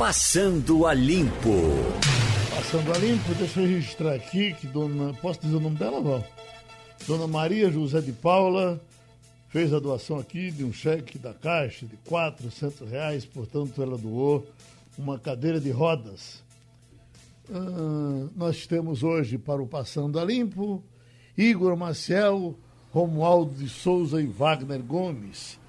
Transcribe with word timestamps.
Passando 0.00 0.86
a 0.86 0.94
Limpo. 0.94 1.50
Passando 2.56 2.90
a 2.90 2.96
Limpo, 2.96 3.34
deixa 3.34 3.60
eu 3.60 3.66
registrar 3.66 4.14
aqui 4.14 4.54
que 4.54 4.66
dona. 4.66 5.12
Posso 5.20 5.42
dizer 5.42 5.56
o 5.56 5.60
nome 5.60 5.76
dela, 5.76 6.00
Val? 6.00 6.24
Dona 7.06 7.26
Maria 7.26 7.70
José 7.70 8.00
de 8.00 8.10
Paula 8.10 8.80
fez 9.50 9.74
a 9.74 9.78
doação 9.78 10.18
aqui 10.18 10.50
de 10.50 10.64
um 10.64 10.72
cheque 10.72 11.18
da 11.18 11.34
Caixa 11.34 11.84
de 11.84 11.98
400 12.08 12.90
reais, 12.90 13.26
portanto 13.26 13.82
ela 13.82 13.98
doou 13.98 14.46
uma 14.96 15.18
cadeira 15.18 15.60
de 15.60 15.70
rodas. 15.70 16.42
Ah, 17.52 18.26
nós 18.34 18.66
temos 18.66 19.02
hoje 19.02 19.36
para 19.36 19.62
o 19.62 19.66
Passando 19.66 20.18
a 20.18 20.24
Limpo 20.24 20.82
Igor 21.36 21.76
Maciel, 21.76 22.58
Romualdo 22.90 23.52
de 23.52 23.68
Souza 23.68 24.22
e 24.22 24.26
Wagner 24.26 24.82
Gomes. 24.82 25.60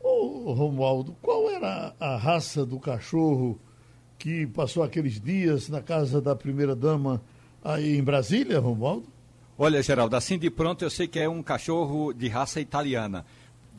Ô 0.00 0.52
Romualdo, 0.52 1.14
qual 1.20 1.50
era 1.50 1.94
a 2.00 2.16
raça 2.16 2.64
do 2.64 2.78
cachorro 2.80 3.60
que 4.18 4.46
passou 4.46 4.82
aqueles 4.82 5.20
dias 5.20 5.68
na 5.68 5.82
casa 5.82 6.20
da 6.20 6.34
primeira-dama 6.34 7.22
aí 7.62 7.96
em 7.96 8.02
Brasília, 8.02 8.58
Romualdo? 8.58 9.06
Olha, 9.58 9.82
Geraldo, 9.82 10.16
assim 10.16 10.38
de 10.38 10.50
pronto 10.50 10.82
eu 10.82 10.90
sei 10.90 11.06
que 11.06 11.18
é 11.18 11.28
um 11.28 11.42
cachorro 11.42 12.14
de 12.14 12.28
raça 12.28 12.60
italiana. 12.60 13.26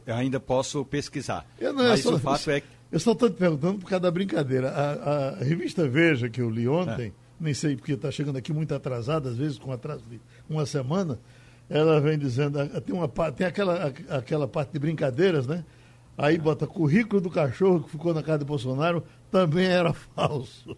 Eu 0.05 0.15
ainda 0.15 0.39
posso 0.39 0.85
pesquisar. 0.85 1.45
Eu 1.59 1.73
não, 1.73 1.87
Mas 1.87 2.05
eu 2.05 2.11
só, 2.11 2.17
o 2.17 2.19
fato 2.19 2.51
é 2.51 2.61
que. 2.61 2.67
Eu 2.91 2.99
só 2.99 3.13
estou 3.13 3.29
te 3.29 3.37
perguntando 3.37 3.79
por 3.79 3.89
causa 3.89 4.01
da 4.01 4.11
brincadeira. 4.11 4.69
A, 4.69 5.29
a 5.29 5.43
revista 5.43 5.87
Veja, 5.87 6.29
que 6.29 6.41
eu 6.41 6.49
li 6.49 6.67
ontem, 6.67 7.07
é. 7.07 7.11
nem 7.39 7.53
sei 7.53 7.75
porque 7.75 7.93
está 7.93 8.11
chegando 8.11 8.37
aqui 8.37 8.51
muito 8.51 8.75
atrasada, 8.75 9.29
às 9.29 9.37
vezes 9.37 9.57
com 9.57 9.71
atraso 9.71 10.03
de 10.09 10.19
uma 10.49 10.65
semana, 10.65 11.17
ela 11.69 12.01
vem 12.01 12.17
dizendo, 12.17 12.59
tem, 12.81 12.93
uma, 12.93 13.07
tem 13.31 13.47
aquela, 13.47 13.93
aquela 14.09 14.47
parte 14.47 14.73
de 14.73 14.79
brincadeiras, 14.79 15.47
né? 15.47 15.63
Aí 16.17 16.37
bota 16.37 16.67
currículo 16.67 17.21
do 17.21 17.29
cachorro 17.29 17.83
que 17.83 17.89
ficou 17.91 18.13
na 18.13 18.21
casa 18.21 18.39
de 18.39 18.45
Bolsonaro, 18.45 19.03
também 19.31 19.65
era 19.65 19.93
falso. 20.15 20.75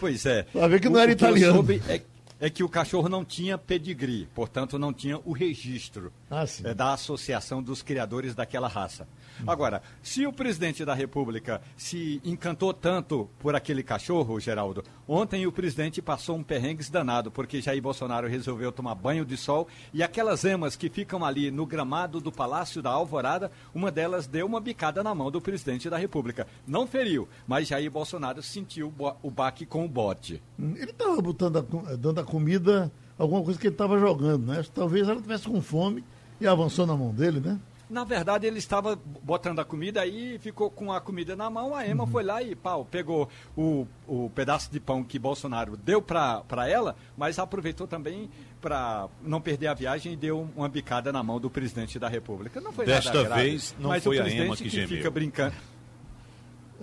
Pois 0.00 0.26
é. 0.26 0.42
Pra 0.44 0.66
ver 0.66 0.80
que 0.80 0.88
não 0.88 0.96
o, 0.96 1.02
era 1.02 1.12
italiano. 1.12 1.64
Que 1.64 1.80
é, 1.88 2.02
é, 2.42 2.50
que 2.50 2.64
o 2.64 2.68
cachorro 2.68 3.08
não 3.08 3.24
tinha 3.24 3.56
pedigree, 3.56 4.28
portanto 4.34 4.76
não 4.76 4.92
tinha 4.92 5.16
o 5.24 5.32
registro 5.32 6.12
ah, 6.28 6.44
é, 6.64 6.74
da 6.74 6.92
associação 6.92 7.62
dos 7.62 7.82
criadores 7.82 8.34
daquela 8.34 8.66
raça. 8.66 9.06
Agora, 9.46 9.80
se 10.02 10.26
o 10.26 10.32
presidente 10.32 10.84
da 10.84 10.92
República 10.92 11.62
se 11.76 12.20
encantou 12.24 12.74
tanto 12.74 13.30
por 13.38 13.54
aquele 13.54 13.82
cachorro, 13.84 14.40
Geraldo, 14.40 14.82
ontem 15.06 15.46
o 15.46 15.52
presidente 15.52 16.02
passou 16.02 16.36
um 16.36 16.42
perrengue 16.42 16.82
danado, 16.90 17.30
porque 17.30 17.60
Jair 17.60 17.80
Bolsonaro 17.80 18.26
resolveu 18.26 18.72
tomar 18.72 18.96
banho 18.96 19.24
de 19.24 19.36
sol 19.36 19.68
e 19.94 20.02
aquelas 20.02 20.44
emas 20.44 20.74
que 20.74 20.90
ficam 20.90 21.24
ali 21.24 21.48
no 21.48 21.64
gramado 21.64 22.20
do 22.20 22.32
Palácio 22.32 22.82
da 22.82 22.90
Alvorada, 22.90 23.52
uma 23.72 23.92
delas 23.92 24.26
deu 24.26 24.46
uma 24.46 24.60
bicada 24.60 25.00
na 25.04 25.14
mão 25.14 25.30
do 25.30 25.40
presidente 25.40 25.88
da 25.88 25.96
República. 25.96 26.48
Não 26.66 26.88
feriu, 26.88 27.28
mas 27.46 27.68
Jair 27.68 27.90
Bolsonaro 27.90 28.42
sentiu 28.42 28.92
o 29.22 29.30
baque 29.30 29.64
com 29.64 29.84
o 29.84 29.88
bote. 29.88 30.42
Ele 30.58 30.90
estava 30.90 31.20
botando 31.20 31.58
a, 31.58 31.96
dando 31.96 32.20
a 32.20 32.24
comida, 32.32 32.90
alguma 33.18 33.42
coisa 33.42 33.60
que 33.60 33.66
ele 33.66 33.74
estava 33.74 33.98
jogando, 33.98 34.46
né? 34.46 34.64
Talvez 34.74 35.06
ela 35.06 35.20
tivesse 35.20 35.46
com 35.46 35.60
fome 35.60 36.02
e 36.40 36.46
avançou 36.46 36.86
na 36.86 36.96
mão 36.96 37.12
dele, 37.12 37.40
né? 37.40 37.60
Na 37.90 38.04
verdade, 38.04 38.46
ele 38.46 38.58
estava 38.58 38.98
botando 39.22 39.58
a 39.58 39.66
comida 39.66 40.00
aí, 40.00 40.38
ficou 40.38 40.70
com 40.70 40.90
a 40.90 40.98
comida 40.98 41.36
na 41.36 41.50
mão, 41.50 41.74
a 41.74 41.86
Ema 41.86 42.04
uhum. 42.04 42.10
foi 42.10 42.22
lá 42.22 42.42
e 42.42 42.56
pau, 42.56 42.86
pegou 42.90 43.28
o, 43.54 43.86
o 44.08 44.30
pedaço 44.30 44.72
de 44.72 44.80
pão 44.80 45.04
que 45.04 45.18
Bolsonaro 45.18 45.76
deu 45.76 46.00
para 46.00 46.66
ela, 46.66 46.96
mas 47.18 47.38
aproveitou 47.38 47.86
também 47.86 48.30
para 48.62 49.08
não 49.22 49.42
perder 49.42 49.66
a 49.66 49.74
viagem 49.74 50.14
e 50.14 50.16
deu 50.16 50.48
uma 50.56 50.70
bicada 50.70 51.12
na 51.12 51.22
mão 51.22 51.38
do 51.38 51.50
presidente 51.50 51.98
da 51.98 52.08
República. 52.08 52.62
Não 52.62 52.72
foi 52.72 52.86
Desta 52.86 53.12
nada 53.12 53.24
grave, 53.24 53.42
vez 53.42 53.76
não 53.78 54.00
foi 54.00 54.18
a 54.18 54.26
Ema 54.26 54.56
que, 54.56 54.62
que 54.62 54.70
gemeu. 54.70 54.88
fica 54.88 55.10
brincando. 55.10 55.54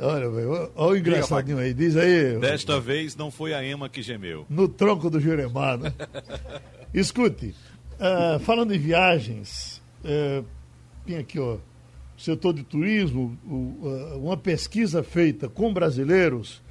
Olha, 0.02 0.30
velho, 0.30 0.72
olha 0.76 0.92
o 0.92 0.98
engraçadinho 0.98 1.58
aí, 1.58 1.74
diz 1.74 1.98
aí. 1.98 2.40
Desta 2.40 2.80
vez 2.80 3.18
não 3.18 3.30
foi 3.30 3.54
a 3.54 3.62
Ema 3.62 3.90
que 3.90 4.02
gemeu. 4.02 4.46
No 4.50 4.70
tronco 4.70 5.10
do 5.10 5.20
Juremar, 5.20 5.78
né? 5.78 5.94
Escute, 6.94 7.54
uh, 7.96 8.40
falando 8.40 8.74
em 8.74 8.80
viagens, 8.80 9.82
uh, 10.06 10.46
tem 11.06 11.18
aqui, 11.18 11.38
ó, 11.38 11.58
setor 12.18 12.54
de 12.54 12.64
turismo, 12.64 13.38
uma 14.16 14.38
pesquisa 14.38 15.04
feita 15.04 15.50
com 15.50 15.74
brasileiros, 15.74 16.62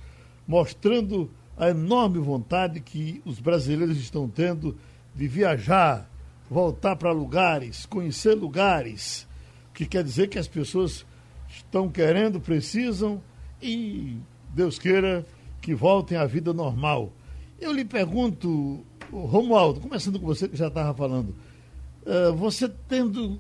mostrando 0.47 1.31
a 1.57 1.69
enorme 1.69 2.19
vontade 2.19 2.81
que 2.81 3.21
os 3.27 3.41
brasileiros 3.41 3.99
estão 3.99 4.29
tendo 4.29 4.77
de 5.15 5.29
viajar, 5.29 6.09
voltar 6.51 6.97
para 6.97 7.13
lugares, 7.13 7.85
conhecer 7.85 8.35
lugares, 8.35 9.27
que 9.75 9.85
quer 9.85 10.03
dizer 10.03 10.29
que 10.29 10.39
as 10.39 10.49
pessoas 10.49 11.05
estão 11.49 11.89
querendo, 11.89 12.41
precisam 12.41 13.23
e 13.61 14.17
Deus 14.51 14.79
queira 14.79 15.27
que 15.61 15.75
voltem 15.75 16.17
à 16.17 16.27
vida 16.27 16.53
normal. 16.53 17.13
Eu 17.61 17.73
lhe 17.73 17.85
pergunto, 17.85 18.85
Romualdo, 19.11 19.81
começando 19.81 20.21
com 20.21 20.27
você 20.27 20.49
que 20.49 20.57
já 20.57 20.69
estava 20.69 20.95
falando, 20.95 21.35
Uh, 22.09 22.33
você 22.33 22.67
tendo 22.67 23.39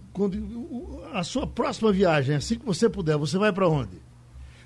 a 1.15 1.25
sua 1.25 1.47
próxima 1.47 1.91
viagem, 1.91 2.37
assim 2.37 2.59
que 2.59 2.67
você 2.67 2.87
puder, 2.87 3.17
você 3.17 3.39
vai 3.39 3.51
para 3.51 3.67
onde? 3.67 3.97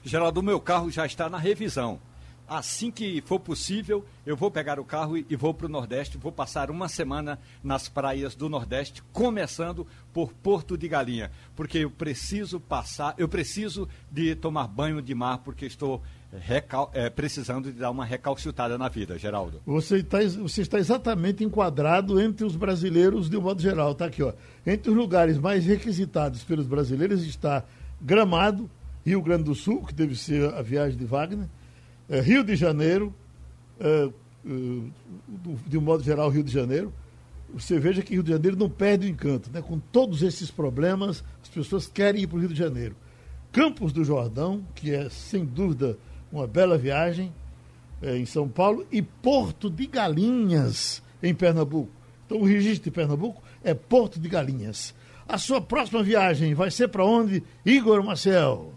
Geraldo, 0.02 0.40
o 0.40 0.42
meu 0.42 0.58
carro 0.58 0.90
já 0.90 1.06
está 1.06 1.30
na 1.30 1.38
revisão. 1.38 2.00
Assim 2.48 2.90
que 2.90 3.22
for 3.22 3.40
possível, 3.40 4.04
eu 4.26 4.36
vou 4.36 4.50
pegar 4.50 4.78
o 4.78 4.84
carro 4.84 5.16
e 5.16 5.36
vou 5.36 5.54
para 5.54 5.66
o 5.66 5.70
Nordeste. 5.70 6.18
Vou 6.18 6.32
passar 6.32 6.70
uma 6.70 6.88
semana 6.88 7.38
nas 7.62 7.88
praias 7.88 8.34
do 8.34 8.48
Nordeste, 8.48 9.02
começando 9.12 9.86
por 10.12 10.32
Porto 10.32 10.76
de 10.76 10.88
Galinha, 10.88 11.30
porque 11.56 11.78
eu 11.78 11.90
preciso 11.90 12.60
passar, 12.60 13.14
eu 13.16 13.28
preciso 13.28 13.88
de 14.10 14.34
tomar 14.34 14.68
banho 14.68 15.00
de 15.00 15.14
mar, 15.14 15.38
porque 15.38 15.64
estou 15.64 16.02
recal, 16.40 16.90
é, 16.94 17.10
precisando 17.10 17.72
de 17.72 17.78
dar 17.78 17.90
uma 17.90 18.04
recalcitada 18.04 18.78
na 18.78 18.88
vida, 18.88 19.18
Geraldo. 19.18 19.60
Você 19.66 19.98
está, 19.98 20.18
você 20.22 20.62
exatamente 20.78 21.44
enquadrado 21.44 22.20
entre 22.20 22.44
os 22.44 22.56
brasileiros 22.56 23.28
de 23.28 23.36
um 23.36 23.42
modo 23.42 23.60
geral. 23.60 23.92
Está 23.92 24.06
aqui, 24.06 24.22
ó. 24.22 24.32
Entre 24.66 24.90
os 24.90 24.96
lugares 24.96 25.38
mais 25.38 25.66
requisitados 25.66 26.42
pelos 26.42 26.66
brasileiros 26.66 27.24
está 27.24 27.64
Gramado, 28.00 28.70
Rio 29.04 29.20
Grande 29.20 29.44
do 29.44 29.54
Sul, 29.54 29.84
que 29.84 29.94
deve 29.94 30.16
ser 30.16 30.52
a 30.54 30.62
viagem 30.62 30.98
de 30.98 31.04
Wagner, 31.04 31.48
é, 32.08 32.20
Rio 32.20 32.44
de 32.44 32.56
Janeiro, 32.56 33.14
é, 33.80 34.04
é, 34.06 34.10
de 35.66 35.78
um 35.78 35.80
modo 35.80 36.02
geral, 36.02 36.28
Rio 36.28 36.42
de 36.42 36.52
Janeiro. 36.52 36.92
Você 37.54 37.78
veja 37.78 38.02
que 38.02 38.14
Rio 38.14 38.22
de 38.22 38.30
Janeiro 38.30 38.56
não 38.56 38.68
perde 38.68 39.06
o 39.06 39.10
encanto, 39.10 39.50
né? 39.52 39.60
Com 39.60 39.78
todos 39.78 40.22
esses 40.22 40.50
problemas, 40.50 41.22
as 41.42 41.48
pessoas 41.48 41.86
querem 41.86 42.22
ir 42.22 42.26
para 42.26 42.36
o 42.36 42.40
Rio 42.40 42.48
de 42.48 42.58
Janeiro. 42.58 42.96
Campos 43.50 43.92
do 43.92 44.02
Jordão, 44.02 44.64
que 44.74 44.94
é 44.94 45.10
sem 45.10 45.44
dúvida 45.44 45.98
uma 46.32 46.46
bela 46.46 46.78
viagem 46.78 47.32
é, 48.00 48.16
em 48.16 48.24
São 48.24 48.48
Paulo 48.48 48.86
e 48.90 49.02
Porto 49.02 49.68
de 49.68 49.86
Galinhas, 49.86 51.02
em 51.22 51.34
Pernambuco. 51.34 51.90
Então, 52.26 52.38
o 52.38 52.44
registro 52.44 52.84
de 52.84 52.90
Pernambuco 52.90 53.42
é 53.62 53.74
Porto 53.74 54.18
de 54.18 54.28
Galinhas. 54.28 54.94
A 55.28 55.38
sua 55.38 55.60
próxima 55.60 56.02
viagem 56.02 56.54
vai 56.54 56.70
ser 56.70 56.88
para 56.88 57.04
onde, 57.04 57.42
Igor 57.64 58.02
Marcel? 58.02 58.72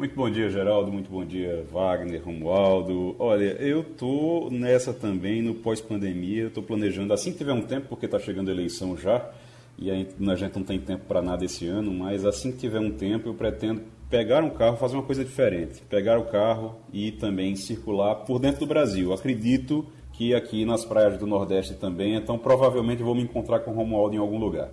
Muito 0.00 0.16
bom 0.16 0.30
dia, 0.30 0.48
Geraldo. 0.48 0.90
Muito 0.90 1.10
bom 1.10 1.22
dia, 1.22 1.62
Wagner, 1.70 2.24
Romualdo. 2.24 3.14
Olha, 3.18 3.50
eu 3.60 3.84
tô 3.84 4.48
nessa 4.50 4.94
também 4.94 5.42
no 5.42 5.56
pós-pandemia. 5.56 6.46
Estou 6.46 6.62
planejando 6.62 7.12
assim 7.12 7.32
que 7.32 7.36
tiver 7.36 7.52
um 7.52 7.60
tempo, 7.60 7.88
porque 7.90 8.06
está 8.06 8.18
chegando 8.18 8.48
a 8.48 8.50
eleição 8.50 8.96
já 8.96 9.30
e 9.78 9.90
a 9.90 9.94
gente 9.94 10.56
não 10.56 10.64
tem 10.64 10.78
tempo 10.78 11.04
para 11.04 11.20
nada 11.20 11.44
esse 11.44 11.66
ano, 11.66 11.92
mas 11.92 12.24
assim 12.24 12.50
que 12.50 12.56
tiver 12.56 12.80
um 12.80 12.90
tempo, 12.90 13.28
eu 13.28 13.34
pretendo 13.34 13.82
pegar 14.08 14.42
um 14.42 14.48
carro, 14.48 14.78
fazer 14.78 14.94
uma 14.96 15.02
coisa 15.02 15.22
diferente. 15.22 15.82
Pegar 15.82 16.18
o 16.18 16.24
carro 16.24 16.76
e 16.90 17.12
também 17.12 17.54
circular 17.54 18.24
por 18.24 18.38
dentro 18.38 18.60
do 18.60 18.66
Brasil. 18.66 19.12
Acredito 19.12 19.86
que 20.14 20.34
aqui 20.34 20.64
nas 20.64 20.82
praias 20.82 21.18
do 21.18 21.26
Nordeste 21.26 21.74
também, 21.74 22.14
então 22.14 22.38
provavelmente 22.38 23.02
vou 23.02 23.14
me 23.14 23.20
encontrar 23.20 23.60
com 23.60 23.70
o 23.70 23.74
Romualdo 23.74 24.14
em 24.14 24.18
algum 24.18 24.38
lugar. 24.38 24.70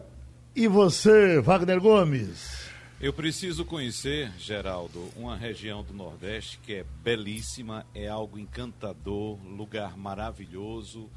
E 0.55 0.69
você, 0.69 1.41
Wagner 1.41 1.81
Gomes? 1.81 2.66
Eu 3.00 3.13
preciso 3.13 3.63
conhecer, 3.63 4.31
Geraldo, 4.40 5.00
uma 5.16 5.35
região 5.35 5.84
do 5.84 5.94
Nordeste 5.94 6.59
que 6.59 6.74
é 6.74 6.85
belíssima, 7.03 7.85
é 7.94 8.08
algo 8.08 8.40
encantador, 8.40 9.38
lugar 9.46 9.96
maravilhoso, 9.96 11.09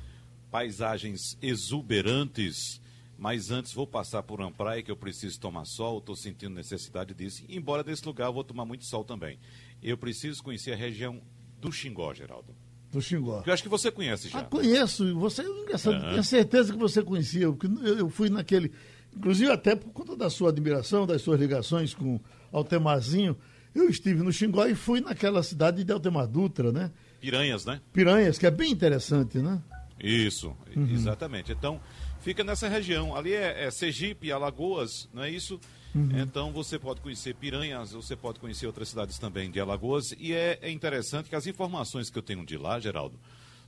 paisagens 0.50 1.38
exuberantes 1.40 2.80
mas 3.20 3.50
antes 3.50 3.74
vou 3.74 3.86
passar 3.86 4.22
por 4.22 4.40
uma 4.40 4.50
praia 4.50 4.82
que 4.82 4.90
eu 4.90 4.96
preciso 4.96 5.38
tomar 5.38 5.66
sol, 5.66 5.98
estou 5.98 6.16
sentindo 6.16 6.54
necessidade 6.54 7.12
disso. 7.12 7.44
Embora 7.50 7.84
desse 7.84 8.02
lugar 8.06 8.28
eu 8.28 8.32
vou 8.32 8.42
tomar 8.42 8.64
muito 8.64 8.86
sol 8.86 9.04
também. 9.04 9.38
Eu 9.82 9.98
preciso 9.98 10.42
conhecer 10.42 10.72
a 10.72 10.76
região 10.76 11.20
do 11.60 11.70
Xingó, 11.70 12.14
Geraldo. 12.14 12.56
Do 12.90 13.02
Xingó. 13.02 13.42
eu 13.46 13.52
acho 13.52 13.62
que 13.62 13.68
você 13.68 13.90
conhece 13.90 14.30
já. 14.30 14.38
Ah, 14.38 14.44
conheço. 14.44 15.14
Você, 15.18 15.42
uhum. 15.42 16.00
Tenho 16.00 16.24
certeza 16.24 16.72
que 16.72 16.78
você 16.78 17.02
conhecia, 17.02 17.52
porque 17.52 17.66
eu 17.90 18.08
fui 18.08 18.30
naquele. 18.30 18.72
Inclusive, 19.16 19.50
até 19.50 19.74
por 19.74 19.90
conta 19.92 20.16
da 20.16 20.30
sua 20.30 20.50
admiração, 20.50 21.06
das 21.06 21.22
suas 21.22 21.40
ligações 21.40 21.94
com 21.94 22.20
Altemarzinho, 22.52 23.36
eu 23.74 23.88
estive 23.88 24.22
no 24.22 24.32
Xingó 24.32 24.66
e 24.66 24.74
fui 24.74 25.00
naquela 25.00 25.42
cidade 25.42 25.84
de 25.84 25.92
Altemar 25.92 26.26
Dutra, 26.26 26.72
né? 26.72 26.90
Piranhas, 27.20 27.64
né? 27.64 27.80
Piranhas, 27.92 28.38
que 28.38 28.46
é 28.46 28.50
bem 28.50 28.70
interessante, 28.70 29.38
né? 29.38 29.60
Isso, 30.02 30.56
uhum. 30.74 30.88
exatamente. 30.90 31.52
Então, 31.52 31.80
fica 32.20 32.42
nessa 32.42 32.68
região. 32.68 33.14
Ali 33.14 33.34
é, 33.34 33.64
é 33.64 33.70
Sergipe, 33.70 34.32
Alagoas, 34.32 35.08
não 35.12 35.22
é 35.22 35.30
isso? 35.30 35.60
Uhum. 35.94 36.20
Então 36.20 36.52
você 36.52 36.78
pode 36.78 37.00
conhecer 37.00 37.34
Piranhas, 37.34 37.92
você 37.92 38.14
pode 38.14 38.38
conhecer 38.38 38.66
outras 38.66 38.88
cidades 38.88 39.18
também 39.18 39.50
de 39.50 39.60
Alagoas. 39.60 40.14
E 40.18 40.32
é, 40.32 40.58
é 40.62 40.70
interessante 40.70 41.28
que 41.28 41.34
as 41.34 41.46
informações 41.46 42.08
que 42.08 42.18
eu 42.18 42.22
tenho 42.22 42.44
de 42.46 42.56
lá, 42.56 42.78
Geraldo, 42.78 43.18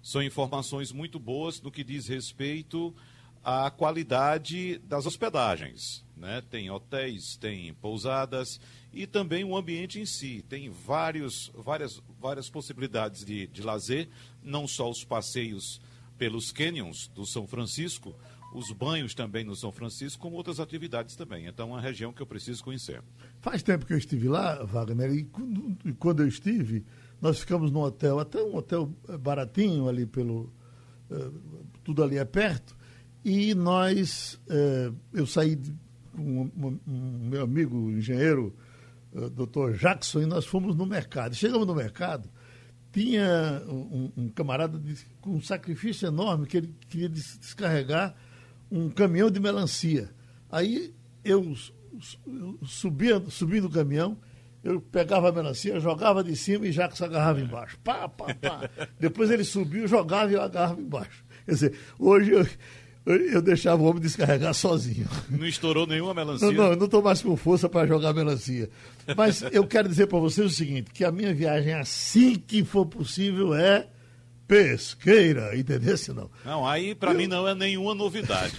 são 0.03 0.23
informações 0.23 0.93
muito 0.93 1.19
boas 1.19 1.61
no 1.61 1.71
que 1.71 1.85
diz 1.85 2.09
respeito 2.09 2.94
à 3.43 3.71
qualidade 3.71 4.79
das 4.79 5.06
hospedagens. 5.06 6.05
Né? 6.17 6.43
Tem 6.49 6.71
hotéis, 6.71 7.37
tem 7.37 7.75
pousadas 7.75 8.61
e 8.93 9.06
também 9.06 9.44
o 9.44 9.56
ambiente 9.56 10.00
em 10.00 10.06
si. 10.06 10.44
Tem 10.49 10.71
vários, 10.71 11.50
várias, 11.55 12.00
várias 12.21 12.49
possibilidades 12.49 13.25
de, 13.25 13.47
de 13.49 13.62
lazer, 13.62 14.09
não 14.43 14.69
só 14.69 14.89
os 14.89 15.05
passeios 15.05 15.81
pelos 16.17 16.53
canyons 16.53 17.09
do 17.09 17.27
São 17.27 17.47
Francisco, 17.47 18.15
os 18.55 18.71
banhos 18.71 19.15
também 19.15 19.44
no 19.44 19.56
São 19.56 19.73
Francisco, 19.73 20.23
como 20.23 20.37
outras 20.37 20.61
atividades 20.61 21.17
também. 21.17 21.47
Então, 21.47 21.71
é 21.71 21.73
uma 21.73 21.81
região 21.81 22.12
que 22.12 22.21
eu 22.21 22.27
preciso 22.27 22.62
conhecer. 22.62 23.03
Faz 23.41 23.62
tempo 23.62 23.87
que 23.87 23.93
eu 23.93 23.99
estive 23.99 24.29
lá, 24.29 24.62
Wagner, 24.65 25.11
e 25.12 25.25
quando 25.94 26.23
eu 26.23 26.29
estive, 26.29 26.85
nós 27.21 27.41
ficamos 27.41 27.71
num 27.71 27.81
hotel, 27.81 28.19
até 28.19 28.43
um 28.43 28.55
hotel 28.55 28.93
baratinho 29.21 29.89
ali 29.89 30.06
pelo. 30.06 30.53
Uh, 31.11 31.67
tudo 31.83 32.03
ali 32.03 32.17
é 32.19 32.25
perto, 32.25 32.77
e 33.24 33.54
nós. 33.54 34.40
Uh, 34.48 34.94
eu 35.12 35.26
saí 35.26 35.58
com 36.12 36.50
um, 36.56 36.80
um, 36.86 37.28
meu 37.28 37.42
amigo 37.42 37.90
engenheiro, 37.90 38.54
uh, 39.12 39.30
doutor 39.30 39.74
Jackson, 39.74 40.22
e 40.22 40.26
nós 40.26 40.46
fomos 40.46 40.76
no 40.76 40.86
mercado. 40.86 41.34
Chegamos 41.34 41.66
no 41.66 41.74
mercado 41.74 42.28
tinha 42.92 43.62
um, 43.66 44.12
um 44.16 44.28
camarada 44.28 44.78
de, 44.78 44.94
com 45.20 45.30
um 45.30 45.40
sacrifício 45.40 46.06
enorme 46.06 46.46
que 46.46 46.58
ele 46.58 46.74
queria 46.88 47.08
descarregar 47.08 48.14
um 48.70 48.90
caminhão 48.90 49.30
de 49.30 49.40
melancia. 49.40 50.10
Aí 50.50 50.94
eu, 51.24 51.54
eu 52.26 52.58
subia, 52.66 53.19
no 53.19 53.70
caminhão, 53.70 54.19
eu 54.62 54.80
pegava 54.80 55.30
a 55.30 55.32
melancia, 55.32 55.80
jogava 55.80 56.22
de 56.22 56.36
cima 56.36 56.66
e 56.66 56.72
Jacques 56.72 57.00
agarrava 57.00 57.40
embaixo. 57.40 57.78
Pá, 57.82 58.08
pá, 58.08 58.34
pá. 58.34 58.70
Depois 59.00 59.30
ele 59.30 59.44
subiu, 59.44 59.88
jogava 59.88 60.30
e 60.30 60.34
eu 60.34 60.42
agarrava 60.42 60.80
embaixo. 60.80 61.24
Quer 61.46 61.52
dizer, 61.52 61.78
hoje 61.98 62.30
eu, 62.30 62.46
eu 63.04 63.43
deixava 63.43 63.82
o 63.82 63.87
homem 63.87 64.00
descarregar 64.00 64.54
sozinho. 64.54 65.08
Não 65.28 65.46
estourou 65.46 65.87
nenhuma 65.87 66.14
melancia? 66.14 66.46
Não, 66.46 66.54
não 66.54 66.70
eu 66.70 66.76
não 66.76 66.84
estou 66.84 67.02
mais 67.02 67.20
com 67.20 67.37
força 67.37 67.69
para 67.69 67.87
jogar 67.87 68.12
melancia. 68.12 68.70
Mas 69.16 69.43
eu 69.50 69.66
quero 69.66 69.88
dizer 69.88 70.06
para 70.06 70.19
vocês 70.19 70.46
o 70.46 70.54
seguinte, 70.54 70.90
que 70.93 71.04
a 71.04 71.10
minha 71.10 71.34
viagem, 71.34 71.75
assim 71.75 72.37
que 72.37 72.64
for 72.64 72.87
possível, 72.87 73.54
é 73.54 73.88
pesqueira, 74.46 75.56
entendeu? 75.58 75.96
Não, 76.14 76.31
não 76.44 76.69
aí 76.69 76.94
para 76.94 77.12
eu... 77.12 77.16
mim 77.16 77.26
não 77.26 77.49
é 77.49 77.54
nenhuma 77.54 77.94
novidade. 77.94 78.54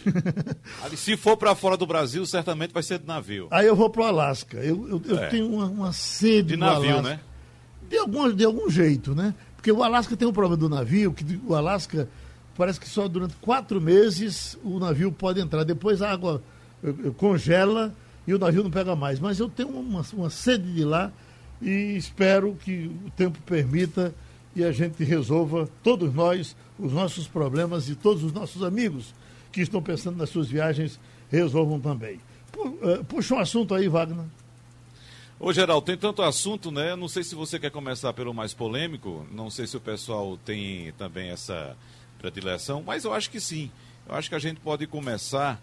Se 0.97 1.15
for 1.15 1.37
para 1.37 1.55
fora 1.55 1.77
do 1.77 1.85
Brasil, 1.85 2.25
certamente 2.25 2.73
vai 2.73 2.83
ser 2.83 2.99
de 2.99 3.05
navio. 3.05 3.47
Aí 3.51 3.67
eu 3.67 3.75
vou 3.75 3.89
para 3.89 4.01
o 4.01 4.05
Alasca. 4.05 4.57
Eu, 4.57 4.89
eu, 4.89 5.01
eu 5.07 5.19
é. 5.19 5.27
tenho 5.27 5.47
uma, 5.47 5.65
uma 5.67 5.93
sede 5.93 6.49
de 6.49 6.57
navio, 6.57 7.01
né? 7.01 7.19
De 7.87 7.97
algum, 7.97 8.33
de 8.33 8.43
algum 8.43 8.69
jeito, 8.69 9.13
né? 9.13 9.33
Porque 9.55 9.71
o 9.71 9.83
Alasca 9.83 10.17
tem 10.17 10.27
um 10.27 10.33
problema 10.33 10.57
do 10.57 10.67
navio, 10.67 11.13
que 11.13 11.39
o 11.45 11.53
Alasca 11.53 12.09
parece 12.57 12.79
que 12.79 12.87
só 12.87 13.07
durante 13.07 13.35
quatro 13.35 13.81
meses 13.81 14.57
o 14.63 14.79
navio 14.79 15.11
pode 15.11 15.39
entrar. 15.39 15.63
Depois 15.63 16.01
a 16.01 16.11
água 16.11 16.41
eh, 16.83 16.89
eh, 16.89 17.11
congela 17.17 17.93
e 18.27 18.33
o 18.33 18.39
navio 18.39 18.63
não 18.63 18.71
pega 18.71 18.95
mais. 18.95 19.19
Mas 19.19 19.39
eu 19.39 19.49
tenho 19.49 19.69
uma, 19.69 20.05
uma 20.13 20.29
sede 20.29 20.73
de 20.73 20.83
lá 20.83 21.11
e 21.61 21.95
espero 21.95 22.55
que 22.55 22.91
o 23.05 23.11
tempo 23.11 23.39
permita 23.45 24.13
e 24.55 24.63
a 24.63 24.71
gente 24.71 25.03
resolva, 25.03 25.67
todos 25.81 26.13
nós, 26.13 26.55
os 26.77 26.93
nossos 26.93 27.27
problemas 27.27 27.89
e 27.89 27.95
todos 27.95 28.23
os 28.23 28.31
nossos 28.31 28.61
amigos 28.63 29.13
que 29.51 29.61
estão 29.61 29.81
pensando 29.81 30.17
nas 30.17 30.29
suas 30.29 30.47
viagens 30.47 30.99
resolvam 31.29 31.79
também. 31.79 32.19
Eh, 32.81 33.03
puxa 33.07 33.35
um 33.35 33.39
assunto 33.39 33.73
aí, 33.73 33.87
Wagner. 33.87 34.25
Ô, 35.39 35.51
Geraldo, 35.51 35.85
tem 35.85 35.97
tanto 35.97 36.21
assunto, 36.21 36.71
né? 36.71 36.95
Não 36.95 37.07
sei 37.07 37.23
se 37.23 37.35
você 37.35 37.59
quer 37.59 37.71
começar 37.71 38.13
pelo 38.13 38.33
mais 38.33 38.53
polêmico, 38.53 39.25
não 39.31 39.49
sei 39.49 39.67
se 39.67 39.75
o 39.75 39.81
pessoal 39.81 40.37
tem 40.37 40.93
também 40.97 41.29
essa 41.31 41.75
predileção, 42.23 42.81
mas 42.81 43.03
eu 43.03 43.13
acho 43.13 43.29
que 43.29 43.41
sim. 43.41 43.69
Eu 44.07 44.15
acho 44.15 44.29
que 44.29 44.35
a 44.35 44.39
gente 44.39 44.61
pode 44.61 44.87
começar 44.87 45.61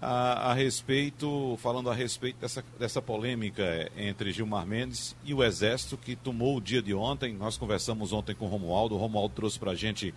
a, 0.00 0.50
a, 0.52 0.54
respeito, 0.54 1.58
falando 1.60 1.90
a 1.90 1.94
respeito 1.94 2.38
dessa, 2.38 2.64
dessa 2.78 3.02
polêmica 3.02 3.90
entre 3.96 4.30
Gilmar 4.30 4.64
Mendes 4.64 5.16
e 5.24 5.34
o 5.34 5.42
Exército 5.42 5.96
que 5.96 6.14
tomou 6.14 6.56
o 6.56 6.60
dia 6.60 6.80
de 6.80 6.94
ontem. 6.94 7.34
Nós 7.34 7.56
conversamos 7.56 8.12
ontem 8.12 8.36
com 8.36 8.44
o 8.44 8.48
Romualdo. 8.48 8.94
O 8.94 8.98
Romualdo 8.98 9.34
trouxe 9.34 9.58
para 9.58 9.72
a 9.72 9.74
gente 9.74 10.14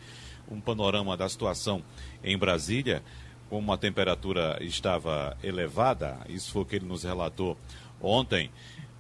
um 0.48 0.62
panorama 0.62 1.18
da 1.18 1.28
situação 1.28 1.82
em 2.24 2.38
Brasília, 2.38 3.02
como 3.50 3.74
a 3.74 3.78
temperatura 3.78 4.60
estava 4.62 5.36
elevada. 5.42 6.20
Isso 6.30 6.52
foi 6.52 6.62
o 6.62 6.66
que 6.66 6.76
ele 6.76 6.86
nos 6.86 7.04
relatou 7.04 7.58
ontem. 8.00 8.52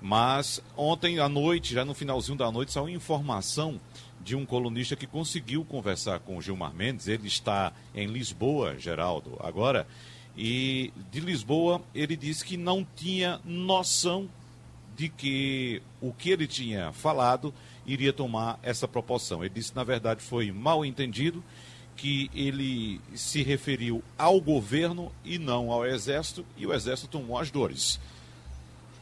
Mas 0.01 0.59
ontem 0.75 1.19
à 1.19 1.29
noite, 1.29 1.73
já 1.73 1.85
no 1.85 1.93
finalzinho 1.93 2.37
da 2.37 2.51
noite, 2.51 2.71
saiu 2.71 2.89
informação 2.89 3.79
de 4.23 4.35
um 4.35 4.45
colunista 4.45 4.95
que 4.95 5.07
conseguiu 5.07 5.63
conversar 5.63 6.19
com 6.19 6.37
o 6.37 6.41
Gilmar 6.41 6.73
Mendes. 6.73 7.07
Ele 7.07 7.27
está 7.27 7.73
em 7.93 8.07
Lisboa, 8.07 8.77
Geraldo, 8.77 9.37
agora 9.39 9.87
e 10.41 10.93
de 11.11 11.19
Lisboa, 11.19 11.81
ele 11.93 12.15
disse 12.15 12.45
que 12.45 12.55
não 12.55 12.87
tinha 12.95 13.41
noção 13.43 14.29
de 14.95 15.09
que 15.09 15.81
o 16.01 16.13
que 16.13 16.29
ele 16.29 16.47
tinha 16.47 16.93
falado 16.93 17.53
iria 17.85 18.13
tomar 18.13 18.57
essa 18.63 18.87
proporção. 18.87 19.43
Ele 19.43 19.53
disse, 19.53 19.75
na 19.75 19.83
verdade, 19.83 20.21
foi 20.21 20.49
mal 20.49 20.85
entendido, 20.85 21.43
que 21.97 22.31
ele 22.33 23.01
se 23.13 23.43
referiu 23.43 24.01
ao 24.17 24.39
governo 24.39 25.11
e 25.25 25.37
não 25.37 25.73
ao 25.73 25.85
exército, 25.85 26.45
e 26.55 26.65
o 26.65 26.73
exército 26.73 27.09
tomou 27.09 27.37
as 27.37 27.51
dores. 27.51 27.99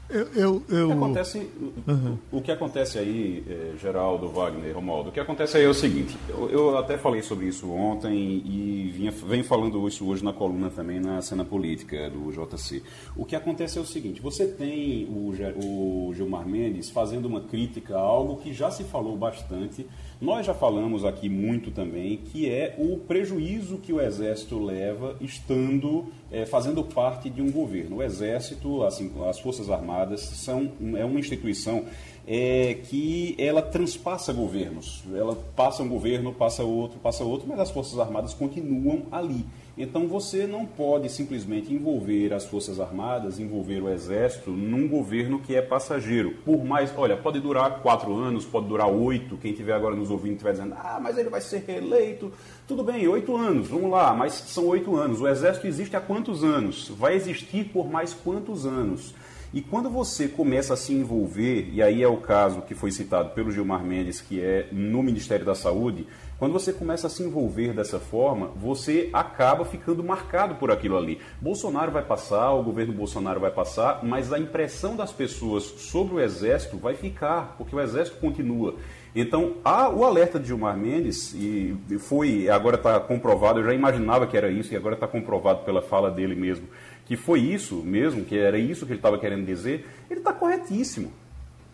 Eu, 0.09 0.27
eu, 0.33 0.63
eu... 0.69 0.85
O, 0.85 0.87
que 0.87 0.93
acontece, 0.93 1.49
uhum. 1.85 2.17
o 2.31 2.41
que 2.41 2.51
acontece 2.51 2.97
aí, 2.97 3.43
eh, 3.49 3.73
Geraldo, 3.77 4.29
Wagner, 4.29 4.73
Romaldo, 4.73 5.09
o 5.09 5.11
que 5.11 5.19
acontece 5.19 5.57
aí 5.57 5.65
é 5.65 5.67
o 5.67 5.73
seguinte, 5.73 6.17
eu, 6.29 6.49
eu 6.49 6.77
até 6.77 6.97
falei 6.97 7.21
sobre 7.21 7.47
isso 7.47 7.69
ontem 7.69 8.15
e 8.15 8.89
vinha, 8.95 9.11
venho 9.11 9.43
falando 9.43 9.85
isso 9.85 10.07
hoje 10.07 10.23
na 10.23 10.31
coluna 10.31 10.69
também 10.69 11.01
na 11.01 11.21
cena 11.21 11.43
política 11.43 12.09
do 12.09 12.31
JC. 12.31 12.81
O 13.17 13.25
que 13.25 13.35
acontece 13.35 13.77
é 13.77 13.81
o 13.81 13.85
seguinte, 13.85 14.21
você 14.21 14.47
tem 14.47 15.05
o, 15.09 15.33
o 15.61 16.13
Gilmar 16.13 16.47
Mendes 16.47 16.89
fazendo 16.89 17.25
uma 17.25 17.41
crítica 17.41 17.97
a 17.97 17.99
algo 17.99 18.37
que 18.37 18.53
já 18.53 18.71
se 18.71 18.85
falou 18.85 19.17
bastante, 19.17 19.85
nós 20.19 20.45
já 20.45 20.53
falamos 20.53 21.05
aqui 21.05 21.29
muito 21.29 21.69
também, 21.69 22.17
que 22.17 22.49
é 22.49 22.75
o 22.79 22.97
prejuízo 22.97 23.77
que 23.77 23.93
o 23.93 24.01
Exército 24.01 24.57
leva 24.57 25.15
estando 25.21 26.05
é, 26.31 26.45
fazendo 26.45 26.83
parte 26.83 27.29
de 27.29 27.41
um 27.41 27.51
governo. 27.51 27.97
O 27.97 28.03
Exército, 28.03 28.83
assim, 28.83 29.11
as 29.29 29.39
Forças 29.39 29.69
Armadas, 29.69 30.21
são, 30.21 30.71
é 30.97 31.05
uma 31.05 31.19
instituição 31.19 31.85
é, 32.25 32.77
que 32.89 33.35
ela 33.37 33.61
transpassa 33.61 34.33
governos. 34.33 35.03
Ela 35.13 35.35
passa 35.55 35.83
um 35.83 35.87
governo, 35.87 36.33
passa 36.33 36.63
outro, 36.63 36.99
passa 36.99 37.23
outro, 37.23 37.47
mas 37.47 37.59
as 37.59 37.69
Forças 37.69 37.99
Armadas 37.99 38.33
continuam 38.33 39.03
ali. 39.11 39.45
Então 39.77 40.07
você 40.07 40.47
não 40.47 40.65
pode 40.65 41.07
simplesmente 41.07 41.71
envolver 41.71 42.33
as 42.33 42.45
Forças 42.45 42.79
Armadas, 42.79 43.39
envolver 43.39 43.79
o 43.79 43.89
Exército 43.89 44.49
num 44.49 44.87
governo 44.87 45.39
que 45.39 45.55
é 45.55 45.61
passageiro. 45.61 46.31
Por 46.43 46.65
mais, 46.65 46.91
olha, 46.97 47.15
pode 47.15 47.39
durar 47.39 47.81
quatro 47.83 48.15
anos, 48.15 48.43
pode 48.43 48.67
durar 48.67 48.89
oito. 48.89 49.37
Quem 49.37 49.51
estiver 49.51 49.73
agora 49.73 49.95
nos 49.95 50.09
ouvindo 50.09 50.33
estiver 50.33 50.53
dizendo, 50.53 50.73
ah, 50.75 50.99
mas 50.99 51.15
ele 51.15 51.29
vai 51.29 51.41
ser 51.41 51.63
reeleito. 51.67 52.33
Tudo 52.67 52.83
bem, 52.83 53.07
oito 53.07 53.37
anos, 53.37 53.67
vamos 53.67 53.91
lá, 53.91 54.15
mas 54.15 54.33
são 54.33 54.65
oito 54.65 54.95
anos. 54.95 55.21
O 55.21 55.27
Exército 55.27 55.67
existe 55.67 55.95
há 55.95 56.01
quantos 56.01 56.43
anos? 56.43 56.89
Vai 56.97 57.13
existir 57.13 57.65
por 57.65 57.87
mais 57.87 58.15
quantos 58.15 58.65
anos? 58.65 59.13
E 59.53 59.61
quando 59.61 59.89
você 59.89 60.27
começa 60.27 60.73
a 60.73 60.77
se 60.77 60.93
envolver, 60.93 61.69
e 61.71 61.81
aí 61.81 62.03
é 62.03 62.07
o 62.07 62.17
caso 62.17 62.61
que 62.61 62.75
foi 62.75 62.91
citado 62.91 63.29
pelo 63.29 63.49
Gilmar 63.49 63.81
Mendes, 63.81 64.19
que 64.19 64.41
é 64.41 64.67
no 64.73 65.01
Ministério 65.01 65.45
da 65.45 65.55
Saúde, 65.55 66.05
quando 66.37 66.51
você 66.51 66.73
começa 66.73 67.07
a 67.07 67.09
se 67.09 67.23
envolver 67.23 67.73
dessa 67.73 67.97
forma, 67.97 68.47
você 68.55 69.09
acaba 69.13 69.65
ficando 69.65 70.03
marcado 70.03 70.55
por 70.55 70.69
aquilo 70.69 70.97
ali. 70.97 71.19
Bolsonaro 71.41 71.91
vai 71.91 72.03
passar, 72.03 72.51
o 72.51 72.61
governo 72.61 72.93
Bolsonaro 72.93 73.39
vai 73.39 73.49
passar, 73.49 74.03
mas 74.03 74.31
a 74.31 74.37
impressão 74.37 74.95
das 74.95 75.11
pessoas 75.11 75.63
sobre 75.63 76.15
o 76.15 76.19
Exército 76.19 76.77
vai 76.77 76.93
ficar, 76.93 77.55
porque 77.57 77.75
o 77.75 77.79
Exército 77.79 78.19
continua. 78.19 78.75
Então, 79.15 79.55
há 79.63 79.89
o 79.89 80.03
alerta 80.05 80.39
de 80.39 80.45
Gilmar 80.45 80.77
Mendes, 80.77 81.33
e 81.33 81.75
foi, 81.97 82.47
agora 82.49 82.75
está 82.75 82.99
comprovado, 82.99 83.59
eu 83.59 83.63
já 83.63 83.73
imaginava 83.73 84.27
que 84.27 84.37
era 84.37 84.51
isso, 84.51 84.73
e 84.73 84.77
agora 84.77 84.93
está 84.93 85.07
comprovado 85.07 85.63
pela 85.63 85.81
fala 85.81 86.11
dele 86.11 86.35
mesmo, 86.35 86.67
que 87.07 87.15
foi 87.15 87.39
isso 87.39 87.77
mesmo, 87.77 88.23
que 88.23 88.37
era 88.37 88.57
isso 88.57 88.85
que 88.85 88.91
ele 88.91 88.99
estava 88.99 89.17
querendo 89.17 89.45
dizer, 89.45 89.87
ele 90.09 90.19
está 90.19 90.33
corretíssimo. 90.33 91.11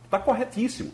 Está 0.06 0.20
corretíssimo 0.20 0.92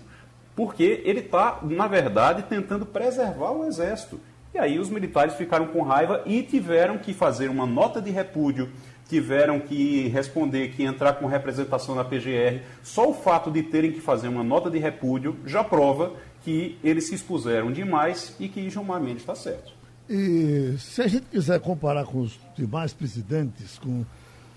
porque 0.59 1.01
ele 1.05 1.21
está, 1.21 1.59
na 1.61 1.87
verdade, 1.87 2.43
tentando 2.43 2.85
preservar 2.85 3.51
o 3.51 3.65
exército. 3.65 4.19
E 4.53 4.57
aí 4.57 4.77
os 4.77 4.89
militares 4.89 5.35
ficaram 5.35 5.67
com 5.67 5.81
raiva 5.81 6.21
e 6.25 6.43
tiveram 6.43 6.97
que 6.97 7.13
fazer 7.13 7.49
uma 7.49 7.65
nota 7.65 8.01
de 8.01 8.11
repúdio, 8.11 8.69
tiveram 9.07 9.57
que 9.57 10.09
responder, 10.09 10.71
que 10.71 10.83
entrar 10.83 11.13
com 11.13 11.27
representação 11.27 11.95
na 11.95 12.03
PGR. 12.03 12.61
Só 12.83 13.09
o 13.09 13.13
fato 13.13 13.49
de 13.49 13.63
terem 13.63 13.93
que 13.93 14.01
fazer 14.01 14.27
uma 14.27 14.43
nota 14.43 14.69
de 14.69 14.77
repúdio 14.77 15.37
já 15.45 15.63
prova 15.63 16.11
que 16.43 16.77
eles 16.83 17.07
se 17.07 17.15
expuseram 17.15 17.71
demais 17.71 18.35
e 18.37 18.49
que 18.49 18.69
Gilmar 18.69 18.99
Mendes 18.99 19.21
está 19.21 19.35
certo. 19.35 19.71
E 20.09 20.75
se 20.77 21.01
a 21.01 21.07
gente 21.07 21.27
quiser 21.27 21.61
comparar 21.61 22.03
com 22.03 22.19
os 22.19 22.37
demais 22.57 22.91
presidentes, 22.91 23.79
com 23.79 24.03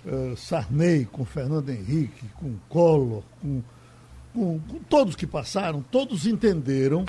uh, 0.06 0.36
Sarney, 0.36 1.04
com 1.04 1.24
Fernando 1.24 1.70
Henrique, 1.70 2.26
com 2.36 2.54
Collor, 2.68 3.22
com, 3.40 3.62
com, 4.32 4.60
com, 4.60 4.78
todos 4.88 5.14
que 5.14 5.26
passaram, 5.26 5.82
todos 5.90 6.26
entenderam 6.26 7.04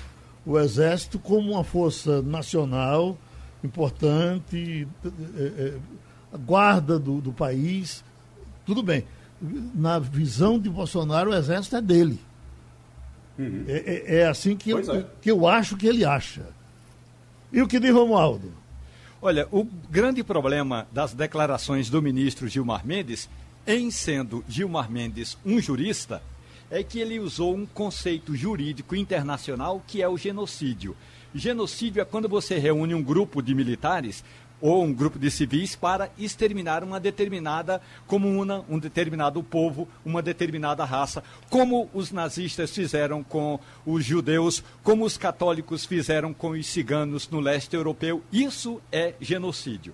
o 0.46 0.60
Exército 0.60 1.18
como 1.20 1.52
uma 1.52 1.64
força 1.64 2.22
nacional 2.22 3.18
importante, 3.64 4.88
uh, 5.06 5.82
a 6.34 6.38
guarda 6.38 7.00
do, 7.00 7.22
do 7.22 7.32
país. 7.32 8.04
Tudo 8.66 8.82
bem. 8.82 9.06
Na 9.76 10.00
visão 10.00 10.58
de 10.58 10.70
Bolsonaro, 10.70 11.32
o 11.32 11.36
Exército 11.36 11.76
é 11.76 11.82
dele. 11.82 12.20
Uhum. 13.38 13.66
É, 13.68 13.78
é, 13.78 14.16
é, 14.20 14.28
assim 14.28 14.56
que 14.56 14.70
eu, 14.70 14.80
é. 14.80 15.06
que 15.22 15.32
eu 15.32 15.48
acho 15.48 15.76
que 15.76 15.88
ele 15.88 16.06
acha. 16.06 16.46
E 17.52 17.62
o 17.62 17.68
que 17.68 17.80
diz 17.80 17.92
Romualdo? 17.92 18.63
Olha, 19.26 19.48
o 19.54 19.64
grande 19.64 20.22
problema 20.22 20.86
das 20.92 21.14
declarações 21.14 21.90
do 21.90 22.02
ministro 22.02 22.46
Gilmar 22.50 22.86
Mendes, 22.86 23.30
em 23.66 23.90
sendo 23.90 24.44
Gilmar 24.50 24.92
Mendes 24.92 25.38
um 25.46 25.62
jurista, 25.62 26.22
é 26.70 26.84
que 26.84 27.00
ele 27.00 27.22
usou 27.22 27.56
um 27.56 27.66
conceito 27.66 28.36
jurídico 28.36 28.98
internacional 28.98 29.82
que 29.88 30.02
é 30.02 30.10
o 30.10 30.18
genocídio. 30.18 30.94
Genocídio 31.34 32.02
é 32.02 32.06
quando 32.06 32.28
você 32.28 32.60
reúne 32.60 32.94
um 32.94 33.02
grupo 33.02 33.42
de 33.42 33.56
militares 33.56 34.26
ou 34.64 34.82
um 34.82 34.94
grupo 34.94 35.20
de 35.20 35.30
civis 35.30 35.76
para 35.76 36.10
exterminar 36.18 36.86
uma 36.86 36.98
determinada 36.98 37.82
comuna, 38.08 38.64
um 38.70 38.80
determinado 38.80 39.44
povo, 39.44 39.90
uma 40.06 40.22
determinada 40.22 40.86
raça, 40.86 41.22
como 41.50 41.90
os 41.94 42.14
nazistas 42.14 42.72
fizeram 42.72 43.22
com 43.22 43.60
os 43.86 44.06
judeus, 44.06 44.64
como 44.82 45.04
os 45.04 45.18
católicos 45.18 45.86
fizeram 45.86 46.34
com 46.34 46.52
os 46.52 46.66
ciganos 46.66 47.28
no 47.30 47.42
leste 47.42 47.76
europeu. 47.76 48.24
Isso 48.32 48.82
é 48.90 49.16
genocídio. 49.20 49.94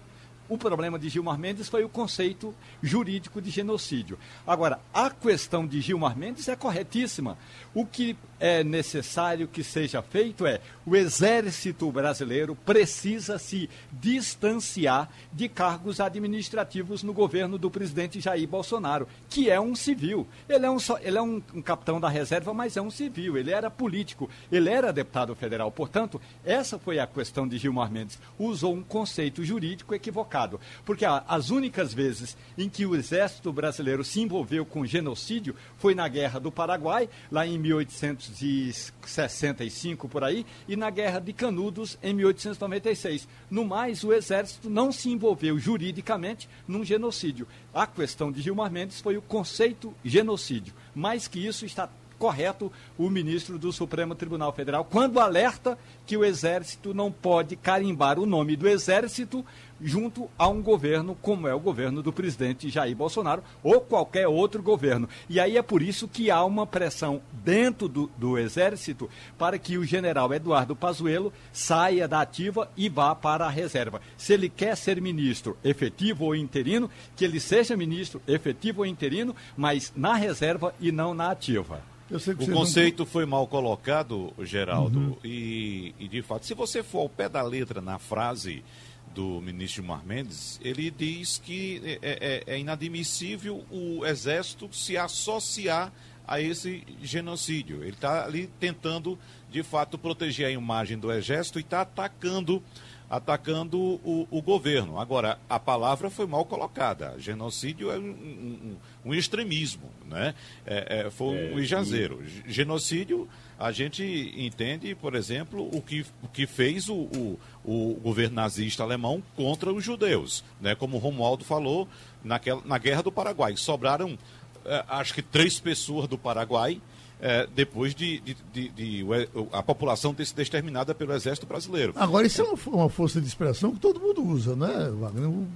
O 0.49 0.57
problema 0.57 0.97
de 0.97 1.09
Gilmar 1.09 1.37
Mendes 1.37 1.69
foi 1.69 1.83
o 1.83 1.89
conceito 1.89 2.55
jurídico 2.81 3.39
de 3.39 3.51
genocídio. 3.51 4.17
Agora, 4.47 4.79
a 4.91 5.11
questão 5.11 5.65
de 5.65 5.79
Gilmar 5.79 6.17
Mendes 6.17 6.47
é 6.49 6.55
corretíssima. 6.55 7.37
O 7.71 7.85
que 7.85 8.17
é 8.39 8.63
necessário 8.63 9.47
que 9.47 9.63
seja 9.63 10.01
feito 10.01 10.47
é 10.47 10.59
o 10.85 10.95
exército 10.95 11.91
brasileiro 11.91 12.55
precisa 12.55 13.37
se 13.37 13.69
distanciar 13.91 15.09
de 15.31 15.47
cargos 15.47 15.99
administrativos 15.99 17.03
no 17.03 17.13
governo 17.13 17.59
do 17.59 17.69
presidente 17.69 18.19
Jair 18.19 18.47
Bolsonaro, 18.47 19.07
que 19.29 19.51
é 19.51 19.61
um 19.61 19.75
civil. 19.75 20.25
Ele 20.47 20.65
é 20.65 20.71
um, 20.71 20.77
ele 21.01 21.17
é 21.17 21.21
um, 21.21 21.41
um 21.53 21.61
capitão 21.61 21.99
da 21.99 22.09
reserva, 22.09 22.55
mas 22.55 22.75
é 22.75 22.81
um 22.81 22.89
civil. 22.89 23.37
Ele 23.37 23.51
era 23.51 23.69
político, 23.69 24.27
ele 24.51 24.69
era 24.69 24.91
deputado 24.91 25.35
federal. 25.35 25.71
Portanto, 25.71 26.19
essa 26.43 26.79
foi 26.79 26.97
a 26.97 27.05
questão 27.05 27.47
de 27.47 27.57
Gilmar 27.59 27.91
Mendes. 27.91 28.17
Usou 28.39 28.73
um 28.73 28.81
conceito 28.81 29.43
jurídico 29.43 29.93
equivocado. 29.93 30.38
Porque 30.85 31.05
as 31.05 31.49
únicas 31.49 31.93
vezes 31.93 32.37
em 32.57 32.69
que 32.69 32.85
o 32.85 32.95
exército 32.95 33.51
brasileiro 33.51 34.01
se 34.03 34.21
envolveu 34.21 34.65
com 34.65 34.85
genocídio 34.85 35.55
foi 35.77 35.95
na 35.95 36.07
Guerra 36.07 36.39
do 36.39 36.51
Paraguai, 36.51 37.09
lá 37.31 37.47
em 37.47 37.57
1865 37.57 40.07
por 40.07 40.23
aí, 40.23 40.45
e 40.67 40.75
na 40.75 40.89
Guerra 40.89 41.19
de 41.19 41.33
Canudos 41.33 41.97
em 42.01 42.13
1896. 42.13 43.27
No 43.49 43.65
mais, 43.65 44.03
o 44.03 44.13
Exército 44.13 44.69
não 44.69 44.91
se 44.91 45.09
envolveu 45.09 45.57
juridicamente 45.57 46.47
num 46.67 46.83
genocídio. 46.83 47.47
A 47.73 47.87
questão 47.87 48.31
de 48.31 48.41
Gilmar 48.41 48.71
Mendes 48.71 49.01
foi 49.01 49.17
o 49.17 49.21
conceito 49.21 49.93
genocídio. 50.03 50.73
Mais 50.93 51.27
que 51.27 51.45
isso 51.45 51.65
está 51.65 51.89
correto 52.19 52.71
o 52.97 53.09
ministro 53.09 53.57
do 53.57 53.71
Supremo 53.71 54.13
Tribunal 54.13 54.51
Federal 54.51 54.83
quando 54.83 55.19
alerta 55.19 55.79
que 56.05 56.17
o 56.17 56.25
Exército 56.25 56.93
não 56.93 57.09
pode 57.09 57.55
carimbar 57.55 58.19
o 58.19 58.25
nome 58.25 58.57
do 58.57 58.67
Exército 58.67 59.43
junto 59.81 60.29
a 60.37 60.47
um 60.47 60.61
governo 60.61 61.15
como 61.21 61.47
é 61.47 61.53
o 61.53 61.59
governo 61.59 62.01
do 62.01 62.11
presidente 62.11 62.69
Jair 62.69 62.95
Bolsonaro 62.95 63.43
ou 63.63 63.81
qualquer 63.81 64.27
outro 64.27 64.61
governo. 64.61 65.07
E 65.29 65.39
aí 65.39 65.57
é 65.57 65.61
por 65.61 65.81
isso 65.81 66.07
que 66.07 66.29
há 66.29 66.43
uma 66.43 66.65
pressão 66.65 67.21
dentro 67.31 67.87
do, 67.87 68.09
do 68.17 68.37
Exército 68.37 69.09
para 69.37 69.57
que 69.57 69.77
o 69.77 69.85
general 69.85 70.33
Eduardo 70.33 70.75
Pazuello 70.75 71.31
saia 71.51 72.07
da 72.07 72.21
ativa 72.21 72.69
e 72.75 72.89
vá 72.89 73.15
para 73.15 73.45
a 73.45 73.49
reserva. 73.49 74.01
Se 74.17 74.33
ele 74.33 74.49
quer 74.49 74.75
ser 74.75 75.01
ministro 75.01 75.57
efetivo 75.63 76.25
ou 76.25 76.35
interino, 76.35 76.89
que 77.15 77.23
ele 77.23 77.39
seja 77.39 77.77
ministro 77.77 78.21
efetivo 78.27 78.79
ou 78.79 78.85
interino, 78.85 79.35
mas 79.55 79.91
na 79.95 80.15
reserva 80.15 80.73
e 80.79 80.91
não 80.91 81.13
na 81.13 81.31
ativa. 81.31 81.81
o 82.11 82.47
conceito 82.51 82.99
não... 82.99 83.05
foi 83.05 83.25
mal 83.25 83.47
colocado, 83.47 84.33
Geraldo, 84.41 84.99
uhum. 84.99 85.17
e, 85.23 85.93
e 85.99 86.07
de 86.07 86.21
fato, 86.21 86.45
se 86.45 86.53
você 86.53 86.83
for 86.83 87.01
ao 87.01 87.09
pé 87.09 87.29
da 87.29 87.41
letra 87.41 87.81
na 87.81 87.99
frase 87.99 88.63
do 89.13 89.41
ministro 89.41 89.81
Gilmar 89.81 90.05
Mendes, 90.05 90.59
ele 90.63 90.91
diz 90.91 91.41
que 91.43 91.99
é, 92.01 92.43
é, 92.47 92.53
é, 92.55 92.59
inadmissível 92.59 93.65
o 93.69 94.05
Exército 94.05 94.69
se 94.71 94.97
associar 94.97 95.91
a 96.27 96.39
esse 96.39 96.83
genocídio. 97.01 97.81
Ele 97.81 97.89
está 97.89 98.25
ali 98.25 98.47
tentando, 98.59 99.17
de 99.49 99.63
fato, 99.63 99.97
proteger 99.97 100.45
a 100.45 100.51
imagem 100.51 100.97
do 100.97 101.11
Exército 101.11 101.59
e 101.59 101.61
está 101.61 101.81
atacando 101.81 102.63
atacando 103.09 103.79
o, 103.79 104.27
o, 104.29 104.41
governo. 104.41 104.99
Agora, 104.99 105.39
a 105.49 105.59
palavra 105.59 106.09
foi 106.09 106.27
mal 106.27 106.45
colocada. 106.45 107.15
Genocídio 107.17 107.89
é 107.89 107.97
um, 107.97 108.11
um, 108.11 108.77
um 109.05 109.13
extremismo, 109.13 109.89
né? 110.07 110.35
É, 110.65 111.05
é, 111.07 111.09
foi 111.09 111.53
um 111.53 111.57
é, 111.57 111.61
exagero. 111.61 112.23
Genocídio 112.45 113.27
a 113.57 113.71
gente 113.71 114.03
entende, 114.37 114.95
por 114.95 115.15
exemplo, 115.15 115.69
o 115.73 115.81
que, 115.81 116.05
o 116.23 116.27
que 116.29 116.47
fez 116.47 116.87
o, 116.87 116.95
o, 116.95 117.39
o 117.65 117.95
governo 117.95 118.35
nazista 118.35 118.83
alemão 118.83 119.21
contra 119.35 119.73
os 119.73 119.83
judeus. 119.83 120.45
Né? 120.61 120.75
Como 120.75 120.95
o 120.95 120.99
Romualdo 120.99 121.43
falou, 121.43 121.87
naquela, 122.23 122.61
na 122.63 122.77
Guerra 122.77 123.03
do 123.03 123.11
Paraguai. 123.11 123.57
Sobraram, 123.57 124.17
é, 124.63 124.85
acho 124.87 125.13
que, 125.13 125.21
três 125.21 125.59
pessoas 125.59 126.07
do 126.07 126.17
Paraguai. 126.17 126.79
É, 127.21 127.45
depois 127.53 127.93
de, 127.93 128.21
de, 128.21 128.37
de, 128.53 128.69
de, 128.69 129.05
a 129.51 129.61
população 129.61 130.13
ter 130.13 130.25
sido 130.25 130.41
exterminada 130.41 130.95
pelo 130.95 131.13
exército 131.13 131.45
brasileiro. 131.45 131.91
Agora, 131.97 132.25
isso 132.25 132.41
é 132.41 132.45
uma, 132.45 132.57
uma 132.67 132.89
força 132.89 133.19
de 133.19 133.27
expressão 133.27 133.73
que 133.73 133.79
todo 133.79 133.99
mundo 133.99 134.23
usa, 134.23 134.55
né, 134.55 134.89
Wagner? 134.97 135.27
O, 135.27 135.47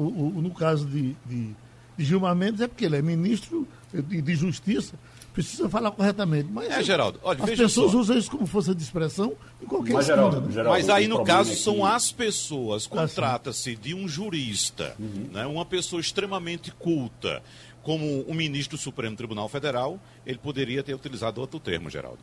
o, 0.00 0.40
no 0.40 0.50
caso 0.54 0.86
de, 0.86 1.14
de, 1.26 1.54
Gilmar 1.98 2.34
Mendes 2.34 2.62
é 2.62 2.66
porque 2.66 2.86
ele 2.86 2.96
é 2.96 3.02
ministro 3.02 3.68
de, 3.92 4.22
de 4.22 4.34
Justiça 4.34 4.94
precisa 5.32 5.68
falar 5.68 5.90
corretamente. 5.90 6.48
Mas 6.50 6.70
é, 6.70 6.82
Geraldo, 6.82 7.18
olha, 7.22 7.42
as 7.42 7.50
pessoas 7.50 7.94
usam 7.94 8.16
isso 8.16 8.30
como 8.30 8.46
força 8.46 8.74
de 8.74 8.82
expressão 8.82 9.32
em 9.62 9.66
qualquer 9.66 9.94
mas, 9.94 10.06
Geraldo, 10.06 10.40
né? 10.40 10.52
Geraldo, 10.52 10.70
Mas 10.70 10.88
aí, 10.88 11.06
no 11.06 11.24
caso, 11.24 11.50
é 11.52 11.54
que... 11.54 11.60
são 11.60 11.84
as 11.84 12.12
pessoas. 12.12 12.86
Contrata-se 12.86 13.76
de 13.76 13.94
um 13.94 14.08
jurista, 14.08 14.94
uhum. 14.98 15.28
né, 15.32 15.46
uma 15.46 15.64
pessoa 15.64 16.00
extremamente 16.00 16.70
culta, 16.72 17.42
como 17.82 18.22
o 18.22 18.34
ministro 18.34 18.76
do 18.76 18.80
Supremo 18.80 19.16
Tribunal 19.16 19.48
Federal, 19.48 19.98
ele 20.26 20.38
poderia 20.38 20.82
ter 20.82 20.94
utilizado 20.94 21.40
outro 21.40 21.58
termo, 21.58 21.88
Geraldo. 21.88 22.18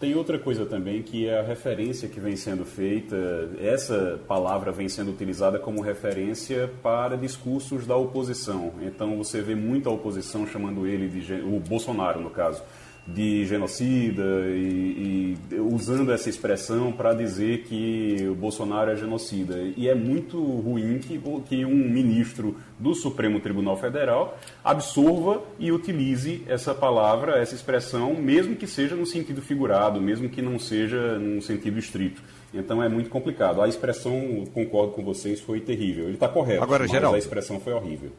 Tem 0.00 0.14
outra 0.14 0.38
coisa 0.38 0.66
também 0.66 1.02
que 1.02 1.28
é 1.28 1.38
a 1.38 1.42
referência 1.42 2.08
que 2.08 2.18
vem 2.18 2.36
sendo 2.36 2.64
feita, 2.64 3.16
essa 3.60 4.20
palavra 4.26 4.72
vem 4.72 4.88
sendo 4.88 5.10
utilizada 5.12 5.58
como 5.58 5.80
referência 5.80 6.70
para 6.82 7.16
discursos 7.16 7.86
da 7.86 7.96
oposição. 7.96 8.74
Então 8.82 9.16
você 9.16 9.40
vê 9.40 9.54
muita 9.54 9.88
oposição 9.88 10.46
chamando 10.46 10.86
ele 10.86 11.08
de 11.08 11.32
o 11.34 11.60
Bolsonaro 11.60 12.20
no 12.20 12.28
caso 12.28 12.62
de 13.06 13.44
genocida 13.44 14.22
e, 14.46 15.36
e 15.50 15.54
usando 15.60 16.10
essa 16.10 16.30
expressão 16.30 16.90
para 16.90 17.12
dizer 17.12 17.64
que 17.64 18.16
o 18.30 18.34
Bolsonaro 18.34 18.90
é 18.90 18.96
genocida. 18.96 19.56
E 19.76 19.88
é 19.88 19.94
muito 19.94 20.42
ruim 20.42 20.98
que, 20.98 21.20
que 21.46 21.64
um 21.64 21.74
ministro 21.74 22.56
do 22.78 22.94
Supremo 22.94 23.40
Tribunal 23.40 23.76
Federal 23.76 24.38
absorva 24.64 25.42
e 25.58 25.70
utilize 25.70 26.42
essa 26.46 26.74
palavra, 26.74 27.38
essa 27.38 27.54
expressão, 27.54 28.14
mesmo 28.14 28.56
que 28.56 28.66
seja 28.66 28.96
no 28.96 29.04
sentido 29.04 29.42
figurado, 29.42 30.00
mesmo 30.00 30.28
que 30.28 30.40
não 30.40 30.58
seja 30.58 31.18
no 31.18 31.42
sentido 31.42 31.78
estrito. 31.78 32.22
Então 32.54 32.82
é 32.82 32.88
muito 32.88 33.10
complicado. 33.10 33.60
A 33.60 33.68
expressão, 33.68 34.44
concordo 34.54 34.92
com 34.92 35.04
vocês, 35.04 35.40
foi 35.40 35.60
terrível. 35.60 36.04
Ele 36.04 36.14
está 36.14 36.28
correto, 36.28 36.62
Agora, 36.62 36.84
mas 36.84 36.90
geral, 36.90 37.14
a 37.14 37.18
expressão 37.18 37.60
foi 37.60 37.72
horrível. 37.72 38.12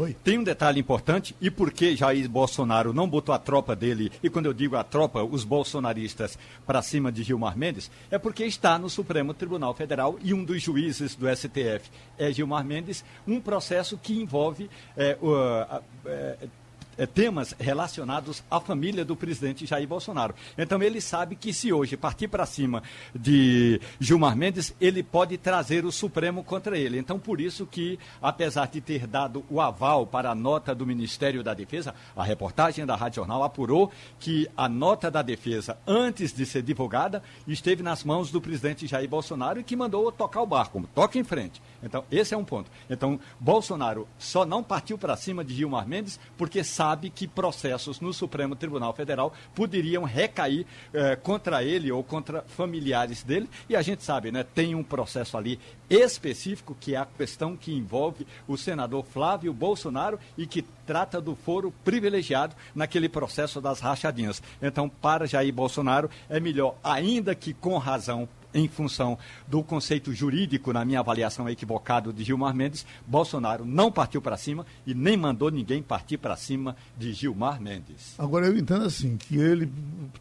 Oi. 0.00 0.16
Tem 0.24 0.38
um 0.38 0.42
detalhe 0.42 0.80
importante, 0.80 1.36
e 1.42 1.50
por 1.50 1.70
que 1.70 1.94
Jair 1.94 2.26
Bolsonaro 2.26 2.94
não 2.94 3.06
botou 3.06 3.34
a 3.34 3.38
tropa 3.38 3.76
dele, 3.76 4.10
e 4.22 4.30
quando 4.30 4.46
eu 4.46 4.54
digo 4.54 4.74
a 4.74 4.82
tropa, 4.82 5.22
os 5.22 5.44
bolsonaristas, 5.44 6.38
para 6.66 6.80
cima 6.80 7.12
de 7.12 7.22
Gilmar 7.22 7.54
Mendes, 7.54 7.90
é 8.10 8.16
porque 8.16 8.46
está 8.46 8.78
no 8.78 8.88
Supremo 8.88 9.34
Tribunal 9.34 9.74
Federal 9.74 10.18
e 10.22 10.32
um 10.32 10.42
dos 10.42 10.62
juízes 10.62 11.14
do 11.14 11.28
STF 11.28 11.90
é 12.16 12.32
Gilmar 12.32 12.64
Mendes, 12.64 13.04
um 13.28 13.42
processo 13.42 13.98
que 13.98 14.18
envolve 14.18 14.70
é, 14.96 15.18
é, 16.06 16.48
temas 17.06 17.54
relacionados 17.58 18.42
à 18.50 18.60
família 18.60 19.04
do 19.04 19.16
presidente 19.16 19.66
Jair 19.66 19.86
Bolsonaro. 19.86 20.34
Então 20.56 20.82
ele 20.82 21.00
sabe 21.00 21.36
que 21.36 21.52
se 21.52 21.72
hoje 21.72 21.96
partir 21.96 22.28
para 22.28 22.46
cima 22.46 22.82
de 23.14 23.80
Gilmar 23.98 24.36
Mendes, 24.36 24.74
ele 24.80 25.02
pode 25.02 25.36
trazer 25.38 25.84
o 25.84 25.92
Supremo 25.92 26.42
contra 26.44 26.78
ele. 26.78 26.98
Então 26.98 27.18
por 27.18 27.40
isso 27.40 27.66
que, 27.66 27.98
apesar 28.20 28.68
de 28.68 28.80
ter 28.80 29.06
dado 29.06 29.44
o 29.50 29.60
aval 29.60 30.06
para 30.06 30.30
a 30.30 30.34
nota 30.34 30.74
do 30.74 30.86
Ministério 30.86 31.42
da 31.42 31.54
Defesa, 31.54 31.94
a 32.16 32.24
reportagem 32.24 32.86
da 32.86 32.96
Rádio 32.96 33.16
Jornal 33.16 33.42
apurou 33.42 33.90
que 34.18 34.48
a 34.56 34.68
nota 34.68 35.10
da 35.10 35.22
defesa, 35.22 35.78
antes 35.86 36.32
de 36.32 36.44
ser 36.46 36.62
divulgada, 36.62 37.22
esteve 37.46 37.82
nas 37.82 38.04
mãos 38.04 38.30
do 38.30 38.40
presidente 38.40 38.86
Jair 38.86 39.08
Bolsonaro 39.08 39.60
e 39.60 39.64
que 39.64 39.76
mandou 39.76 40.10
tocar 40.12 40.42
o 40.42 40.46
barco, 40.46 40.88
toque 40.94 41.18
em 41.18 41.24
frente. 41.24 41.60
Então, 41.82 42.04
esse 42.10 42.34
é 42.34 42.36
um 42.36 42.44
ponto. 42.44 42.70
Então, 42.88 43.18
Bolsonaro 43.38 44.06
só 44.18 44.44
não 44.44 44.62
partiu 44.62 44.98
para 44.98 45.16
cima 45.16 45.44
de 45.44 45.54
Gilmar 45.54 45.86
Mendes 45.86 46.18
porque 46.36 46.62
sabe 46.62 47.10
que 47.10 47.26
processos 47.26 48.00
no 48.00 48.12
Supremo 48.12 48.54
Tribunal 48.54 48.92
Federal 48.92 49.32
poderiam 49.54 50.04
recair 50.04 50.66
eh, 50.92 51.16
contra 51.16 51.64
ele 51.64 51.90
ou 51.90 52.02
contra 52.02 52.42
familiares 52.42 53.22
dele. 53.22 53.48
E 53.68 53.76
a 53.76 53.82
gente 53.82 54.02
sabe, 54.02 54.30
né? 54.30 54.44
Tem 54.44 54.74
um 54.74 54.82
processo 54.82 55.36
ali 55.36 55.58
específico 55.88 56.76
que 56.78 56.94
é 56.94 56.98
a 56.98 57.06
questão 57.06 57.56
que 57.56 57.72
envolve 57.72 58.26
o 58.46 58.56
senador 58.56 59.04
Flávio 59.04 59.52
Bolsonaro 59.52 60.18
e 60.36 60.46
que 60.46 60.62
trata 60.86 61.20
do 61.20 61.34
foro 61.34 61.72
privilegiado 61.84 62.54
naquele 62.74 63.08
processo 63.08 63.60
das 63.60 63.80
rachadinhas. 63.80 64.42
Então, 64.60 64.88
para 64.88 65.26
Jair 65.26 65.52
Bolsonaro, 65.52 66.10
é 66.28 66.38
melhor, 66.40 66.76
ainda 66.82 67.34
que 67.34 67.52
com 67.52 67.78
razão 67.78 68.28
em 68.52 68.68
função 68.68 69.18
do 69.46 69.62
conceito 69.62 70.12
jurídico, 70.12 70.72
na 70.72 70.84
minha 70.84 71.00
avaliação 71.00 71.48
equivocado 71.48 72.12
de 72.12 72.24
Gilmar 72.24 72.54
Mendes, 72.54 72.84
Bolsonaro 73.06 73.64
não 73.64 73.90
partiu 73.90 74.20
para 74.20 74.36
cima 74.36 74.66
e 74.86 74.94
nem 74.94 75.16
mandou 75.16 75.50
ninguém 75.50 75.82
partir 75.82 76.18
para 76.18 76.36
cima 76.36 76.76
de 76.98 77.12
Gilmar 77.12 77.60
Mendes. 77.60 78.14
Agora 78.18 78.46
eu 78.46 78.56
entendo 78.56 78.84
assim, 78.84 79.16
que 79.16 79.36
ele, 79.36 79.70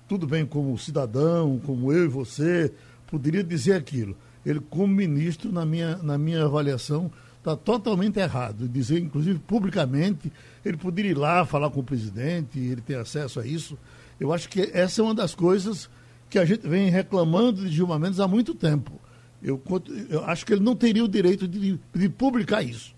tudo 0.07 0.27
bem 0.27 0.45
como 0.45 0.77
cidadão, 0.77 1.59
como 1.65 1.91
eu 1.91 2.05
e 2.05 2.07
você, 2.07 2.73
poderia 3.07 3.43
dizer 3.43 3.73
aquilo. 3.73 4.15
Ele, 4.45 4.59
como 4.59 4.87
ministro, 4.87 5.51
na 5.51 5.65
minha, 5.65 5.97
na 5.97 6.17
minha 6.17 6.45
avaliação, 6.45 7.11
está 7.37 7.55
totalmente 7.55 8.19
errado. 8.19 8.67
Dizer, 8.67 8.99
inclusive, 8.99 9.39
publicamente, 9.39 10.31
ele 10.63 10.77
poderia 10.77 11.11
ir 11.11 11.17
lá 11.17 11.45
falar 11.45 11.69
com 11.69 11.79
o 11.79 11.83
presidente, 11.83 12.59
ele 12.59 12.81
tem 12.81 12.95
acesso 12.95 13.39
a 13.39 13.45
isso. 13.45 13.77
Eu 14.19 14.33
acho 14.33 14.49
que 14.49 14.69
essa 14.73 15.01
é 15.01 15.03
uma 15.03 15.15
das 15.15 15.33
coisas 15.33 15.89
que 16.29 16.37
a 16.37 16.45
gente 16.45 16.67
vem 16.67 16.89
reclamando 16.89 17.65
de 17.65 17.69
Gilmar 17.69 17.99
Mendes 17.99 18.19
há 18.19 18.27
muito 18.27 18.53
tempo. 18.53 18.99
Eu, 19.41 19.61
eu 20.09 20.23
acho 20.25 20.45
que 20.45 20.53
ele 20.53 20.63
não 20.63 20.75
teria 20.75 21.03
o 21.03 21.07
direito 21.07 21.47
de, 21.47 21.79
de 21.95 22.09
publicar 22.09 22.61
isso. 22.61 22.93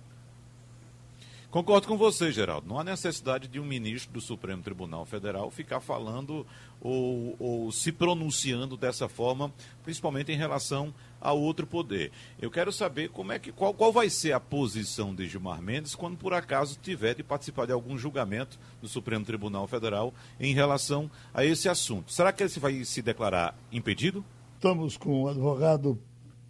Concordo 1.51 1.85
com 1.85 1.97
você, 1.97 2.31
Geraldo. 2.31 2.67
Não 2.67 2.79
há 2.79 2.83
necessidade 2.83 3.49
de 3.49 3.59
um 3.59 3.65
ministro 3.65 4.13
do 4.13 4.21
Supremo 4.21 4.63
Tribunal 4.63 5.05
Federal 5.05 5.51
ficar 5.51 5.81
falando 5.81 6.47
ou, 6.79 7.35
ou, 7.37 7.71
se 7.73 7.91
pronunciando 7.91 8.77
dessa 8.77 9.09
forma, 9.09 9.53
principalmente 9.83 10.31
em 10.31 10.37
relação 10.37 10.93
a 11.21 11.31
outro 11.31 11.67
poder. 11.67 12.11
Eu 12.41 12.49
quero 12.49 12.71
saber 12.71 13.09
como 13.09 13.31
é 13.31 13.39
que 13.39 13.51
qual, 13.51 13.73
qual 13.73 13.93
vai 13.93 14.09
ser 14.09 14.33
a 14.33 14.39
posição 14.39 15.13
de 15.13 15.27
Gilmar 15.27 15.61
Mendes 15.61 15.93
quando 15.93 16.17
por 16.17 16.33
acaso 16.33 16.79
tiver 16.81 17.13
de 17.13 17.23
participar 17.23 17.67
de 17.67 17.71
algum 17.71 17.97
julgamento 17.97 18.59
do 18.81 18.87
Supremo 18.87 19.23
Tribunal 19.23 19.67
Federal 19.67 20.13
em 20.39 20.53
relação 20.53 21.09
a 21.33 21.45
esse 21.45 21.69
assunto. 21.69 22.11
Será 22.11 22.33
que 22.33 22.43
ele 22.43 22.51
vai 22.59 22.83
se 22.83 23.01
declarar 23.01 23.55
impedido? 23.71 24.25
Estamos 24.55 24.97
com 24.97 25.23
o 25.23 25.27
advogado 25.29 25.97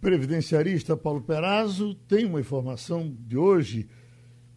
previdenciarista 0.00 0.96
Paulo 0.96 1.20
Perazzo. 1.20 1.94
Tem 2.08 2.24
uma 2.24 2.40
informação 2.40 3.14
de 3.20 3.36
hoje 3.36 3.88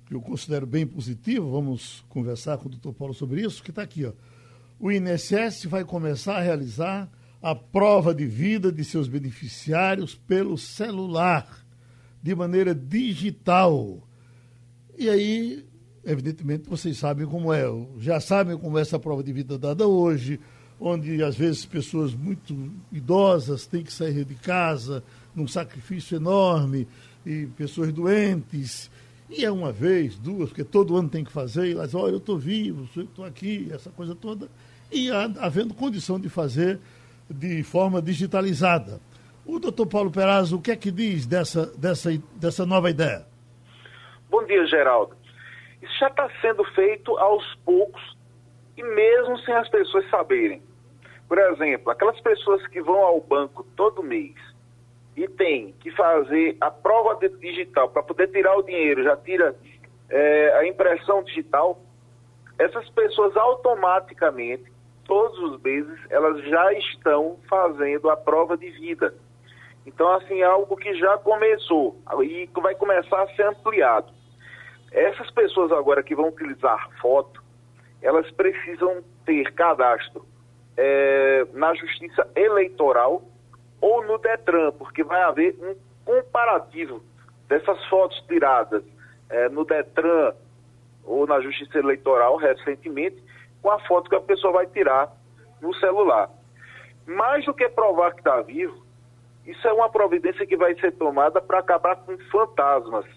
que 0.05 0.13
eu 0.13 0.22
considero 0.22 0.67
bem 0.67 0.86
positivo, 0.86 1.51
vamos 1.51 2.05
conversar 2.10 2.57
com 2.57 2.67
o 2.67 2.69
doutor 2.69 2.93
Paulo 2.93 3.13
sobre 3.13 3.41
isso, 3.41 3.63
que 3.63 3.72
está 3.72 3.81
aqui. 3.81 4.05
Ó. 4.05 4.12
O 4.79 4.91
INSS 4.91 5.65
vai 5.65 5.84
começar 5.84 6.38
a 6.38 6.41
realizar 6.41 7.10
a 7.42 7.54
prova 7.54 8.13
de 8.13 8.25
vida 8.25 8.72
de 8.72 8.84
seus 8.84 9.08
beneficiários 9.08 10.15
pelo 10.15 10.58
celular, 10.58 11.65
de 12.22 12.34
maneira 12.34 12.74
digital. 12.74 14.08
E 14.98 15.10
aí, 15.10 15.65
evidentemente, 16.04 16.70
vocês 16.70 16.98
sabem 16.98 17.25
como 17.25 17.54
é, 17.54 17.65
já 18.00 18.20
sabem 18.20 18.58
como 18.58 18.77
é 18.77 18.82
essa 18.82 18.98
prova 18.98 19.24
de 19.24 19.32
vida 19.32 19.58
dada 19.58 19.88
hoje, 19.88 20.39
onde 20.80 21.24
às 21.24 21.36
vezes 21.36 21.65
pessoas 21.65 22.13
muito 22.13 22.72
idosas 22.92 23.65
têm 23.65 23.84
que 23.84 23.94
sair 23.94 24.25
de 24.25 24.36
casa 24.36 25.04
num 25.36 25.48
sacrifício 25.48 26.15
enorme, 26.15 26.88
e 27.25 27.48
pessoas 27.48 27.92
doentes. 27.92 28.89
E 29.30 29.44
é 29.44 29.51
uma 29.51 29.72
vez, 29.72 30.18
duas, 30.18 30.50
porque 30.50 30.63
todo 30.63 30.96
ano 30.96 31.10
tem 31.10 31.24
que 31.24 31.32
fazer, 31.32 31.68
e 31.68 31.72
elas 31.72 31.96
olha, 31.96 32.12
eu 32.12 32.18
estou 32.18 32.38
vivo, 32.38 32.88
estou 32.96 33.25
aqui, 33.25 33.68
essa 33.72 33.89
coisa 33.89 34.13
toda, 34.13 34.48
e 34.92 35.10
havendo 35.10 35.74
condição 35.74 36.20
de 36.20 36.30
fazer 36.30 36.80
de 37.29 37.63
forma 37.63 38.01
digitalizada. 38.01 39.00
O 39.46 39.60
doutor 39.60 39.88
Paulo 39.88 40.12
Perazzo, 40.12 40.58
o 40.58 40.62
que 40.62 40.72
é 40.72 40.75
que 40.75 40.91
diz 40.91 41.25
dessa, 41.25 41.68
dessa, 41.77 42.09
dessa 42.35 42.66
nova 42.66 42.90
ideia? 42.90 43.25
Bom 44.29 44.44
dia, 44.46 44.66
Geraldo. 44.66 45.16
Isso 45.81 46.00
já 46.00 46.07
está 46.07 46.29
sendo 46.42 46.64
feito 46.74 47.16
aos 47.18 47.44
poucos 47.64 48.01
e 48.75 48.83
mesmo 48.83 49.38
sem 49.40 49.53
as 49.53 49.70
pessoas 49.70 50.09
saberem. 50.09 50.61
Por 51.27 51.38
exemplo, 51.38 51.92
aquelas 51.92 52.20
pessoas 52.22 52.66
que 52.68 52.81
vão 52.81 53.00
ao 53.00 53.22
banco 53.22 53.66
todo 53.75 54.03
mês 54.03 54.35
e 55.16 55.27
tem 55.27 55.74
que 55.79 55.92
fazer 55.92 56.57
a 56.59 56.70
prova 56.70 57.18
digital 57.40 57.90
para 57.90 58.03
poder 58.03 58.27
tirar 58.27 58.55
o 58.57 58.64
dinheiro, 58.64 59.03
já 59.03 59.16
tira 59.16 59.55
é, 60.09 60.53
a 60.57 60.68
impressão 60.68 61.24
digital, 61.24 61.81
essas 62.59 62.90
pessoas 62.90 63.35
automaticamente, 63.35 64.72
todos 65.05 65.37
os 65.39 65.61
meses, 65.61 66.00
elas 66.09 66.44
já 66.44 66.74
estão 66.74 67.37
fazendo 67.48 68.09
a 68.09 68.18
prova 68.18 68.57
de 68.57 68.70
vida. 68.72 69.13
Então, 69.85 70.11
assim, 70.15 70.41
é 70.41 70.46
algo 70.46 70.75
que 70.75 70.94
já 70.96 71.18
começou 71.20 71.96
e 72.24 72.50
vai 72.55 72.75
começar 72.75 73.22
a 73.22 73.27
ser 73.35 73.44
ampliado. 73.48 74.11
Essas 74.91 75.29
pessoas 75.31 75.72
agora 75.72 76.01
que 76.01 76.15
vão 76.15 76.29
utilizar 76.29 76.89
foto, 77.01 77.44
elas 78.01 78.29
precisam 78.31 79.03
ter 79.25 79.53
cadastro 79.53 80.25
é, 80.77 81.46
na 81.53 81.74
Justiça 81.75 82.27
Eleitoral 82.35 83.22
ou 83.79 84.03
no 84.05 84.18
Detran, 84.18 84.72
porque 84.72 85.03
vai 85.03 85.22
haver 85.22 85.55
um 85.61 85.75
comparativo 86.03 87.03
dessas 87.48 87.83
fotos 87.85 88.20
tiradas 88.27 88.83
é, 89.29 89.50
no 89.50 89.65
Detran 89.65 90.33
ou 91.03 91.27
na 91.27 91.39
Justiça 91.41 91.77
Eleitoral 91.77 92.37
recentemente 92.37 93.22
com 93.66 93.72
a 93.72 93.80
foto 93.80 94.08
que 94.08 94.16
a 94.16 94.22
pessoa 94.22 94.54
vai 94.54 94.68
tirar 94.68 95.12
no 95.60 95.74
celular. 95.78 96.30
Mais 97.08 97.44
do 97.46 97.54
que 97.54 97.68
provar 97.68 98.12
que 98.12 98.20
está 98.20 98.40
vivo, 98.42 98.86
isso 99.44 99.68
é 99.68 99.74
uma 99.74 99.90
providência 99.90 100.46
que 100.46 100.56
vai 100.56 100.75
ser 100.75 100.92
tomada 100.92 101.42
para 101.42 101.58
acabar 101.58 101.96
com 101.96 102.16
fantasmas. 102.32 103.08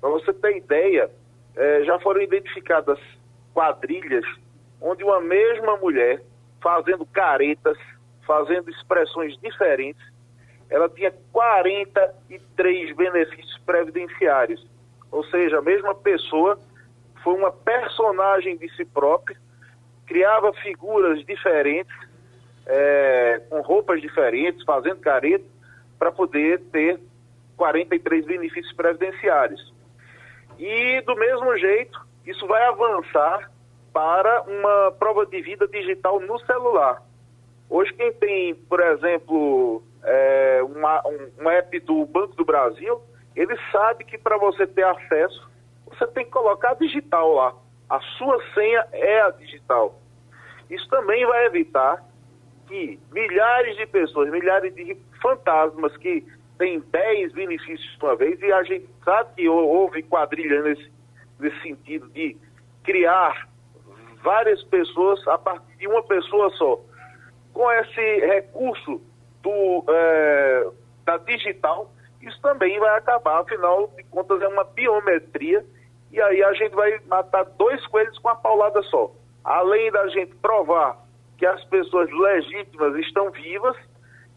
Para 0.00 0.10
você 0.10 0.32
ter 0.32 0.56
ideia, 0.56 1.08
é, 1.54 1.84
já 1.84 2.00
foram 2.00 2.20
identificadas 2.20 2.98
quadrilhas 3.54 4.24
onde 4.80 5.04
uma 5.04 5.20
mesma 5.20 5.76
mulher 5.76 6.20
fazendo 6.60 7.06
caretas 7.06 7.78
fazendo 8.26 8.68
expressões 8.68 9.38
diferentes, 9.38 10.02
ela 10.68 10.88
tinha 10.88 11.14
43 11.32 12.96
benefícios 12.96 13.56
previdenciários. 13.64 14.66
Ou 15.12 15.22
seja, 15.26 15.58
a 15.58 15.62
mesma 15.62 15.94
pessoa 15.94 16.58
foi 17.22 17.34
uma 17.34 17.52
personagem 17.52 18.56
de 18.56 18.68
si 18.74 18.84
própria, 18.84 19.38
criava 20.06 20.52
figuras 20.54 21.24
diferentes, 21.24 21.94
é, 22.66 23.42
com 23.48 23.60
roupas 23.60 24.00
diferentes, 24.00 24.64
fazendo 24.64 25.00
careta, 25.00 25.44
para 25.98 26.12
poder 26.12 26.60
ter 26.72 27.00
43 27.56 28.24
benefícios 28.24 28.74
previdenciários. 28.74 29.74
E, 30.58 31.00
do 31.02 31.14
mesmo 31.16 31.56
jeito, 31.56 32.00
isso 32.24 32.46
vai 32.46 32.62
avançar 32.66 33.50
para 33.92 34.42
uma 34.42 34.92
prova 34.92 35.26
de 35.26 35.40
vida 35.40 35.66
digital 35.68 36.20
no 36.20 36.38
celular. 36.40 37.02
Hoje, 37.68 37.92
quem 37.94 38.12
tem, 38.12 38.54
por 38.54 38.80
exemplo, 38.80 39.82
é, 40.04 40.60
uma, 40.62 41.02
um, 41.06 41.44
um 41.44 41.50
app 41.50 41.80
do 41.80 42.04
Banco 42.06 42.36
do 42.36 42.44
Brasil, 42.44 43.00
ele 43.34 43.56
sabe 43.72 44.04
que 44.04 44.16
para 44.16 44.38
você 44.38 44.66
ter 44.66 44.84
acesso, 44.84 45.50
você 45.86 46.06
tem 46.08 46.24
que 46.24 46.30
colocar 46.30 46.74
digital 46.74 47.32
lá. 47.32 47.54
A 47.88 48.00
sua 48.18 48.42
senha 48.52 48.86
é 48.92 49.20
a 49.22 49.30
digital. 49.30 50.00
Isso 50.68 50.88
também 50.88 51.24
vai 51.26 51.46
evitar 51.46 52.04
que 52.66 52.98
milhares 53.12 53.76
de 53.76 53.86
pessoas, 53.86 54.30
milhares 54.30 54.74
de 54.74 54.96
fantasmas 55.22 55.96
que 55.98 56.26
têm 56.58 56.80
10 56.80 57.32
benefícios 57.32 57.96
de 57.98 58.04
uma 58.04 58.16
vez, 58.16 58.40
e 58.40 58.52
a 58.52 58.62
gente 58.64 58.88
sabe 59.04 59.34
que 59.36 59.48
houve 59.48 60.02
quadrilha 60.02 60.62
nesse, 60.62 60.90
nesse 61.38 61.60
sentido 61.62 62.08
de 62.08 62.36
criar 62.82 63.48
várias 64.22 64.62
pessoas 64.64 65.26
a 65.28 65.38
partir 65.38 65.76
de 65.76 65.86
uma 65.86 66.02
pessoa 66.02 66.50
só 66.50 66.80
com 67.56 67.72
esse 67.72 68.26
recurso 68.26 69.00
do, 69.42 69.84
é, 69.88 70.68
da 71.06 71.16
digital, 71.16 71.90
isso 72.20 72.38
também 72.42 72.78
vai 72.78 72.98
acabar, 72.98 73.40
afinal 73.40 73.90
de 73.96 74.02
contas, 74.04 74.42
é 74.42 74.48
uma 74.48 74.64
biometria 74.64 75.64
E 76.16 76.22
aí 76.22 76.42
a 76.42 76.52
gente 76.54 76.74
vai 76.74 76.98
matar 77.08 77.44
dois 77.44 77.86
coelhos 77.88 78.18
com 78.20 78.28
uma 78.28 78.36
paulada 78.36 78.82
só. 78.84 79.12
Além 79.44 79.92
da 79.92 80.08
gente 80.08 80.34
provar 80.36 80.96
que 81.36 81.44
as 81.44 81.62
pessoas 81.64 82.10
legítimas 82.10 82.96
estão 83.04 83.30
vivas, 83.30 83.76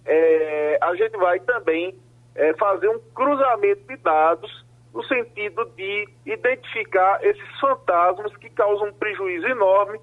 é, 0.05 0.77
a 0.81 0.93
gente 0.95 1.15
vai 1.15 1.39
também 1.39 1.95
é, 2.35 2.53
fazer 2.55 2.89
um 2.89 2.99
cruzamento 3.15 3.81
de 3.87 3.95
dados 3.95 4.65
no 4.93 5.01
sentido 5.05 5.63
de 5.77 6.09
identificar 6.25 7.23
esses 7.23 7.59
fantasmas 7.61 8.35
que 8.35 8.49
causam 8.49 8.89
um 8.89 8.93
prejuízo 8.93 9.47
enorme 9.47 10.01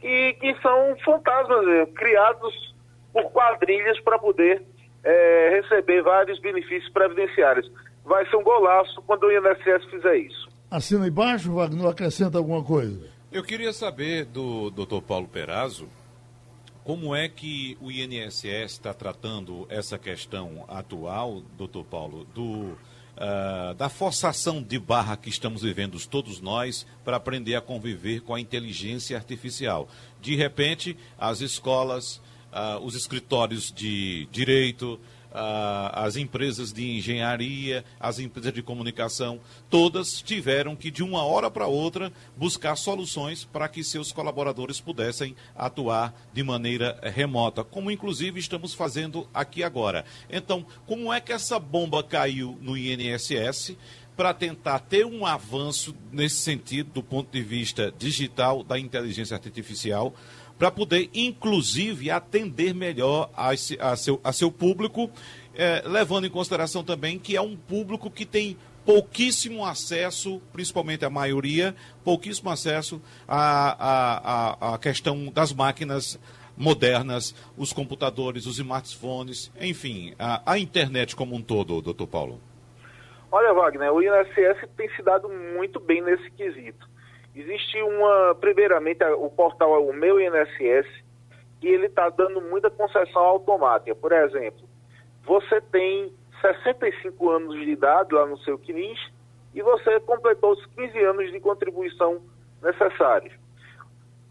e 0.00 0.32
que 0.34 0.54
são 0.62 0.96
fantasmas 1.04 1.66
é, 1.66 1.86
criados 1.86 2.76
por 3.12 3.32
quadrilhas 3.32 3.98
para 4.02 4.16
poder 4.16 4.62
é, 5.02 5.60
receber 5.60 6.02
vários 6.02 6.38
benefícios 6.38 6.92
previdenciários. 6.92 7.68
Vai 8.04 8.24
ser 8.26 8.36
um 8.36 8.44
golaço 8.44 9.02
quando 9.02 9.24
o 9.24 9.32
INSS 9.32 9.86
fizer 9.90 10.14
isso. 10.14 10.59
Assina 10.70 11.08
embaixo, 11.08 11.52
Wagner, 11.52 11.84
acrescenta 11.88 12.38
alguma 12.38 12.62
coisa? 12.62 13.08
Eu 13.32 13.42
queria 13.42 13.72
saber 13.72 14.24
do 14.24 14.70
Dr. 14.70 15.00
Paulo 15.00 15.26
Perazzo 15.26 15.88
como 16.84 17.12
é 17.12 17.28
que 17.28 17.76
o 17.80 17.90
INSS 17.90 18.44
está 18.74 18.94
tratando 18.94 19.66
essa 19.68 19.98
questão 19.98 20.64
atual, 20.68 21.42
doutor 21.58 21.84
Paulo, 21.84 22.24
do, 22.32 22.76
uh, 23.16 23.74
da 23.76 23.88
forçação 23.88 24.62
de 24.62 24.78
barra 24.78 25.16
que 25.16 25.28
estamos 25.28 25.62
vivendo 25.62 25.98
todos 26.06 26.40
nós 26.40 26.86
para 27.04 27.16
aprender 27.16 27.56
a 27.56 27.60
conviver 27.60 28.20
com 28.20 28.32
a 28.32 28.40
inteligência 28.40 29.16
artificial. 29.16 29.88
De 30.20 30.36
repente, 30.36 30.96
as 31.18 31.40
escolas, 31.40 32.22
uh, 32.52 32.78
os 32.84 32.94
escritórios 32.94 33.72
de 33.72 34.28
direito, 34.30 35.00
as 35.32 36.16
empresas 36.16 36.72
de 36.72 36.98
engenharia, 36.98 37.84
as 37.98 38.18
empresas 38.18 38.52
de 38.52 38.62
comunicação, 38.62 39.40
todas 39.68 40.20
tiveram 40.20 40.74
que, 40.74 40.90
de 40.90 41.02
uma 41.02 41.24
hora 41.24 41.50
para 41.50 41.66
outra, 41.66 42.12
buscar 42.36 42.76
soluções 42.76 43.44
para 43.44 43.68
que 43.68 43.84
seus 43.84 44.12
colaboradores 44.12 44.80
pudessem 44.80 45.36
atuar 45.54 46.14
de 46.32 46.42
maneira 46.42 46.98
remota, 47.02 47.62
como 47.62 47.90
inclusive 47.90 48.40
estamos 48.40 48.74
fazendo 48.74 49.28
aqui 49.32 49.62
agora. 49.62 50.04
Então, 50.28 50.66
como 50.86 51.12
é 51.12 51.20
que 51.20 51.32
essa 51.32 51.58
bomba 51.58 52.02
caiu 52.02 52.58
no 52.60 52.76
INSS? 52.76 53.76
para 54.20 54.34
tentar 54.34 54.80
ter 54.80 55.06
um 55.06 55.24
avanço 55.24 55.96
nesse 56.12 56.36
sentido, 56.36 56.90
do 56.92 57.02
ponto 57.02 57.32
de 57.32 57.42
vista 57.42 57.90
digital 57.98 58.62
da 58.62 58.78
inteligência 58.78 59.34
artificial, 59.34 60.14
para 60.60 60.70
poder, 60.70 61.08
inclusive, 61.14 62.10
atender 62.10 62.74
melhor 62.74 63.30
a, 63.34 63.48
a, 63.48 63.96
seu, 63.96 64.20
a 64.22 64.30
seu 64.30 64.52
público, 64.52 65.10
é, 65.56 65.82
levando 65.86 66.26
em 66.26 66.30
consideração 66.30 66.84
também 66.84 67.18
que 67.18 67.34
é 67.34 67.40
um 67.40 67.56
público 67.56 68.10
que 68.10 68.26
tem 68.26 68.58
pouquíssimo 68.84 69.64
acesso, 69.64 70.38
principalmente 70.52 71.02
a 71.02 71.08
maioria, 71.08 71.74
pouquíssimo 72.04 72.50
acesso 72.50 73.00
à, 73.26 74.78
questão 74.82 75.32
das 75.32 75.50
máquinas 75.50 76.20
modernas, 76.58 77.34
os 77.56 77.72
computadores, 77.72 78.44
os 78.44 78.58
smartphones, 78.58 79.50
enfim, 79.58 80.14
a, 80.18 80.42
a 80.44 80.58
internet 80.58 81.16
como 81.16 81.34
um 81.34 81.40
todo, 81.40 81.80
doutor 81.80 82.06
Paulo. 82.06 82.38
Olha, 83.32 83.54
Wagner, 83.54 83.90
o 83.90 84.02
INSS 84.02 84.68
tem 84.76 84.90
se 84.94 85.02
dado 85.02 85.26
muito 85.26 85.80
bem 85.80 86.02
nesse 86.02 86.30
quesito. 86.32 86.89
Existe 87.34 87.80
uma, 87.82 88.34
primeiramente, 88.34 89.04
o 89.04 89.30
portal 89.30 89.74
é 89.74 89.78
o 89.78 89.92
Meu 89.92 90.20
INSS, 90.20 90.86
e 91.62 91.68
ele 91.68 91.86
está 91.86 92.08
dando 92.08 92.40
muita 92.40 92.70
concessão 92.70 93.22
automática. 93.22 93.94
Por 93.94 94.12
exemplo, 94.12 94.68
você 95.24 95.60
tem 95.60 96.12
65 96.40 97.30
anos 97.30 97.54
de 97.54 97.70
idade 97.70 98.14
lá 98.14 98.26
no 98.26 98.38
seu 98.38 98.58
CNIS 98.58 98.98
e 99.54 99.62
você 99.62 100.00
completou 100.00 100.52
os 100.52 100.66
15 100.66 100.98
anos 101.04 101.30
de 101.30 101.40
contribuição 101.40 102.22
necessários. 102.62 103.34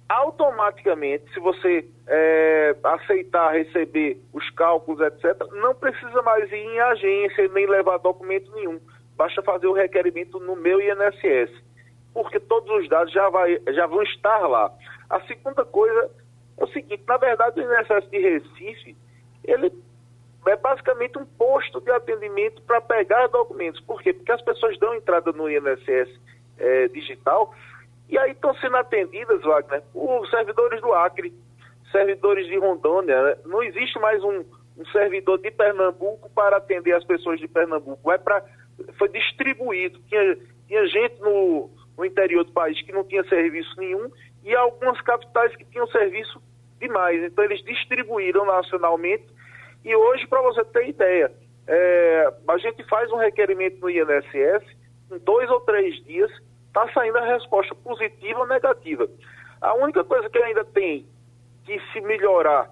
Automaticamente, 0.07 1.31
se 1.33 1.39
você 1.39 1.87
é, 2.07 2.75
aceitar 2.83 3.53
receber 3.53 4.19
os 4.33 4.49
cálculos, 4.51 4.99
etc., 5.01 5.35
não 5.51 5.75
precisa 5.75 6.21
mais 6.23 6.51
ir 6.51 6.55
em 6.55 6.79
agência 6.79 7.47
nem 7.49 7.67
levar 7.67 7.99
documento 7.99 8.51
nenhum. 8.55 8.79
Basta 9.15 9.43
fazer 9.43 9.67
o 9.67 9.73
requerimento 9.73 10.39
no 10.39 10.55
meu 10.55 10.81
INSS 10.81 11.68
porque 12.13 12.39
todos 12.39 12.69
os 12.81 12.89
dados 12.89 13.11
já, 13.13 13.29
vai, 13.29 13.59
já 13.69 13.85
vão 13.85 14.01
estar 14.03 14.47
lá. 14.47 14.71
A 15.09 15.21
segunda 15.21 15.63
coisa 15.65 16.11
é 16.57 16.63
o 16.63 16.67
seguinte, 16.67 17.03
na 17.07 17.17
verdade 17.17 17.59
o 17.59 17.63
INSS 17.63 18.09
de 18.09 18.19
Recife, 18.19 18.97
ele 19.43 19.71
é 20.47 20.55
basicamente 20.55 21.17
um 21.17 21.25
posto 21.25 21.79
de 21.81 21.91
atendimento 21.91 22.61
para 22.63 22.81
pegar 22.81 23.27
documentos. 23.27 23.79
Por 23.81 24.01
quê? 24.01 24.13
Porque 24.13 24.31
as 24.31 24.41
pessoas 24.41 24.77
dão 24.79 24.95
entrada 24.95 25.31
no 25.31 25.49
INSS 25.49 26.09
é, 26.57 26.87
digital 26.87 27.53
e 28.09 28.17
aí 28.17 28.31
estão 28.31 28.53
sendo 28.55 28.75
atendidas, 28.77 29.41
Wagner, 29.43 29.83
por 29.93 30.27
servidores 30.29 30.81
do 30.81 30.91
Acre, 30.93 31.31
servidores 31.91 32.47
de 32.47 32.57
Rondônia. 32.57 33.23
Né? 33.23 33.37
Não 33.45 33.61
existe 33.61 33.99
mais 33.99 34.23
um, 34.23 34.43
um 34.77 34.85
servidor 34.91 35.37
de 35.39 35.51
Pernambuco 35.51 36.29
para 36.31 36.57
atender 36.57 36.93
as 36.93 37.03
pessoas 37.03 37.39
de 37.39 37.47
Pernambuco. 37.47 38.01
Vai 38.03 38.17
pra, 38.17 38.43
foi 38.97 39.09
distribuído. 39.09 39.99
Tinha, 40.09 40.37
tinha 40.67 40.87
gente 40.87 41.21
no, 41.21 41.69
no 41.99 42.05
interior 42.05 42.45
do 42.45 42.51
país 42.53 42.81
que 42.81 42.93
não 42.93 43.03
tinha 43.03 43.23
serviço 43.25 43.69
nenhum 43.77 44.09
e 44.43 44.55
algumas 44.55 44.99
capitais 45.01 45.53
que 45.55 45.65
tinham 45.65 45.85
serviço 45.87 46.41
demais. 46.79 47.21
Então 47.23 47.43
eles 47.43 47.61
distribuíram 47.63 48.45
nacionalmente 48.45 49.25
e 49.83 49.95
hoje, 49.95 50.25
para 50.27 50.41
você 50.41 50.63
ter 50.65 50.89
ideia, 50.89 51.31
é, 51.67 52.33
a 52.47 52.57
gente 52.57 52.83
faz 52.85 53.11
um 53.11 53.17
requerimento 53.17 53.79
no 53.79 53.89
INSS, 53.89 54.65
em 55.11 55.17
dois 55.19 55.49
ou 55.49 55.59
três 55.61 56.03
dias 56.05 56.31
está 56.67 56.87
saindo 56.93 57.17
a 57.17 57.25
resposta 57.25 57.75
positiva 57.75 58.39
ou 58.39 58.47
negativa. 58.47 59.07
A 59.59 59.73
única 59.73 60.03
coisa 60.03 60.29
que 60.29 60.37
ainda 60.37 60.63
tem 60.63 61.05
que 61.65 61.79
se 61.91 62.01
melhorar 62.01 62.69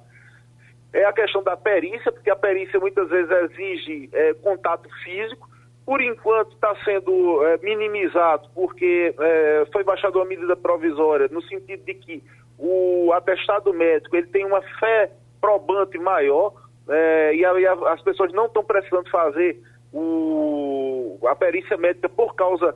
é 0.93 1.03
a 1.03 1.11
questão 1.11 1.43
da 1.43 1.57
perícia, 1.57 2.11
porque 2.11 2.29
a 2.29 2.35
perícia 2.35 2.79
muitas 2.79 3.09
vezes 3.09 3.29
exige 3.29 4.09
é, 4.13 4.33
contato 4.35 4.87
físico, 5.03 5.46
por 5.87 6.01
enquanto 6.01 6.51
está 6.51 6.75
sendo 6.83 7.45
é, 7.45 7.57
minimizado, 7.59 8.49
porque 8.53 9.15
é, 9.17 9.65
foi 9.71 9.85
baixada 9.85 10.17
uma 10.17 10.25
medida 10.25 10.53
provisória, 10.53 11.29
no 11.31 11.41
sentido 11.43 11.81
de 11.85 11.93
que 11.93 12.21
o 12.59 13.13
atestado 13.13 13.73
médico 13.73 14.17
ele 14.17 14.27
tem 14.27 14.45
uma 14.45 14.61
fé 14.81 15.09
probante 15.39 15.97
maior, 15.97 16.51
é, 16.89 17.33
e 17.35 17.45
as 17.45 18.01
pessoas 18.01 18.33
não 18.33 18.47
estão 18.47 18.65
precisando 18.65 19.09
fazer 19.09 19.61
o, 19.93 21.17
a 21.25 21.33
perícia 21.37 21.77
médica 21.77 22.09
por 22.09 22.35
causa 22.35 22.75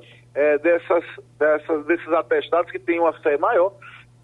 dessas, 0.63 1.03
dessas, 1.37 1.85
desses 1.85 2.07
atestados 2.13 2.71
que 2.71 2.79
têm 2.79 2.97
uma 3.01 3.11
fé 3.19 3.37
maior, 3.37 3.73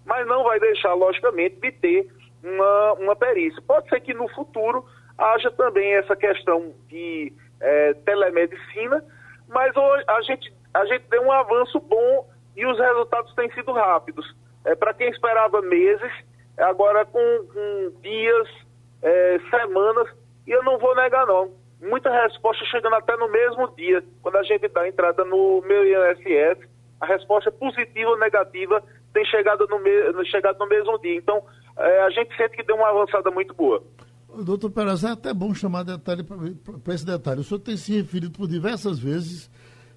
mas 0.06 0.26
não 0.26 0.44
vai 0.44 0.58
deixar, 0.58 0.94
logicamente, 0.94 1.56
de 1.56 1.72
ter 1.72 2.08
uma, 2.42 2.92
uma 2.94 3.16
perícia. 3.16 3.62
Pode 3.66 3.86
ser 3.90 4.00
que 4.00 4.14
no 4.14 4.26
futuro 4.28 4.86
haja 5.18 5.50
também 5.50 5.94
essa 5.94 6.16
questão 6.16 6.72
de 6.88 7.34
é, 7.60 7.94
telemedicina, 8.04 9.04
mas 9.48 9.74
hoje 9.76 10.04
a 10.06 10.20
gente, 10.22 10.52
a 10.74 10.84
gente 10.86 11.04
deu 11.10 11.22
um 11.22 11.32
avanço 11.32 11.80
bom 11.80 12.28
e 12.56 12.66
os 12.66 12.78
resultados 12.78 13.34
têm 13.34 13.50
sido 13.52 13.72
rápidos. 13.72 14.34
É, 14.64 14.74
Para 14.74 14.94
quem 14.94 15.08
esperava 15.08 15.62
meses, 15.62 16.12
agora 16.56 17.04
com, 17.06 17.46
com 17.52 17.92
dias, 18.02 18.48
é, 19.02 19.38
semanas, 19.50 20.08
e 20.46 20.50
eu 20.50 20.62
não 20.62 20.78
vou 20.78 20.94
negar 20.94 21.26
não. 21.26 21.52
Muita 21.80 22.10
resposta 22.10 22.64
chegando 22.64 22.94
até 22.94 23.16
no 23.16 23.28
mesmo 23.28 23.68
dia, 23.76 24.02
quando 24.22 24.36
a 24.36 24.42
gente 24.42 24.66
dá 24.68 24.88
entrada 24.88 25.24
no 25.24 25.62
meu 25.62 25.84
INSS, 25.86 26.68
a 27.00 27.06
resposta 27.06 27.52
positiva 27.52 28.10
ou 28.10 28.18
negativa 28.18 28.82
tem 29.12 29.24
chegado 29.24 29.66
no, 29.68 29.78
me, 29.78 30.24
chegado 30.26 30.58
no 30.58 30.66
mesmo 30.66 30.98
dia. 30.98 31.16
Então, 31.16 31.42
é, 31.76 32.02
a 32.02 32.10
gente 32.10 32.36
sente 32.36 32.56
que 32.56 32.62
deu 32.64 32.76
uma 32.76 32.88
avançada 32.88 33.30
muito 33.30 33.54
boa. 33.54 33.82
Doutor 34.44 34.70
Peraz, 34.70 35.04
é 35.04 35.08
até 35.08 35.34
bom 35.34 35.54
chamar 35.54 35.82
detalhe 35.82 36.22
para 36.22 36.94
esse 36.94 37.04
detalhe. 37.04 37.40
O 37.40 37.44
senhor 37.44 37.60
tem 37.60 37.76
se 37.76 37.92
referido 37.92 38.30
por 38.30 38.48
diversas 38.48 38.98
vezes, 38.98 39.50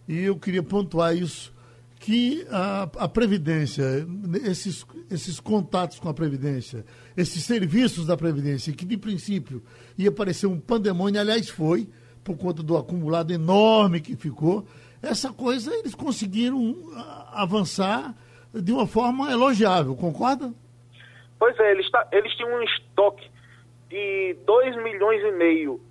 e 0.07 0.19
eu 0.19 0.37
queria 0.37 0.63
pontuar 0.63 1.15
isso, 1.15 1.53
que 1.99 2.45
a, 2.49 2.83
a 2.97 3.07
Previdência, 3.07 3.83
esses, 4.43 4.85
esses 5.09 5.39
contatos 5.39 5.99
com 5.99 6.09
a 6.09 6.13
Previdência, 6.13 6.83
esses 7.15 7.43
serviços 7.43 8.07
da 8.07 8.17
Previdência, 8.17 8.73
que 8.73 8.85
de 8.85 8.97
princípio 8.97 9.61
ia 9.97 10.11
parecer 10.11 10.47
um 10.47 10.59
pandemônio, 10.59 11.21
aliás 11.21 11.49
foi, 11.49 11.87
por 12.23 12.35
conta 12.37 12.63
do 12.63 12.75
acumulado 12.75 13.31
enorme 13.31 14.01
que 14.01 14.15
ficou, 14.15 14.65
essa 15.01 15.31
coisa 15.31 15.73
eles 15.75 15.93
conseguiram 15.93 16.75
avançar 17.31 18.15
de 18.53 18.71
uma 18.71 18.87
forma 18.87 19.31
elogiável, 19.31 19.95
concorda? 19.95 20.51
Pois 21.39 21.57
é, 21.59 21.71
eles, 21.71 21.89
tá, 21.89 22.07
eles 22.11 22.31
tinham 22.35 22.49
um 22.49 22.63
estoque 22.63 23.30
de 23.91 24.37
2 24.45 24.77
milhões 24.77 25.21
e 25.21 25.31
meio 25.31 25.81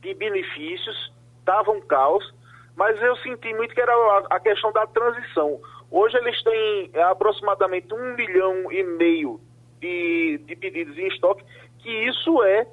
de 0.00 0.14
benefícios, 0.14 1.12
estava 1.38 1.70
um 1.70 1.80
caos, 1.82 2.34
mas 2.74 3.00
eu 3.02 3.14
senti 3.16 3.52
muito 3.52 3.74
que 3.74 3.80
era 3.80 3.92
a, 4.30 4.40
questão 4.40 4.72
da 4.72 4.86
transição. 4.86 5.60
Hoje 5.90 6.16
eles 6.16 6.42
têm 6.42 6.90
aproximadamente 7.04 7.92
um 7.92 8.14
milhão 8.14 8.72
e 8.72 8.82
meio 8.82 9.38
de, 9.78 10.40
de 10.46 10.56
pedidos 10.56 10.96
em 10.96 11.08
estoque, 11.08 11.44
que 11.80 11.90
isso 11.90 12.42
é 12.44 12.66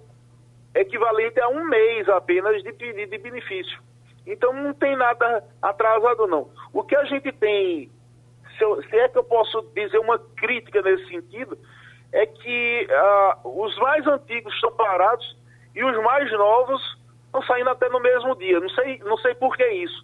equivalente 0.74 1.40
a 1.42 1.50
um 1.50 1.66
mês 1.66 2.08
apenas 2.08 2.64
de 2.64 2.72
pedido 2.72 3.12
de 3.12 3.18
benefício. 3.18 3.82
Então 4.26 4.54
não 4.54 4.74
tem 4.74 4.96
nada 4.96 5.44
atrasado 5.62 6.28
não. 6.28 6.50
O 6.72 6.84
que 6.84 6.96
a 6.96 7.04
gente 7.04 7.32
tem 7.34 7.92
se, 8.58 8.64
eu, 8.64 8.82
se 8.84 8.96
é 8.98 9.10
que 9.10 9.18
eu 9.18 9.24
posso 9.24 9.62
dizer 9.76 10.00
uma 10.00 10.18
crítica 10.18 10.82
nesse 10.82 11.08
sentido, 11.08 11.58
é 12.18 12.26
que 12.26 12.88
uh, 12.90 13.64
os 13.64 13.78
mais 13.78 14.06
antigos 14.08 14.52
estão 14.56 14.72
parados 14.72 15.38
e 15.76 15.84
os 15.84 16.04
mais 16.04 16.32
novos 16.32 16.82
estão 17.26 17.44
saindo 17.44 17.70
até 17.70 17.88
no 17.90 18.00
mesmo 18.00 18.36
dia. 18.36 18.60
Não 18.60 18.70
sei, 18.70 18.98
não 19.06 19.18
sei 19.18 19.36
por 19.36 19.56
que 19.56 19.68
isso, 19.68 20.04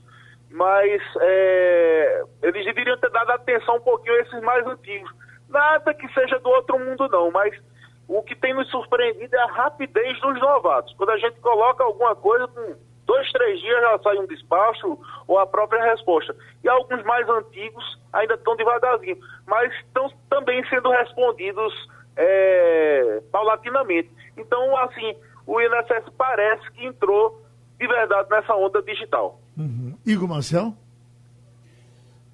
mas 0.51 1.01
é, 1.19 2.23
eles 2.43 2.65
deveriam 2.65 2.97
ter 2.99 3.09
dado 3.09 3.31
atenção 3.31 3.77
um 3.77 3.81
pouquinho 3.81 4.15
a 4.15 4.19
esses 4.19 4.41
mais 4.41 4.65
antigos. 4.67 5.11
Nada 5.49 5.91
que 5.95 6.07
seja 6.13 6.37
do 6.39 6.49
outro 6.49 6.77
mundo, 6.77 7.09
não, 7.09 7.31
mas 7.31 7.59
o 8.07 8.21
que 8.21 8.35
tem 8.35 8.53
nos 8.53 8.69
surpreendido 8.69 9.35
é 9.35 9.41
a 9.41 9.51
rapidez 9.51 10.19
dos 10.21 10.39
novatos. 10.39 10.93
Quando 10.95 11.09
a 11.09 11.17
gente 11.17 11.39
coloca 11.39 11.83
alguma 11.83 12.15
coisa, 12.15 12.47
com 12.47 12.75
dois, 13.07 13.31
três 13.31 13.59
dias 13.59 13.81
já 13.81 13.99
sai 14.03 14.17
um 14.19 14.27
despacho 14.27 14.99
ou 15.27 15.39
a 15.39 15.47
própria 15.47 15.83
resposta. 15.83 16.35
E 16.63 16.69
alguns 16.69 17.03
mais 17.05 17.27
antigos 17.27 17.99
ainda 18.13 18.35
estão 18.35 18.55
devagarzinho, 18.55 19.17
mas 19.47 19.73
estão 19.77 20.11
também 20.29 20.63
sendo 20.69 20.91
respondidos 20.91 21.73
é, 22.15 23.21
paulatinamente. 23.31 24.09
Então, 24.37 24.75
assim, 24.77 25.15
o 25.45 25.59
INSS 25.59 26.09
parece 26.17 26.69
que 26.71 26.85
entrou 26.85 27.41
de 27.79 27.87
verdade 27.87 28.29
nessa 28.29 28.55
onda 28.55 28.81
digital. 28.81 29.39
Uhum. 29.57 29.93
Igor 30.05 30.27
Marcel? 30.27 30.73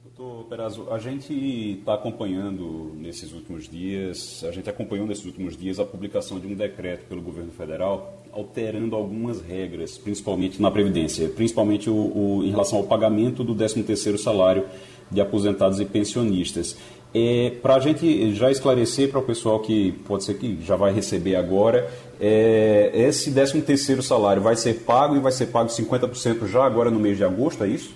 Doutor 0.03 0.49
Perazzo, 0.49 0.91
a 0.91 0.97
gente 0.97 1.33
está 1.79 1.93
acompanhando 1.93 2.91
nesses 2.95 3.31
últimos 3.31 3.69
dias, 3.69 4.43
a 4.43 4.51
gente 4.51 4.69
acompanhou 4.69 5.07
nesses 5.07 5.23
últimos 5.25 5.55
dias 5.55 5.79
a 5.79 5.85
publicação 5.85 6.39
de 6.39 6.47
um 6.47 6.53
decreto 6.53 7.05
pelo 7.07 7.21
governo 7.21 7.51
federal 7.51 8.19
alterando 8.31 8.95
algumas 8.95 9.41
regras, 9.41 9.97
principalmente 9.97 10.61
na 10.61 10.69
Previdência, 10.69 11.29
principalmente 11.29 11.89
o, 11.89 11.95
o 11.95 12.43
em 12.43 12.49
relação 12.49 12.79
ao 12.79 12.83
pagamento 12.85 13.43
do 13.43 13.55
13º 13.55 14.17
salário 14.17 14.65
de 15.09 15.19
aposentados 15.19 15.79
e 15.79 15.85
pensionistas. 15.85 16.77
É, 17.13 17.57
para 17.61 17.75
a 17.75 17.79
gente 17.79 18.35
já 18.35 18.51
esclarecer 18.51 19.09
para 19.09 19.19
o 19.19 19.23
pessoal 19.23 19.59
que 19.59 19.93
pode 20.07 20.23
ser 20.23 20.35
que 20.35 20.61
já 20.61 20.75
vai 20.75 20.91
receber 20.91 21.35
agora, 21.35 21.89
é, 22.21 22.91
esse 22.93 23.33
13 23.33 23.61
terceiro 23.63 24.03
salário 24.03 24.41
vai 24.41 24.55
ser 24.55 24.85
pago 24.85 25.15
e 25.15 25.19
vai 25.19 25.31
ser 25.31 25.47
pago 25.47 25.69
50% 25.69 26.45
já 26.45 26.63
agora 26.63 26.91
no 26.91 26.99
mês 26.99 27.17
de 27.17 27.23
agosto, 27.23 27.63
é 27.63 27.67
isso? 27.67 27.95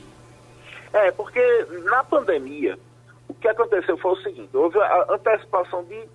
É, 0.92 1.12
porque 1.12 1.42
na 1.84 2.04
pandemia, 2.04 2.78
o 3.28 3.34
que 3.36 3.48
aconteceu 3.48 3.98
foi 3.98 4.12
o 4.14 4.24
seguinte, 4.24 4.50
houve 4.56 4.80
a 4.80 5.08
antecipação 5.12 5.84
de 5.84 6.08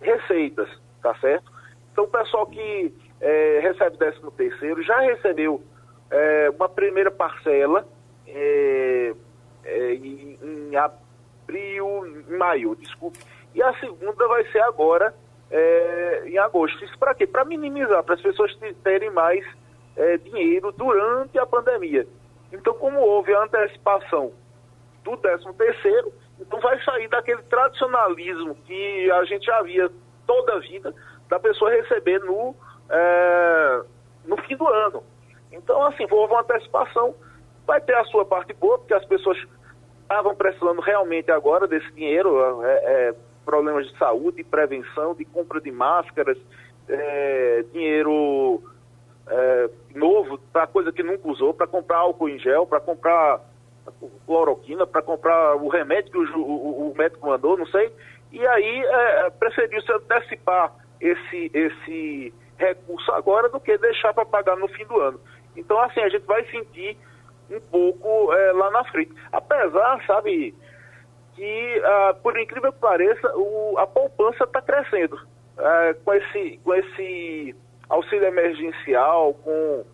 receitas, 0.00 0.68
tá 1.02 1.14
certo? 1.16 1.50
Então 1.92 2.04
o 2.04 2.08
pessoal 2.08 2.46
que 2.46 2.94
é, 3.20 3.60
recebe 3.62 3.96
13 3.96 4.18
terceiro 4.36 4.82
já 4.82 5.00
recebeu 5.00 5.62
é, 6.10 6.50
uma 6.50 6.68
primeira 6.68 7.10
parcela 7.10 7.86
é, 8.26 9.14
é, 9.64 9.94
em, 9.94 10.38
em 10.42 10.76
abril, 11.44 12.24
maio, 12.38 12.74
desculpe. 12.76 13.18
E 13.54 13.62
a 13.62 13.72
segunda 13.78 14.26
vai 14.26 14.44
ser 14.50 14.60
agora, 14.60 15.14
é, 15.50 16.22
em 16.26 16.38
agosto. 16.38 16.84
Isso 16.84 16.98
para 16.98 17.14
quê? 17.14 17.26
Para 17.26 17.44
minimizar, 17.44 18.02
para 18.02 18.14
as 18.14 18.22
pessoas 18.22 18.52
terem 18.82 19.10
mais 19.10 19.44
é, 19.96 20.16
dinheiro 20.18 20.72
durante 20.72 21.38
a 21.38 21.46
pandemia. 21.46 22.06
Então, 22.52 22.74
como 22.74 23.00
houve 23.00 23.32
a 23.34 23.44
antecipação 23.44 24.32
do 25.02 25.16
13 25.16 25.52
terceiro, 25.54 26.12
então 26.40 26.58
vai 26.60 26.82
sair 26.82 27.08
daquele 27.08 27.42
tradicionalismo 27.42 28.54
que 28.66 29.10
a 29.10 29.24
gente 29.24 29.44
já 29.44 29.62
via 29.62 29.90
toda 30.26 30.54
a 30.54 30.58
vida 30.58 30.94
da 31.28 31.38
pessoa 31.38 31.70
receber 31.70 32.18
no, 32.20 32.54
é, 32.88 33.82
no 34.24 34.36
fim 34.42 34.56
do 34.56 34.66
ano. 34.66 35.04
Então, 35.52 35.84
assim, 35.86 36.06
houve 36.10 36.32
uma 36.32 36.40
antecipação, 36.40 37.14
vai 37.66 37.80
ter 37.80 37.94
a 37.94 38.04
sua 38.04 38.24
parte 38.24 38.52
boa, 38.54 38.78
porque 38.78 38.94
as 38.94 39.04
pessoas 39.04 39.38
estavam 40.04 40.34
precisando 40.34 40.80
realmente 40.80 41.30
agora 41.30 41.66
desse 41.66 41.90
dinheiro, 41.92 42.62
é, 42.62 42.68
é, 42.68 43.14
problemas 43.44 43.86
de 43.86 43.98
saúde, 43.98 44.44
prevenção, 44.44 45.14
de 45.14 45.24
compra 45.24 45.60
de 45.60 45.70
máscaras, 45.70 46.38
é, 46.88 47.64
dinheiro 47.72 48.62
é, 49.26 49.70
novo 49.94 50.38
para 50.52 50.66
coisa 50.66 50.92
que 50.92 51.02
nunca 51.02 51.28
usou, 51.28 51.52
para 51.52 51.66
comprar 51.66 51.98
álcool 51.98 52.28
em 52.28 52.38
gel, 52.38 52.66
para 52.66 52.80
comprar 52.80 53.40
cloroquina, 54.26 54.86
para 54.86 55.02
comprar 55.02 55.56
o 55.56 55.68
remédio 55.68 56.10
que 56.10 56.18
o, 56.18 56.40
o, 56.40 56.90
o, 56.90 56.94
médico 56.96 57.26
mandou, 57.26 57.56
não 57.56 57.66
sei. 57.66 57.92
E 58.32 58.46
aí 58.46 58.84
é, 58.84 59.30
preferiu-se 59.30 59.90
antecipar 59.92 60.74
esse, 61.00 61.50
esse 61.52 62.34
recurso 62.56 63.12
agora 63.12 63.48
do 63.48 63.60
que 63.60 63.76
deixar 63.78 64.14
para 64.14 64.24
pagar 64.24 64.56
no 64.56 64.68
fim 64.68 64.84
do 64.86 64.98
ano. 64.98 65.20
Então, 65.56 65.78
assim, 65.80 66.00
a 66.00 66.08
gente 66.08 66.24
vai 66.24 66.44
sentir 66.46 66.96
um 67.50 67.60
pouco 67.60 68.32
é, 68.32 68.52
lá 68.52 68.70
na 68.70 68.84
frente. 68.84 69.12
Apesar, 69.32 70.04
sabe, 70.06 70.54
que, 71.34 71.82
ah, 71.84 72.16
por 72.22 72.38
incrível 72.38 72.72
que 72.72 72.78
pareça, 72.78 73.36
o, 73.36 73.76
a 73.78 73.86
poupança 73.86 74.44
está 74.44 74.62
crescendo. 74.62 75.18
É, 75.56 75.94
com, 75.94 76.14
esse, 76.14 76.58
com 76.64 76.74
esse 76.74 77.54
auxílio 77.88 78.26
emergencial, 78.26 79.34
com 79.34 79.84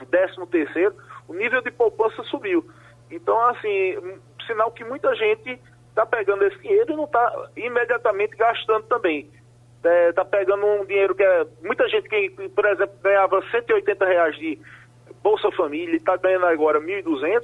o 0.00 0.06
13 0.06 0.46
terceiro, 0.50 0.94
o 1.28 1.34
nível 1.34 1.60
de 1.62 1.70
poupança 1.70 2.22
subiu. 2.24 2.64
Então, 3.10 3.38
assim, 3.48 4.18
sinal 4.46 4.70
que 4.70 4.84
muita 4.84 5.14
gente 5.16 5.60
está 5.88 6.06
pegando 6.06 6.44
esse 6.44 6.58
dinheiro 6.60 6.92
e 6.92 6.96
não 6.96 7.04
está 7.04 7.50
imediatamente 7.56 8.36
gastando 8.36 8.84
também. 8.84 9.30
Está 9.76 9.90
é, 9.90 10.12
tá 10.12 10.24
pegando 10.24 10.64
um 10.64 10.84
dinheiro 10.84 11.14
que 11.14 11.22
é. 11.22 11.46
Muita 11.62 11.88
gente 11.88 12.08
que, 12.08 12.48
por 12.50 12.64
exemplo, 12.66 12.94
ganhava 13.02 13.42
180 13.50 14.04
reais 14.04 14.36
de 14.36 14.58
Bolsa 15.22 15.50
Família 15.52 15.96
está 15.96 16.16
ganhando 16.16 16.46
agora 16.46 16.80
1.200. 16.80 17.40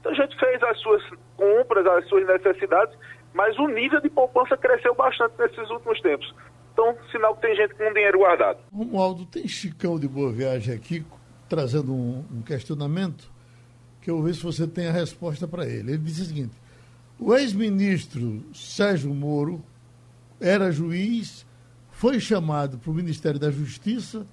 Então 0.00 0.12
a 0.12 0.14
gente 0.14 0.38
fez 0.38 0.62
as 0.62 0.78
suas 0.80 1.02
compras, 1.36 1.86
as 1.86 2.08
suas 2.08 2.26
necessidades, 2.26 2.96
mas 3.34 3.58
o 3.58 3.68
nível 3.68 4.00
de 4.00 4.08
poupança 4.08 4.56
cresceu 4.56 4.94
bastante 4.94 5.34
nesses 5.38 5.70
últimos 5.70 6.00
tempos. 6.00 6.34
Então, 6.72 6.96
sinal 7.10 7.34
que 7.34 7.42
tem 7.42 7.54
gente 7.56 7.74
com 7.74 7.92
dinheiro 7.92 8.18
guardado. 8.18 8.58
Romualdo, 8.72 9.26
tem 9.26 9.46
Chicão 9.46 9.98
de 9.98 10.08
Boa 10.08 10.32
Viagem 10.32 10.74
aqui 10.74 11.04
trazendo 11.48 11.92
um, 11.92 12.24
um 12.32 12.42
questionamento 12.42 13.30
que 14.00 14.10
eu 14.10 14.22
ver 14.22 14.34
se 14.34 14.42
você 14.42 14.66
tem 14.66 14.86
a 14.86 14.92
resposta 14.92 15.46
para 15.46 15.66
ele. 15.66 15.92
Ele 15.92 15.98
disse 15.98 16.22
o 16.22 16.24
seguinte: 16.26 16.56
o 17.18 17.34
ex-ministro 17.34 18.42
Sérgio 18.54 19.12
Moro 19.12 19.62
era 20.40 20.72
juiz, 20.72 21.44
foi 21.90 22.18
chamado 22.18 22.78
para 22.78 22.90
o 22.90 22.94
Ministério 22.94 23.38
da 23.38 23.50
Justiça, 23.50 24.26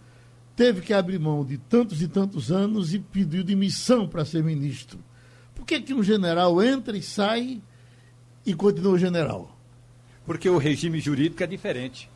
teve 0.57 0.81
que 0.81 0.93
abrir 0.93 1.19
mão 1.19 1.45
de 1.45 1.57
tantos 1.57 2.01
e 2.01 2.07
tantos 2.09 2.51
anos 2.51 2.93
e 2.93 2.99
pediu 2.99 3.45
demissão 3.45 4.05
para 4.05 4.25
ser 4.25 4.43
ministro. 4.43 4.99
Por 5.55 5.65
que, 5.65 5.79
que 5.79 5.93
um 5.93 6.03
general 6.03 6.61
entra 6.61 6.97
e 6.97 7.01
sai 7.01 7.61
e 8.45 8.53
continua 8.53 8.99
general? 8.99 9.57
Porque 10.25 10.49
o 10.49 10.57
regime 10.57 10.99
jurídico 10.99 11.41
é 11.41 11.47
diferente 11.47 12.09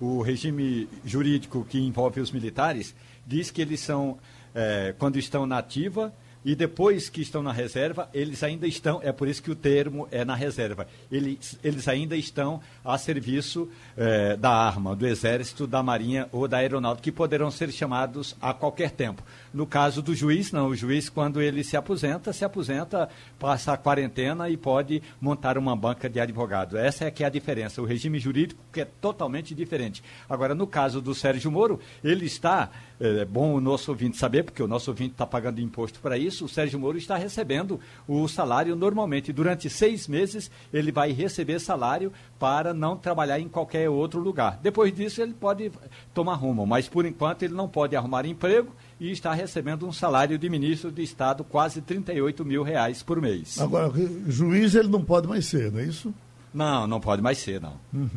o 0.00 0.22
regime 0.22 0.88
jurídico 1.04 1.66
que 1.68 1.78
envolve 1.78 2.20
os 2.20 2.30
militares 2.30 2.94
diz 3.26 3.50
que 3.50 3.60
eles 3.60 3.80
são, 3.80 4.18
é, 4.54 4.94
quando 4.98 5.18
estão 5.18 5.46
na 5.46 5.58
ativa, 5.58 6.14
e 6.48 6.54
depois 6.54 7.10
que 7.10 7.20
estão 7.20 7.42
na 7.42 7.52
reserva, 7.52 8.08
eles 8.14 8.42
ainda 8.42 8.66
estão, 8.66 9.02
é 9.02 9.12
por 9.12 9.28
isso 9.28 9.42
que 9.42 9.50
o 9.50 9.54
termo 9.54 10.08
é 10.10 10.24
na 10.24 10.34
reserva, 10.34 10.88
eles, 11.12 11.58
eles 11.62 11.86
ainda 11.86 12.16
estão 12.16 12.58
a 12.82 12.96
serviço 12.96 13.68
é, 13.94 14.34
da 14.34 14.50
arma, 14.50 14.96
do 14.96 15.06
exército, 15.06 15.66
da 15.66 15.82
marinha 15.82 16.26
ou 16.32 16.48
da 16.48 16.56
aeronáutica, 16.56 17.04
que 17.04 17.12
poderão 17.12 17.50
ser 17.50 17.70
chamados 17.70 18.34
a 18.40 18.54
qualquer 18.54 18.92
tempo. 18.92 19.22
No 19.52 19.66
caso 19.66 20.02
do 20.02 20.14
juiz, 20.14 20.52
não, 20.52 20.68
o 20.68 20.74
juiz, 20.74 21.08
quando 21.08 21.40
ele 21.40 21.64
se 21.64 21.76
aposenta, 21.76 22.32
se 22.32 22.44
aposenta, 22.44 23.08
passa 23.38 23.72
a 23.72 23.76
quarentena 23.76 24.48
e 24.48 24.56
pode 24.56 25.02
montar 25.20 25.56
uma 25.56 25.74
banca 25.74 26.08
de 26.08 26.20
advogado. 26.20 26.76
Essa 26.76 27.06
é 27.06 27.10
que 27.10 27.24
é 27.24 27.26
a 27.26 27.30
diferença, 27.30 27.80
o 27.80 27.84
regime 27.84 28.18
jurídico 28.18 28.60
que 28.72 28.80
é 28.80 28.84
totalmente 28.84 29.54
diferente. 29.54 30.02
Agora, 30.28 30.54
no 30.54 30.66
caso 30.66 31.00
do 31.00 31.14
Sérgio 31.14 31.50
Moro, 31.50 31.80
ele 32.04 32.26
está, 32.26 32.70
é 33.00 33.24
bom 33.24 33.54
o 33.54 33.60
nosso 33.60 33.90
ouvinte 33.90 34.16
saber, 34.16 34.44
porque 34.44 34.62
o 34.62 34.68
nosso 34.68 34.90
ouvinte 34.90 35.12
está 35.12 35.26
pagando 35.26 35.60
imposto 35.60 36.00
para 36.00 36.18
isso, 36.18 36.44
o 36.44 36.48
Sérgio 36.48 36.78
Moro 36.78 36.98
está 36.98 37.16
recebendo 37.16 37.80
o 38.06 38.28
salário 38.28 38.76
normalmente. 38.76 39.32
Durante 39.32 39.70
seis 39.70 40.06
meses, 40.06 40.50
ele 40.72 40.92
vai 40.92 41.12
receber 41.12 41.58
salário 41.58 42.12
para 42.38 42.74
não 42.74 42.96
trabalhar 42.96 43.40
em 43.40 43.48
qualquer 43.48 43.88
outro 43.88 44.20
lugar. 44.20 44.58
Depois 44.62 44.94
disso, 44.94 45.22
ele 45.22 45.32
pode 45.32 45.72
tomar 46.12 46.34
rumo, 46.34 46.66
mas 46.66 46.88
por 46.88 47.06
enquanto 47.06 47.42
ele 47.42 47.54
não 47.54 47.68
pode 47.68 47.96
arrumar 47.96 48.26
emprego 48.26 48.72
e 49.00 49.10
está 49.10 49.32
recebendo 49.32 49.86
um 49.86 49.92
salário 49.92 50.38
de 50.38 50.48
ministro 50.48 50.90
de 50.90 51.02
Estado 51.02 51.44
quase 51.44 51.80
38 51.80 52.44
mil 52.44 52.62
reais 52.62 53.02
por 53.02 53.20
mês. 53.20 53.60
Agora, 53.60 53.92
juiz 54.26 54.74
ele 54.74 54.88
não 54.88 55.04
pode 55.04 55.28
mais 55.28 55.46
ser, 55.46 55.70
não 55.70 55.80
é 55.80 55.84
isso? 55.84 56.14
Não, 56.52 56.86
não 56.86 57.00
pode 57.00 57.22
mais 57.22 57.38
ser, 57.38 57.60
não. 57.60 57.78
Uhum. 57.92 58.08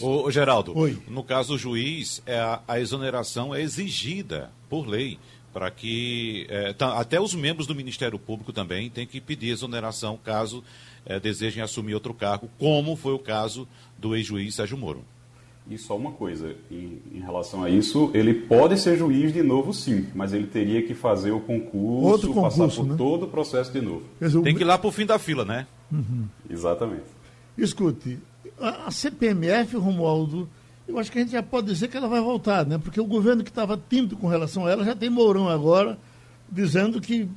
Ô, 0.00 0.30
Geraldo, 0.30 0.76
Oi. 0.76 0.98
no 1.08 1.24
caso 1.24 1.54
do 1.54 1.58
juiz, 1.58 2.22
é 2.26 2.38
a, 2.38 2.60
a 2.68 2.78
exoneração 2.78 3.54
é 3.54 3.62
exigida 3.62 4.50
por 4.68 4.86
lei 4.86 5.18
para 5.52 5.70
que 5.70 6.46
é, 6.48 6.72
tá, 6.72 6.98
até 6.98 7.20
os 7.20 7.34
membros 7.34 7.66
do 7.66 7.74
Ministério 7.74 8.18
Público 8.18 8.52
também 8.52 8.88
têm 8.88 9.06
que 9.06 9.20
pedir 9.20 9.50
exoneração 9.50 10.18
caso 10.22 10.64
é, 11.04 11.20
desejem 11.20 11.62
assumir 11.62 11.94
outro 11.94 12.14
cargo, 12.14 12.48
como 12.58 12.96
foi 12.96 13.12
o 13.12 13.18
caso 13.18 13.68
do 13.98 14.16
ex-juiz 14.16 14.54
Sérgio 14.54 14.78
Moro. 14.78 15.04
E 15.70 15.78
só 15.78 15.96
uma 15.96 16.10
coisa, 16.10 16.56
em, 16.70 17.00
em, 17.14 17.20
relação 17.20 17.62
a 17.62 17.70
isso, 17.70 18.10
ele 18.12 18.34
pode 18.34 18.78
ser 18.78 18.96
juiz 18.98 19.32
de 19.32 19.42
novo, 19.42 19.72
sim, 19.72 20.06
mas 20.14 20.32
ele 20.32 20.46
teria 20.46 20.82
que 20.82 20.92
fazer 20.92 21.30
o 21.30 21.40
concurso, 21.40 22.06
Outro 22.06 22.34
concurso 22.34 22.58
passar 22.58 22.76
por 22.76 22.88
né? 22.88 22.94
todo 22.96 23.26
o 23.26 23.28
processo 23.28 23.72
de 23.72 23.80
novo. 23.80 24.02
Tem 24.42 24.54
que 24.54 24.62
ir 24.62 24.64
lá 24.64 24.76
para 24.76 24.88
o 24.88 24.92
fim 24.92 25.06
da 25.06 25.18
fila, 25.18 25.44
né? 25.44 25.66
Uhum. 25.90 26.26
Exatamente. 26.50 27.04
Escute, 27.56 28.18
a, 28.60 28.88
a 28.88 28.90
CPMF, 28.90 29.76
Romualdo, 29.76 30.48
eu 30.86 30.98
acho 30.98 31.12
que 31.12 31.18
a 31.18 31.22
gente 31.22 31.32
já 31.32 31.42
pode 31.42 31.68
dizer 31.68 31.88
que 31.88 31.96
ela 31.96 32.08
vai 32.08 32.20
voltar, 32.20 32.66
né? 32.66 32.76
Porque 32.76 33.00
o 33.00 33.06
governo 33.06 33.44
que 33.44 33.50
estava 33.50 33.80
tímido 33.88 34.16
com 34.16 34.26
relação 34.26 34.66
a 34.66 34.70
ela 34.70 34.84
já 34.84 34.96
tem 34.96 35.08
Mourão 35.08 35.48
agora, 35.48 35.96
dizendo 36.50 37.00
que 37.00 37.28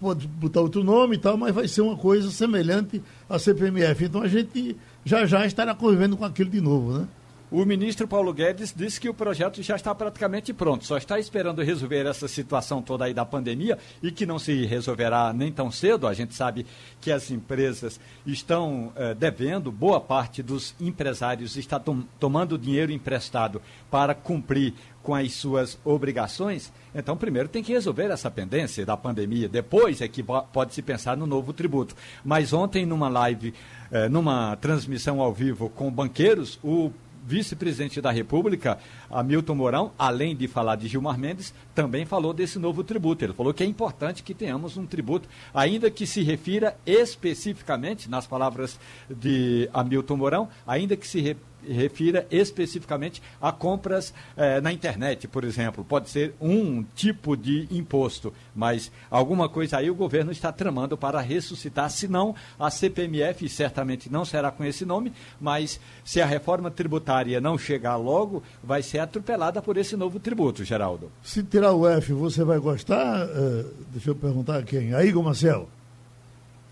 pode 0.00 0.26
botar 0.26 0.60
outro 0.60 0.82
nome 0.82 1.16
e 1.16 1.18
tal, 1.18 1.36
mas 1.36 1.54
vai 1.54 1.68
ser 1.68 1.82
uma 1.82 1.96
coisa 1.96 2.30
semelhante 2.30 3.02
à 3.28 3.38
CPMF. 3.38 4.04
Então 4.04 4.22
a 4.22 4.28
gente 4.28 4.76
já 5.04 5.26
já 5.26 5.46
estará 5.46 5.74
convivendo 5.74 6.16
com 6.16 6.24
aquilo 6.24 6.50
de 6.50 6.60
novo, 6.60 6.98
né? 6.98 7.08
O 7.48 7.64
ministro 7.64 8.08
Paulo 8.08 8.32
Guedes 8.32 8.74
disse 8.76 9.00
que 9.00 9.08
o 9.08 9.14
projeto 9.14 9.62
já 9.62 9.76
está 9.76 9.94
praticamente 9.94 10.52
pronto, 10.52 10.84
só 10.84 10.96
está 10.96 11.16
esperando 11.16 11.62
resolver 11.62 12.04
essa 12.04 12.26
situação 12.26 12.82
toda 12.82 13.04
aí 13.04 13.14
da 13.14 13.24
pandemia 13.24 13.78
e 14.02 14.10
que 14.10 14.26
não 14.26 14.36
se 14.36 14.66
resolverá 14.66 15.32
nem 15.32 15.52
tão 15.52 15.70
cedo. 15.70 16.08
A 16.08 16.12
gente 16.12 16.34
sabe 16.34 16.66
que 17.00 17.12
as 17.12 17.30
empresas 17.30 18.00
estão 18.26 18.92
eh, 18.96 19.14
devendo, 19.14 19.70
boa 19.70 20.00
parte 20.00 20.42
dos 20.42 20.74
empresários 20.80 21.56
está 21.56 21.78
tom 21.78 22.02
tomando 22.18 22.58
dinheiro 22.58 22.90
emprestado 22.90 23.62
para 23.88 24.12
cumprir 24.12 24.74
com 25.00 25.14
as 25.14 25.32
suas 25.34 25.78
obrigações. 25.84 26.72
Então, 26.92 27.16
primeiro 27.16 27.48
tem 27.48 27.62
que 27.62 27.72
resolver 27.72 28.10
essa 28.10 28.28
pendência 28.28 28.84
da 28.84 28.96
pandemia, 28.96 29.48
depois 29.48 30.00
é 30.00 30.08
que 30.08 30.20
pode 30.20 30.74
se 30.74 30.82
pensar 30.82 31.16
no 31.16 31.28
novo 31.28 31.52
tributo. 31.52 31.94
Mas 32.24 32.52
ontem, 32.52 32.84
numa 32.84 33.08
live, 33.08 33.54
eh, 33.92 34.08
numa 34.08 34.56
transmissão 34.56 35.20
ao 35.20 35.32
vivo 35.32 35.70
com 35.70 35.92
banqueiros, 35.92 36.58
o 36.60 36.90
vice-presidente 37.26 38.00
da 38.00 38.10
República, 38.10 38.78
Hamilton 39.10 39.54
Mourão, 39.54 39.92
além 39.98 40.36
de 40.36 40.46
falar 40.46 40.76
de 40.76 40.86
Gilmar 40.86 41.18
Mendes, 41.18 41.52
também 41.74 42.06
falou 42.06 42.32
desse 42.32 42.58
novo 42.58 42.84
tributo. 42.84 43.24
Ele 43.24 43.32
falou 43.32 43.52
que 43.52 43.64
é 43.64 43.66
importante 43.66 44.22
que 44.22 44.32
tenhamos 44.32 44.76
um 44.76 44.86
tributo, 44.86 45.28
ainda 45.52 45.90
que 45.90 46.06
se 46.06 46.22
refira 46.22 46.76
especificamente, 46.86 48.08
nas 48.08 48.26
palavras 48.26 48.78
de 49.10 49.68
Hamilton 49.72 50.16
Mourão, 50.16 50.48
ainda 50.66 50.96
que 50.96 51.06
se 51.06 51.20
refira 51.20 51.55
refira 51.68 52.26
especificamente 52.30 53.22
a 53.40 53.52
compras 53.52 54.12
eh, 54.36 54.60
na 54.60 54.72
internet, 54.72 55.28
por 55.28 55.44
exemplo. 55.44 55.84
Pode 55.84 56.10
ser 56.10 56.34
um 56.40 56.82
tipo 56.94 57.36
de 57.36 57.68
imposto, 57.70 58.32
mas 58.54 58.90
alguma 59.10 59.48
coisa 59.48 59.78
aí 59.78 59.90
o 59.90 59.94
governo 59.94 60.32
está 60.32 60.52
tramando 60.52 60.96
para 60.96 61.20
ressuscitar, 61.20 61.90
senão 61.90 62.34
a 62.58 62.70
CPMF 62.70 63.48
certamente 63.48 64.10
não 64.10 64.24
será 64.24 64.50
com 64.50 64.64
esse 64.64 64.84
nome, 64.84 65.12
mas 65.40 65.80
se 66.04 66.20
a 66.20 66.26
reforma 66.26 66.70
tributária 66.70 67.40
não 67.40 67.58
chegar 67.58 67.96
logo, 67.96 68.42
vai 68.62 68.82
ser 68.82 68.98
atropelada 68.98 69.60
por 69.60 69.76
esse 69.76 69.96
novo 69.96 70.18
tributo, 70.18 70.64
Geraldo. 70.64 71.10
Se 71.22 71.42
tirar 71.42 71.72
o 71.72 71.88
F, 71.88 72.12
você 72.12 72.44
vai 72.44 72.58
gostar? 72.58 73.26
Uh, 73.26 73.72
deixa 73.92 74.10
eu 74.10 74.14
perguntar 74.14 74.58
a 74.58 74.62
quem? 74.62 74.94
A 74.94 75.04
Igor 75.04 75.22
Marcel. 75.22 75.68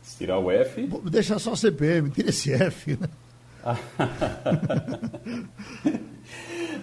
Se 0.03 0.19
tirar 0.19 0.39
o 0.39 0.51
F? 0.51 0.89
Deixa 1.11 1.39
só 1.39 1.57
CPM, 1.57 2.11
tira 2.11 2.29
esse 2.29 2.53
F, 2.53 2.99
né? 3.01 3.09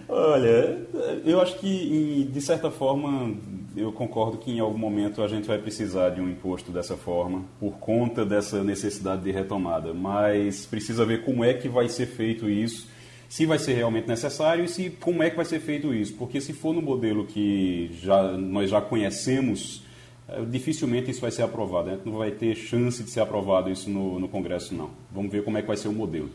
Olha, 0.07 0.77
eu 1.23 1.39
acho 1.39 1.57
que, 1.59 2.29
de 2.31 2.41
certa 2.41 2.69
forma, 2.69 3.33
eu 3.75 3.91
concordo 3.91 4.37
que 4.37 4.51
em 4.51 4.59
algum 4.59 4.77
momento 4.77 5.21
a 5.21 5.27
gente 5.27 5.47
vai 5.47 5.57
precisar 5.57 6.09
de 6.09 6.19
um 6.19 6.29
imposto 6.29 6.71
dessa 6.71 6.97
forma, 6.97 7.45
por 7.59 7.73
conta 7.73 8.25
dessa 8.25 8.63
necessidade 8.63 9.23
de 9.23 9.31
retomada. 9.31 9.93
Mas 9.93 10.65
precisa 10.65 11.05
ver 11.05 11.23
como 11.23 11.43
é 11.43 11.53
que 11.53 11.69
vai 11.69 11.87
ser 11.87 12.07
feito 12.07 12.49
isso, 12.49 12.89
se 13.29 13.45
vai 13.45 13.57
ser 13.57 13.73
realmente 13.73 14.07
necessário 14.07 14.65
e 14.65 14.67
se, 14.67 14.89
como 14.89 15.23
é 15.23 15.29
que 15.29 15.37
vai 15.37 15.45
ser 15.45 15.59
feito 15.59 15.93
isso. 15.93 16.13
Porque 16.15 16.41
se 16.41 16.51
for 16.51 16.73
no 16.73 16.81
modelo 16.81 17.25
que 17.25 17.89
já, 18.01 18.33
nós 18.33 18.69
já 18.69 18.81
conhecemos, 18.81 19.83
eh, 20.27 20.43
dificilmente 20.49 21.11
isso 21.11 21.21
vai 21.21 21.31
ser 21.31 21.43
aprovado. 21.43 21.89
Gente 21.89 22.05
não 22.05 22.17
vai 22.17 22.31
ter 22.31 22.55
chance 22.55 23.01
de 23.01 23.09
ser 23.09 23.21
aprovado 23.21 23.69
isso 23.69 23.89
no, 23.89 24.19
no 24.19 24.27
Congresso, 24.27 24.75
não. 24.75 24.89
Vamos 25.11 25.31
ver 25.31 25.43
como 25.43 25.57
é 25.57 25.61
que 25.61 25.67
vai 25.67 25.77
ser 25.77 25.87
o 25.87 25.93
modelo. 25.93 26.29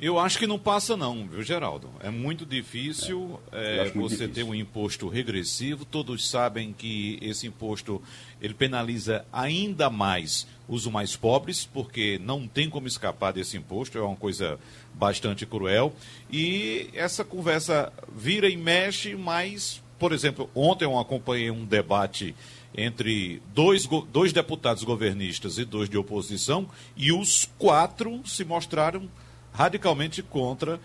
Eu 0.00 0.18
acho 0.18 0.38
que 0.38 0.46
não 0.46 0.58
passa 0.58 0.96
não, 0.96 1.28
viu, 1.28 1.42
Geraldo? 1.42 1.90
É 2.00 2.08
muito 2.08 2.46
difícil 2.46 3.38
é, 3.52 3.76
é, 3.76 3.82
muito 3.82 4.00
você 4.00 4.16
difícil. 4.16 4.34
ter 4.34 4.42
um 4.44 4.54
imposto 4.54 5.08
regressivo. 5.08 5.84
Todos 5.84 6.26
sabem 6.26 6.72
que 6.72 7.18
esse 7.20 7.46
imposto 7.46 8.02
ele 8.40 8.54
penaliza 8.54 9.26
ainda 9.30 9.90
mais 9.90 10.46
os 10.66 10.86
mais 10.86 11.16
pobres, 11.16 11.66
porque 11.66 12.18
não 12.24 12.48
tem 12.48 12.70
como 12.70 12.86
escapar 12.86 13.34
desse 13.34 13.58
imposto. 13.58 13.98
É 13.98 14.00
uma 14.00 14.16
coisa 14.16 14.58
bastante 14.94 15.44
cruel. 15.44 15.94
E 16.32 16.88
essa 16.94 17.22
conversa 17.22 17.92
vira 18.16 18.48
e 18.48 18.56
mexe, 18.56 19.14
mas, 19.14 19.82
por 19.98 20.12
exemplo, 20.12 20.48
ontem 20.54 20.86
eu 20.86 20.98
acompanhei 20.98 21.50
um 21.50 21.66
debate 21.66 22.34
entre 22.74 23.42
dois, 23.52 23.86
dois 24.10 24.32
deputados 24.32 24.82
governistas 24.82 25.58
e 25.58 25.64
dois 25.66 25.90
de 25.90 25.98
oposição, 25.98 26.66
e 26.96 27.12
os 27.12 27.50
quatro 27.58 28.22
se 28.24 28.44
mostraram 28.44 29.10
radicalmente 29.52 30.22
contra 30.22 30.76
uh, 30.76 30.80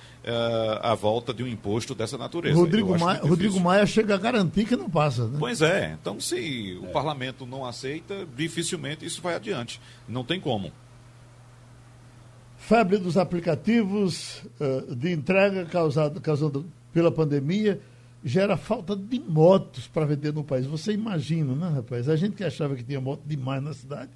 a 0.82 0.96
volta 0.96 1.34
de 1.34 1.44
um 1.44 1.48
imposto 1.48 1.94
dessa 1.94 2.18
natureza. 2.18 2.58
Rodrigo, 2.58 2.98
Maia, 2.98 3.20
Rodrigo 3.22 3.60
Maia 3.60 3.86
chega 3.86 4.16
a 4.16 4.18
garantir 4.18 4.66
que 4.66 4.76
não 4.76 4.90
passa. 4.90 5.28
Né? 5.28 5.38
Pois 5.40 5.62
é. 5.62 5.96
Então, 6.00 6.20
se 6.20 6.74
é. 6.74 6.88
o 6.88 6.92
parlamento 6.92 7.46
não 7.46 7.66
aceita, 7.66 8.28
dificilmente 8.36 9.06
isso 9.06 9.22
vai 9.22 9.36
adiante. 9.36 9.80
Não 10.08 10.24
tem 10.24 10.40
como. 10.40 10.72
Febre 12.58 12.98
dos 12.98 13.18
aplicativos 13.18 14.42
uh, 14.60 14.96
de 14.96 15.12
entrega 15.12 15.66
causado, 15.66 16.20
causado 16.20 16.66
pela 16.92 17.12
pandemia 17.12 17.80
gera 18.24 18.58
falta 18.58 18.96
de 18.96 19.20
motos 19.20 19.88
para 19.88 20.04
vender 20.04 20.34
no 20.34 20.44
país. 20.44 20.66
Você 20.66 20.92
imagina, 20.92 21.54
né, 21.54 21.70
rapaz? 21.76 22.10
A 22.10 22.16
gente 22.16 22.36
que 22.36 22.44
achava 22.44 22.76
que 22.76 22.84
tinha 22.84 23.00
moto 23.00 23.22
demais 23.24 23.62
na 23.62 23.72
cidade 23.72 24.10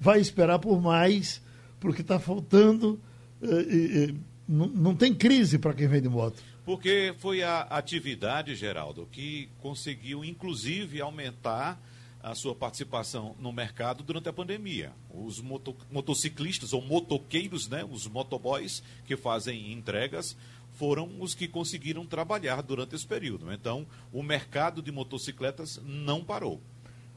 vai 0.00 0.18
esperar 0.18 0.58
por 0.58 0.80
mais, 0.80 1.42
porque 1.78 2.00
está 2.00 2.18
faltando 2.18 2.98
é, 3.42 4.14
não, 4.48 4.66
não 4.66 4.94
tem 4.94 5.14
crise 5.14 5.58
para 5.58 5.74
quem 5.74 5.86
vende 5.86 6.08
moto. 6.08 6.42
Porque 6.64 7.14
foi 7.18 7.42
a 7.42 7.62
atividade, 7.62 8.54
Geraldo, 8.54 9.08
que 9.10 9.48
conseguiu, 9.60 10.24
inclusive, 10.24 11.00
aumentar 11.00 11.80
a 12.22 12.34
sua 12.34 12.54
participação 12.54 13.34
no 13.38 13.50
mercado 13.50 14.04
durante 14.04 14.28
a 14.28 14.32
pandemia. 14.32 14.92
Os 15.12 15.40
moto, 15.40 15.74
motociclistas 15.90 16.72
ou 16.72 16.82
motoqueiros, 16.82 17.68
né, 17.68 17.84
os 17.90 18.06
motoboys 18.06 18.82
que 19.06 19.16
fazem 19.16 19.72
entregas, 19.72 20.36
foram 20.72 21.10
os 21.20 21.34
que 21.34 21.48
conseguiram 21.48 22.04
trabalhar 22.04 22.62
durante 22.62 22.94
esse 22.94 23.06
período. 23.06 23.52
Então, 23.52 23.86
o 24.12 24.22
mercado 24.22 24.82
de 24.82 24.92
motocicletas 24.92 25.80
não 25.84 26.22
parou. 26.22 26.60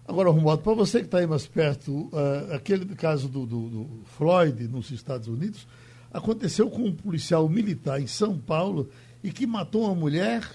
Agora, 0.06 0.30
Romualdo, 0.30 0.64
para 0.64 0.74
você 0.74 1.00
que 1.00 1.06
está 1.06 1.20
aí 1.20 1.28
mais 1.28 1.48
perto, 1.48 2.08
uh, 2.08 2.54
aquele 2.54 2.86
caso 2.96 3.30
do, 3.30 3.46
do, 3.46 3.70
do 3.70 4.06
Floyd 4.18 4.68
nos 4.68 4.92
Estados 4.92 5.28
Unidos, 5.28 5.66
aconteceu 6.13 6.69
com 6.69 6.84
um 6.84 6.95
policial 6.95 7.49
militar 7.49 7.99
em 7.99 8.08
São 8.08 8.38
Paulo 8.38 8.89
e 9.23 9.32
que 9.32 9.47
matou 9.47 9.86
uma 9.86 9.95
mulher 9.95 10.47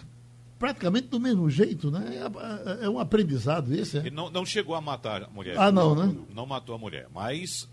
praticamente 0.59 1.09
do 1.09 1.21
mesmo 1.21 1.49
jeito, 1.51 1.91
né? 1.91 2.05
É, 2.17 2.83
é, 2.83 2.85
é 2.87 2.89
um 2.89 2.99
aprendizado 2.99 3.75
esse, 3.75 3.99
é? 3.99 4.01
Ele 4.01 4.11
não, 4.11 4.31
não 4.31 4.47
chegou 4.47 4.75
a 4.75 4.81
matar 4.81 5.25
a 5.25 5.29
mulher. 5.29 5.57
Ah, 5.59 5.71
não, 5.71 5.95
não 5.95 6.07
né? 6.07 6.17
Não, 6.35 6.47
matou 6.47 6.75
a 6.75 6.79
mulher, 6.79 7.09
mas 7.15 7.69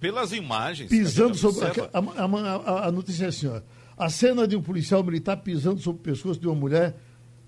pelas 0.00 0.32
imagens... 0.32 0.88
Pisando 0.88 1.36
sobre... 1.36 1.64
A, 1.64 1.98
a, 1.98 2.88
a, 2.88 2.92
notícia 2.92 3.26
é 3.26 3.28
assim, 3.28 3.46
ó, 3.46 3.60
a 3.96 4.08
cena 4.08 4.46
de 4.46 4.56
um 4.56 4.62
policial 4.62 5.02
militar 5.02 5.36
pisando 5.38 5.80
sobre 5.80 6.00
o 6.00 6.04
pescoço 6.04 6.40
de 6.40 6.46
uma 6.46 6.56
mulher, 6.56 6.96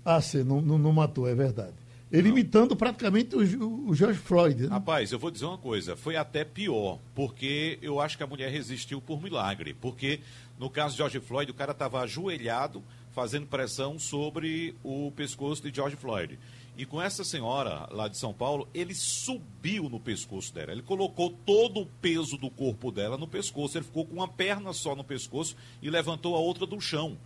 ah, 0.03 0.21
sim, 0.21 0.43
não, 0.43 0.61
não, 0.61 0.77
não 0.77 0.93
matou, 0.93 1.27
é 1.27 1.35
verdade. 1.35 1.73
Ele 2.15 2.29
não. 2.29 2.37
imitando 2.37 2.75
praticamente 2.75 3.35
o, 3.35 3.89
o 3.89 3.95
George 3.95 4.19
Floyd. 4.19 4.63
Né? 4.63 4.67
Rapaz, 4.69 5.11
eu 5.11 5.19
vou 5.19 5.29
dizer 5.29 5.45
uma 5.45 5.57
coisa, 5.57 5.95
foi 5.95 6.15
até 6.15 6.43
pior, 6.43 6.99
porque 7.13 7.77
eu 7.81 7.99
acho 7.99 8.17
que 8.17 8.23
a 8.23 8.27
mulher 8.27 8.51
resistiu 8.51 9.01
por 9.01 9.21
milagre. 9.21 9.73
Porque 9.73 10.19
no 10.57 10.69
caso 10.69 10.93
de 10.93 10.97
George 10.99 11.19
Floyd, 11.19 11.51
o 11.51 11.53
cara 11.53 11.71
estava 11.71 11.99
ajoelhado, 12.01 12.83
fazendo 13.11 13.47
pressão 13.47 13.99
sobre 13.99 14.75
o 14.83 15.11
pescoço 15.11 15.61
de 15.61 15.75
George 15.75 15.95
Floyd. 15.95 16.39
E 16.77 16.85
com 16.85 17.01
essa 17.01 17.23
senhora 17.23 17.87
lá 17.89 18.09
de 18.09 18.17
São 18.17 18.33
Paulo, 18.33 18.67
ele 18.73 18.93
subiu 18.93 19.89
no 19.89 19.99
pescoço 19.99 20.53
dela. 20.53 20.73
Ele 20.73 20.81
colocou 20.81 21.29
todo 21.45 21.81
o 21.81 21.85
peso 21.85 22.37
do 22.37 22.49
corpo 22.49 22.91
dela 22.91 23.17
no 23.17 23.27
pescoço. 23.27 23.77
Ele 23.77 23.85
ficou 23.85 24.05
com 24.05 24.15
uma 24.15 24.27
perna 24.27 24.73
só 24.73 24.93
no 24.93 25.03
pescoço 25.03 25.55
e 25.81 25.89
levantou 25.89 26.35
a 26.35 26.39
outra 26.39 26.65
do 26.65 26.79
chão. 26.81 27.17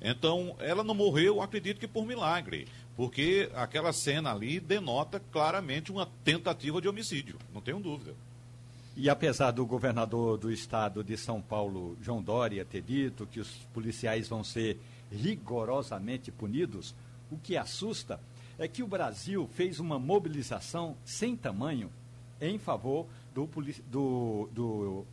Então, 0.00 0.56
ela 0.58 0.84
não 0.84 0.94
morreu, 0.94 1.40
acredito 1.40 1.78
que 1.78 1.88
por 1.88 2.04
milagre 2.04 2.66
porque 2.96 3.50
aquela 3.54 3.92
cena 3.92 4.32
ali 4.32 4.58
denota 4.58 5.20
claramente 5.30 5.92
uma 5.92 6.08
tentativa 6.24 6.80
de 6.80 6.88
homicídio, 6.88 7.38
não 7.52 7.60
tenho 7.60 7.78
dúvida. 7.78 8.14
E 8.96 9.10
apesar 9.10 9.50
do 9.50 9.66
governador 9.66 10.38
do 10.38 10.50
estado 10.50 11.04
de 11.04 11.18
São 11.18 11.42
Paulo, 11.42 11.98
João 12.00 12.22
Dória, 12.22 12.64
ter 12.64 12.80
dito 12.80 13.26
que 13.26 13.38
os 13.38 13.50
policiais 13.74 14.26
vão 14.26 14.42
ser 14.42 14.80
rigorosamente 15.12 16.32
punidos, 16.32 16.94
o 17.30 17.36
que 17.36 17.58
assusta 17.58 18.18
é 18.58 18.66
que 18.66 18.82
o 18.82 18.86
Brasil 18.86 19.48
fez 19.52 19.78
uma 19.78 19.98
mobilização 19.98 20.96
sem 21.04 21.36
tamanho 21.36 21.90
em 22.40 22.58
favor 22.58 23.06
do, 23.34 23.46
do, 23.90 24.48
do, 24.52 25.06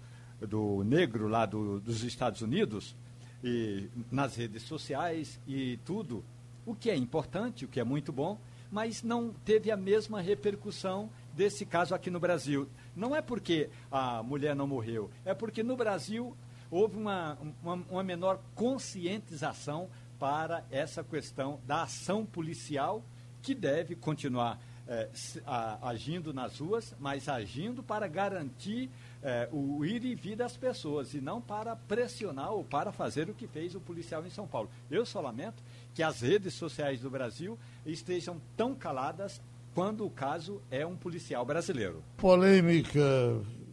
do 0.48 0.84
negro 0.86 1.28
lá 1.28 1.46
do, 1.46 1.82
dos 1.82 2.04
Estados 2.04 2.42
Unidos, 2.42 2.96
e, 3.44 3.90
nas 4.10 4.38
redes 4.38 4.64
sociais 4.64 5.38
e 5.46 5.78
tudo, 5.84 6.24
o 6.66 6.76
que 6.76 6.90
é 6.90 6.96
importante, 6.96 7.66
o 7.66 7.68
que 7.68 7.80
é 7.80 7.84
muito 7.84 8.12
bom, 8.12 8.40
mas 8.72 9.04
não 9.04 9.32
teve 9.46 9.70
a 9.70 9.78
mesma 9.78 10.20
repercussão 10.20 11.10
desse 11.36 11.66
caso 11.66 11.94
aqui 11.94 12.10
no 12.10 12.20
Brasil. 12.20 12.68
Não 12.96 13.16
é 13.16 13.22
porque 13.22 13.70
a 13.92 14.24
mulher 14.24 14.56
não 14.56 14.68
morreu, 14.68 15.10
é 15.24 15.34
porque 15.34 15.62
no 15.62 15.76
Brasil 15.76 16.36
houve 16.72 16.98
uma, 16.98 17.38
uma, 17.62 17.74
uma 17.90 18.04
menor 18.04 18.40
conscientização 18.56 19.90
para 20.18 20.64
essa 20.72 21.04
questão 21.04 21.60
da 21.68 21.84
ação 21.84 22.26
policial 22.26 23.04
que 23.42 23.54
deve 23.54 23.96
continuar 23.96 24.60
é, 24.88 25.10
a, 25.46 25.90
agindo 25.90 26.34
nas 26.34 26.60
ruas, 26.60 26.96
mas 27.00 27.30
agindo 27.30 27.84
para 27.84 28.08
garantir 28.08 28.90
é, 29.22 29.48
o 29.52 29.86
ir 29.86 30.04
e 30.04 30.16
vir 30.16 30.36
das 30.36 30.58
pessoas 30.58 31.14
e 31.14 31.22
não 31.22 31.42
para 31.42 31.76
pressionar 31.76 32.52
ou 32.52 32.64
para 32.64 32.92
fazer 32.92 33.30
o 33.30 33.34
que 33.34 33.48
fez 33.48 33.76
o 33.76 33.80
policial 33.80 34.26
em 34.26 34.30
São 34.30 34.48
Paulo. 34.48 34.70
Eu 34.90 35.06
só 35.06 35.22
lamento 35.22 35.64
que 35.94 36.02
as 36.02 36.22
redes 36.22 36.54
sociais 36.54 37.00
do 37.00 37.10
Brasil 37.10 37.58
estejam 37.86 38.42
tão 38.58 38.74
caladas 38.74 39.42
quando 39.74 40.06
o 40.06 40.10
caso 40.10 40.62
é 40.70 40.86
um 40.86 40.96
policial 40.96 41.46
brasileiro. 41.46 42.04
Polêmica 42.18 43.02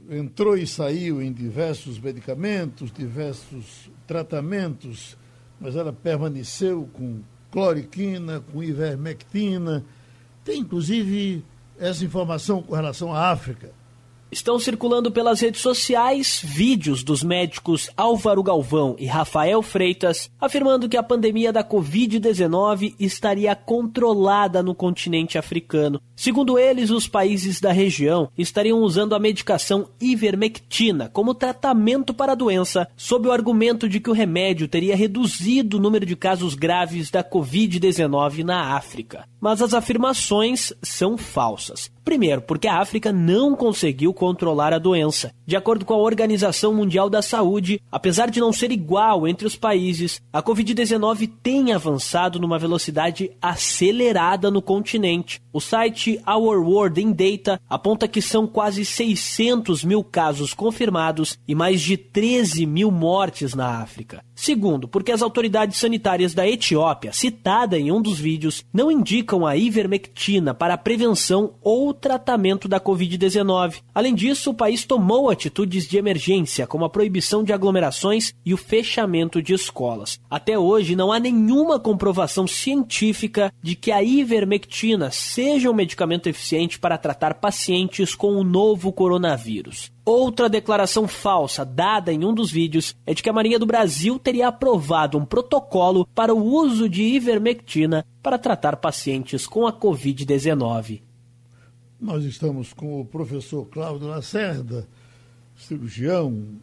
entrou 0.09 0.57
e 0.57 0.67
saiu 0.67 1.23
em 1.23 1.33
diversos 1.33 1.99
medicamentos, 1.99 2.91
diversos 2.93 3.91
tratamentos, 4.07 5.17
mas 5.61 5.77
ela 5.77 5.93
permaneceu 5.93 6.89
com 6.93 7.21
cloriquina, 7.51 8.41
com 8.41 8.63
ivermectina. 8.63 9.85
Tem 10.45 10.61
inclusive 10.61 11.45
essa 11.79 12.05
informação 12.05 12.63
com 12.63 12.75
relação 12.75 13.15
à 13.15 13.31
África. 13.31 13.73
Estão 14.31 14.61
circulando 14.61 15.11
pelas 15.11 15.41
redes 15.41 15.61
sociais 15.61 16.41
vídeos 16.45 17.03
dos 17.03 17.21
médicos 17.21 17.91
Álvaro 17.97 18.45
Galvão 18.45 18.95
e 18.97 19.07
Rafael 19.07 19.61
Freitas 19.61 20.31
afirmando 20.41 20.89
que 20.89 20.97
a 20.97 21.03
pandemia 21.03 21.53
da 21.53 21.65
Covid-19 21.65 22.95
estaria 23.01 23.57
controlada 23.57 24.63
no 24.63 24.73
continente 24.73 25.37
africano. 25.37 26.01
Segundo 26.15 26.59
eles, 26.59 26.91
os 26.91 27.09
países 27.09 27.61
da 27.61 27.73
região 27.73 28.29
estariam 28.39 28.81
usando 28.83 29.15
a 29.15 29.19
medicação 29.19 29.89
ivermectina 30.01 31.09
como 31.09 31.35
tratamento 31.35 32.15
para 32.15 32.33
a 32.33 32.37
doença, 32.37 32.87
sob 32.97 33.27
o 33.27 33.33
argumento 33.33 33.89
de 33.89 33.99
que 33.99 34.11
o 34.11 34.13
remédio 34.13 34.69
teria 34.69 34.95
reduzido 34.95 35.77
o 35.79 35.81
número 35.81 36.07
de 36.07 36.15
casos 36.15 36.55
graves 36.55 37.11
da 37.11 37.25
Covid-19 37.25 38.45
na 38.45 38.77
África. 38.77 39.25
Mas 39.41 39.61
as 39.61 39.75
afirmações 39.75 40.73
são 40.83 41.17
falsas. 41.17 41.91
Primeiro, 42.05 42.43
porque 42.43 42.69
a 42.69 42.79
África 42.79 43.13
não 43.13 43.57
conseguiu 43.57 44.13
controlar 44.21 44.75
a 44.75 44.79
doença. 44.79 45.33
De 45.47 45.57
acordo 45.57 45.83
com 45.87 45.95
a 45.95 45.97
Organização 45.97 46.75
Mundial 46.75 47.09
da 47.09 47.23
Saúde, 47.23 47.81
apesar 47.91 48.29
de 48.29 48.39
não 48.39 48.53
ser 48.53 48.71
igual 48.71 49.27
entre 49.27 49.47
os 49.47 49.57
países, 49.57 50.21
a 50.31 50.43
Covid-19 50.43 51.31
tem 51.43 51.73
avançado 51.73 52.39
numa 52.39 52.59
velocidade 52.59 53.31
acelerada 53.41 54.51
no 54.51 54.61
continente. 54.61 55.41
O 55.55 55.59
site 55.59 56.21
Our 56.29 56.59
World 56.63 57.01
in 57.01 57.13
Data 57.15 57.59
aponta 57.67 58.07
que 58.07 58.21
são 58.21 58.47
quase 58.47 58.85
600 58.85 59.85
mil 59.85 60.05
casos 60.05 60.53
confirmados 60.53 61.39
e 61.49 61.55
mais 61.55 61.81
de 61.81 61.97
13 61.97 62.67
mil 62.67 62.91
mortes 62.91 63.55
na 63.55 63.81
África. 63.81 64.23
Segundo, 64.35 64.89
porque 64.89 65.13
as 65.13 65.23
autoridades 65.23 65.79
sanitárias 65.79 66.33
da 66.33 66.49
Etiópia, 66.49 67.13
citada 67.13 67.79
em 67.79 67.91
um 67.91 68.01
dos 68.01 68.19
vídeos, 68.19 68.65
não 68.73 68.91
indicam 68.91 69.47
a 69.47 69.57
ivermectina 69.57 70.55
para 70.55 70.75
a 70.75 70.79
prevenção 70.79 71.55
ou 71.63 71.93
tratamento 71.93 72.67
da 72.67 72.81
Covid-19. 72.81 73.83
Além 73.95 74.10
disso, 74.15 74.51
o 74.51 74.55
país 74.55 74.85
tomou 74.85 75.31
atitudes 75.31 75.87
de 75.87 75.99
emergência, 75.99 76.67
como 76.67 76.85
a 76.85 76.91
proibição 76.91 77.43
de 77.43 77.53
aglomerações 77.53 78.33
e 78.45 78.55
o 78.55 78.57
fechamento 78.57 79.43
de 79.43 79.55
escolas. 79.55 80.21
Até 80.29 80.59
hoje, 80.59 80.97
não 80.97 81.13
há 81.13 81.19
nenhuma 81.19 81.79
comprovação 81.79 82.47
científica 82.47 83.53
de 83.63 83.75
que 83.75 83.93
a 83.93 84.03
ivermectina 84.03 85.11
seja 85.11 85.71
um 85.71 85.75
medicamento 85.75 86.29
eficiente 86.29 86.79
para 86.79 86.99
tratar 86.99 87.35
pacientes 87.35 88.15
com 88.15 88.37
o 88.37 88.45
novo 88.45 88.93
coronavírus. 88.93 89.91
Outra 90.05 90.49
declaração 90.49 91.07
falsa 91.07 91.65
dada 91.65 92.13
em 92.13 92.25
um 92.25 92.35
dos 92.35 92.51
vídeos 92.51 92.97
é 93.07 93.15
de 93.15 93.23
que 93.23 93.31
a 93.31 93.33
Marinha 93.33 93.59
do 93.59 93.67
Brasil 93.67 94.19
teria 94.19 94.49
aprovado 94.49 95.19
um 95.19 95.25
protocolo 95.25 96.07
para 96.15 96.35
o 96.35 96.43
uso 96.43 96.89
de 96.89 97.03
ivermectina 97.03 98.05
para 98.23 98.39
tratar 98.39 98.77
pacientes 98.77 99.47
com 99.47 99.67
a 99.67 99.73
Covid-19. 99.73 101.10
Nós 102.01 102.25
estamos 102.25 102.73
com 102.73 102.99
o 102.99 103.05
professor 103.05 103.67
Cláudio 103.67 104.09
Lacerda, 104.09 104.89
cirurgião 105.55 106.59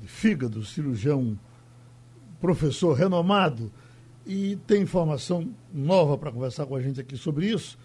de 0.00 0.08
fígado, 0.08 0.64
cirurgião, 0.64 1.38
professor 2.40 2.94
renomado, 2.94 3.70
e 4.26 4.56
tem 4.66 4.80
informação 4.80 5.54
nova 5.70 6.16
para 6.16 6.32
conversar 6.32 6.64
com 6.64 6.74
a 6.74 6.80
gente 6.80 6.98
aqui 6.98 7.18
sobre 7.18 7.50
isso. 7.50 7.78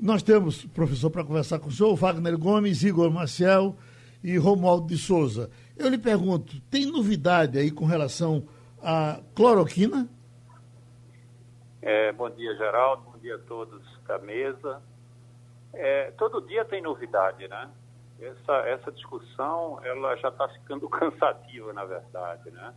Nós 0.00 0.20
temos, 0.20 0.64
professor, 0.64 1.10
para 1.10 1.22
conversar 1.22 1.60
com 1.60 1.68
o 1.68 1.72
senhor, 1.72 1.94
Wagner 1.94 2.36
Gomes, 2.36 2.82
Igor 2.82 3.08
Maciel 3.08 3.76
e 4.20 4.36
Romualdo 4.36 4.88
de 4.88 4.98
Souza. 4.98 5.48
Eu 5.76 5.88
lhe 5.88 5.98
pergunto, 5.98 6.60
tem 6.62 6.86
novidade 6.86 7.56
aí 7.56 7.70
com 7.70 7.84
relação 7.84 8.48
à 8.82 9.20
cloroquina? 9.32 10.08
É, 11.80 12.12
bom 12.12 12.28
dia, 12.30 12.52
Geraldo. 12.56 13.04
Bom 13.04 13.18
dia 13.18 13.36
a 13.36 13.38
todos 13.38 13.80
da 14.08 14.18
mesa. 14.18 14.82
É, 15.72 16.10
todo 16.12 16.42
dia 16.42 16.64
tem 16.64 16.82
novidade, 16.82 17.48
né? 17.48 17.70
Essa, 18.20 18.52
essa 18.68 18.92
discussão 18.92 19.80
ela 19.82 20.16
já 20.16 20.28
está 20.28 20.48
ficando 20.48 20.88
cansativa, 20.90 21.72
na 21.72 21.84
verdade, 21.84 22.50
né? 22.50 22.74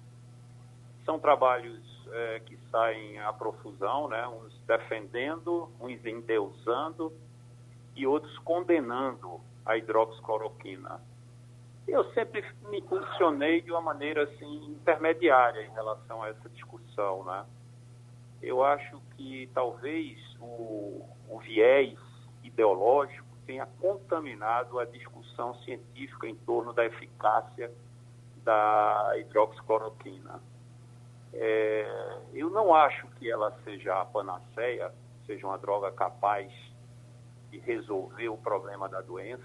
São 1.06 1.20
trabalhos 1.20 1.80
é, 2.12 2.40
que 2.46 2.58
saem 2.72 3.20
à 3.20 3.32
profusão, 3.32 4.08
né? 4.08 4.28
uns 4.28 4.58
defendendo, 4.66 5.70
uns 5.80 6.04
endeusando 6.06 7.14
e 7.96 8.08
outros 8.08 8.38
condenando 8.40 9.40
a 9.66 9.78
hidroxicloroquina. 9.78 11.00
Eu 11.88 12.04
sempre 12.14 12.44
me 12.70 12.82
posicionei 12.82 13.62
de 13.62 13.72
uma 13.72 13.82
maneira 13.82 14.24
assim 14.24 14.66
intermediária 14.72 15.62
em 15.62 15.72
relação 15.72 16.24
a 16.24 16.30
essa 16.30 16.50
discussão, 16.50 17.24
né? 17.24 17.46
Eu 18.42 18.64
acho 18.64 19.00
que 19.16 19.50
talvez 19.54 20.18
o, 20.40 21.08
o 21.30 21.40
viés 21.40 21.98
ideológico 22.56 23.28
tenha 23.46 23.68
contaminado 23.80 24.80
a 24.80 24.86
discussão 24.86 25.54
científica 25.64 26.28
em 26.28 26.36
torno 26.36 26.74
da 26.74 26.86
eficácia 26.86 27.72
da 28.44 29.14
hidroxicloroquina. 29.18 30.42
É, 31.34 32.18
eu 32.34 32.50
não 32.50 32.74
acho 32.74 33.08
que 33.18 33.30
ela 33.30 33.52
seja 33.64 34.02
a 34.02 34.06
panaceia, 34.06 34.92
seja 35.28 35.46
uma 35.46 35.58
droga 35.58 35.92
capaz 35.92 36.52
de 37.52 37.60
resolver 37.60 38.30
o 38.30 38.38
problema 38.38 38.88
da 38.88 39.02
doença, 39.02 39.44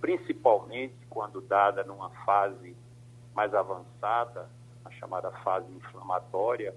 principalmente 0.00 0.96
quando 1.10 1.40
dada 1.42 1.84
numa 1.84 2.10
fase 2.24 2.74
mais 3.34 3.54
avançada, 3.54 4.48
a 4.84 4.90
chamada 4.92 5.30
fase 5.42 5.70
inflamatória, 5.72 6.74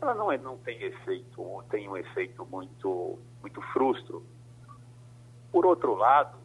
ela 0.00 0.14
não, 0.14 0.30
é, 0.30 0.38
não 0.38 0.56
tem 0.58 0.80
efeito, 0.82 1.64
tem 1.70 1.88
um 1.88 1.96
efeito 1.96 2.46
muito, 2.46 3.18
muito 3.40 3.60
frustro. 3.72 4.24
Por 5.52 5.66
outro 5.66 5.94
lado, 5.94 6.38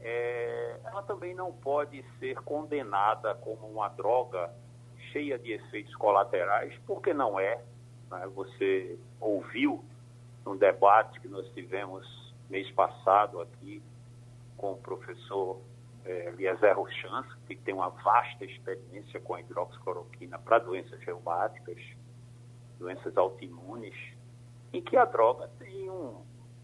é, 0.00 0.78
ela 0.84 1.02
também 1.02 1.34
não 1.34 1.52
pode 1.52 2.04
ser 2.20 2.36
condenada 2.42 3.34
como 3.34 3.66
uma 3.66 3.88
droga 3.88 4.54
cheia 5.10 5.38
de 5.38 5.52
efeitos 5.52 5.94
colaterais, 5.96 6.72
porque 6.86 7.12
não 7.12 7.40
é. 7.40 7.60
Né? 8.10 8.26
Você 8.34 8.98
ouviu 9.20 9.84
um 10.46 10.56
debate 10.56 11.20
que 11.20 11.28
nós 11.28 11.48
tivemos 11.54 12.06
mês 12.48 12.70
passado 12.72 13.40
aqui 13.40 13.82
com 14.56 14.72
o 14.72 14.76
professor 14.76 15.60
é, 16.04 16.28
Eliezer 16.28 16.76
Rochans, 16.76 17.26
que 17.46 17.56
tem 17.56 17.74
uma 17.74 17.88
vasta 17.88 18.44
experiência 18.44 19.18
com 19.20 19.34
a 19.34 19.40
hidroxicloroquina 19.40 20.38
para 20.38 20.58
doenças 20.58 21.00
reumáticas, 21.00 21.78
doenças 22.78 23.16
autoimunes, 23.16 23.96
em 24.72 24.82
que 24.82 24.96
a 24.96 25.04
droga 25.04 25.48
tem 25.58 25.90
um 25.90 26.22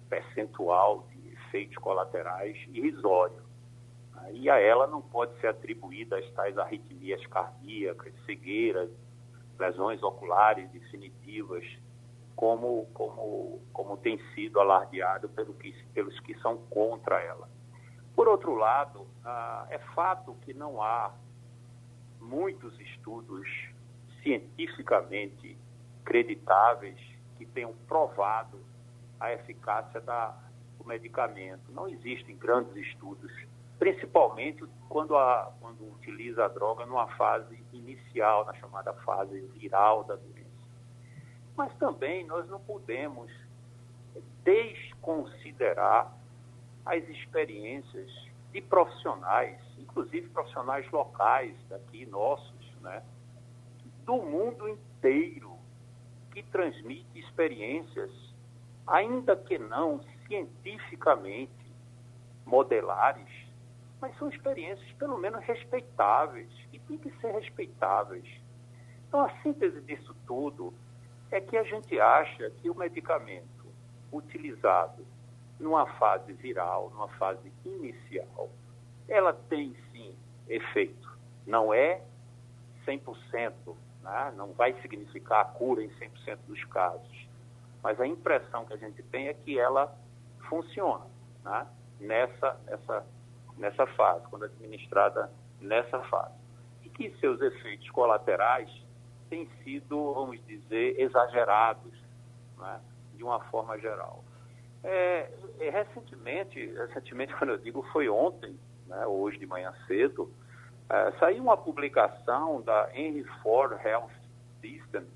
percentual 0.09 1.07
efeitos 1.51 1.77
colaterais 1.77 2.57
irrisório. 2.69 3.43
E 4.33 4.49
a 4.49 4.59
ela 4.59 4.87
não 4.87 5.03
pode 5.03 5.39
ser 5.41 5.49
atribuída 5.49 6.17
as 6.17 6.31
tais 6.33 6.57
arritmias 6.57 7.25
cardíacas, 7.27 8.15
cegueiras, 8.25 8.91
lesões 9.59 10.03
oculares 10.03 10.71
definitivas, 10.71 11.65
como, 12.37 12.87
como, 12.95 13.61
como 13.73 13.97
tem 13.97 14.19
sido 14.35 14.61
alardeado 14.61 15.29
pelo 15.31 15.53
que, 15.55 15.73
pelos 15.93 16.19
que 16.21 16.39
são 16.41 16.59
contra 16.69 17.21
ela. 17.21 17.49
Por 18.15 18.29
outro 18.29 18.55
lado, 18.55 19.07
ah, 19.25 19.67
é 19.71 19.79
fato 19.95 20.35
que 20.43 20.55
não 20.55 20.81
há 20.81 21.13
muitos 22.21 22.79
estudos 22.81 23.49
cientificamente 24.23 25.57
creditáveis 26.05 26.99
que 27.37 27.47
tenham 27.47 27.75
provado 27.89 28.61
a 29.19 29.33
eficácia 29.33 30.01
da, 30.01 30.50
medicamento. 30.91 31.73
Não 31.73 31.89
existem 31.89 32.37
grandes 32.37 32.75
estudos 32.77 33.31
principalmente 33.81 34.63
quando, 34.91 35.17
a, 35.17 35.51
quando 35.59 35.91
utiliza 35.95 36.45
a 36.45 36.49
droga 36.49 36.85
numa 36.85 37.09
fase 37.17 37.65
inicial, 37.73 38.45
na 38.45 38.53
chamada 38.55 38.93
fase 38.93 39.41
viral 39.55 40.05
da 40.05 40.17
doença. 40.17 40.51
Mas 41.57 41.73
também 41.79 42.27
nós 42.27 42.47
não 42.49 42.61
podemos 42.61 43.33
desconsiderar 44.45 46.15
as 46.85 47.03
experiências 47.09 48.11
de 48.53 48.61
profissionais, 48.61 49.59
inclusive 49.79 50.29
profissionais 50.29 50.89
locais 50.91 51.57
daqui 51.71 52.05
nossos, 52.05 52.75
né, 52.83 53.03
do 54.05 54.17
mundo 54.17 54.69
inteiro, 54.69 55.57
que 56.33 56.43
transmite 56.43 57.19
experiências, 57.19 58.11
ainda 58.87 59.37
que 59.37 59.59
não 59.59 60.01
cientificamente 60.31 61.51
modelares, 62.47 63.29
mas 64.01 64.17
são 64.17 64.29
experiências 64.29 64.91
pelo 64.93 65.19
menos 65.19 65.45
respeitáveis 65.45 66.49
e 66.73 66.79
tem 66.79 66.97
que 66.97 67.11
ser 67.21 67.33
respeitáveis. 67.33 68.25
Então 69.09 69.21
a 69.21 69.43
síntese 69.43 69.81
disso 69.81 70.15
tudo 70.27 70.73
é 71.33 71.41
que 71.41 71.57
a 71.57 71.65
gente 71.65 71.99
acha 72.01 72.49
que 72.51 72.71
o 72.71 72.75
medicamento 72.75 73.67
utilizado 74.13 75.05
numa 75.59 75.87
fase 75.95 76.33
viral, 76.33 76.91
numa 76.91 77.09
fase 77.09 77.53
inicial, 77.65 78.49
ela 79.09 79.33
tem 79.33 79.75
sim 79.91 80.17
efeito. 80.49 81.19
Não 81.45 81.75
é 81.75 82.01
100%, 82.87 83.53
né? 84.03 84.33
não 84.37 84.53
vai 84.53 84.81
significar 84.81 85.41
a 85.41 85.45
cura 85.45 85.83
em 85.83 85.91
100% 85.91 86.39
dos 86.47 86.65
casos. 86.67 87.29
Mas 87.83 88.01
a 88.01 88.07
impressão 88.07 88.65
que 88.65 88.73
a 88.73 88.77
gente 88.77 89.03
tem 89.05 89.29
é 89.29 89.35
que 89.35 89.59
ela 89.59 89.95
funciona 90.51 91.07
né? 91.43 91.67
nessa, 91.99 92.61
nessa, 92.67 93.07
nessa 93.57 93.87
fase, 93.87 94.27
quando 94.29 94.45
administrada 94.45 95.33
nessa 95.61 96.01
fase. 96.05 96.35
E 96.85 96.91
que 96.91 97.11
seus 97.19 97.41
efeitos 97.41 97.89
colaterais 97.91 98.71
têm 99.31 99.49
sido, 99.63 100.13
vamos 100.13 100.45
dizer, 100.47 101.01
exagerados, 101.01 101.95
né? 102.59 102.81
de 103.15 103.25
uma 103.25 103.41
forma 103.45 103.79
geral. 103.79 104.25
É, 104.83 105.31
é, 105.61 105.71
recentemente, 105.71 106.67
recentemente, 106.75 107.35
quando 107.37 107.51
eu 107.51 107.59
digo 107.59 107.83
foi 107.93 108.09
ontem, 108.09 108.59
né, 108.87 109.07
hoje 109.07 109.39
de 109.39 109.47
manhã 109.47 109.75
cedo, 109.87 110.33
é, 110.89 111.13
saiu 111.19 111.43
uma 111.43 111.57
publicação 111.57 112.63
da 112.63 112.91
Henry 112.95 113.25
Ford 113.43 113.79
Health 113.85 114.11
System, 114.61 115.07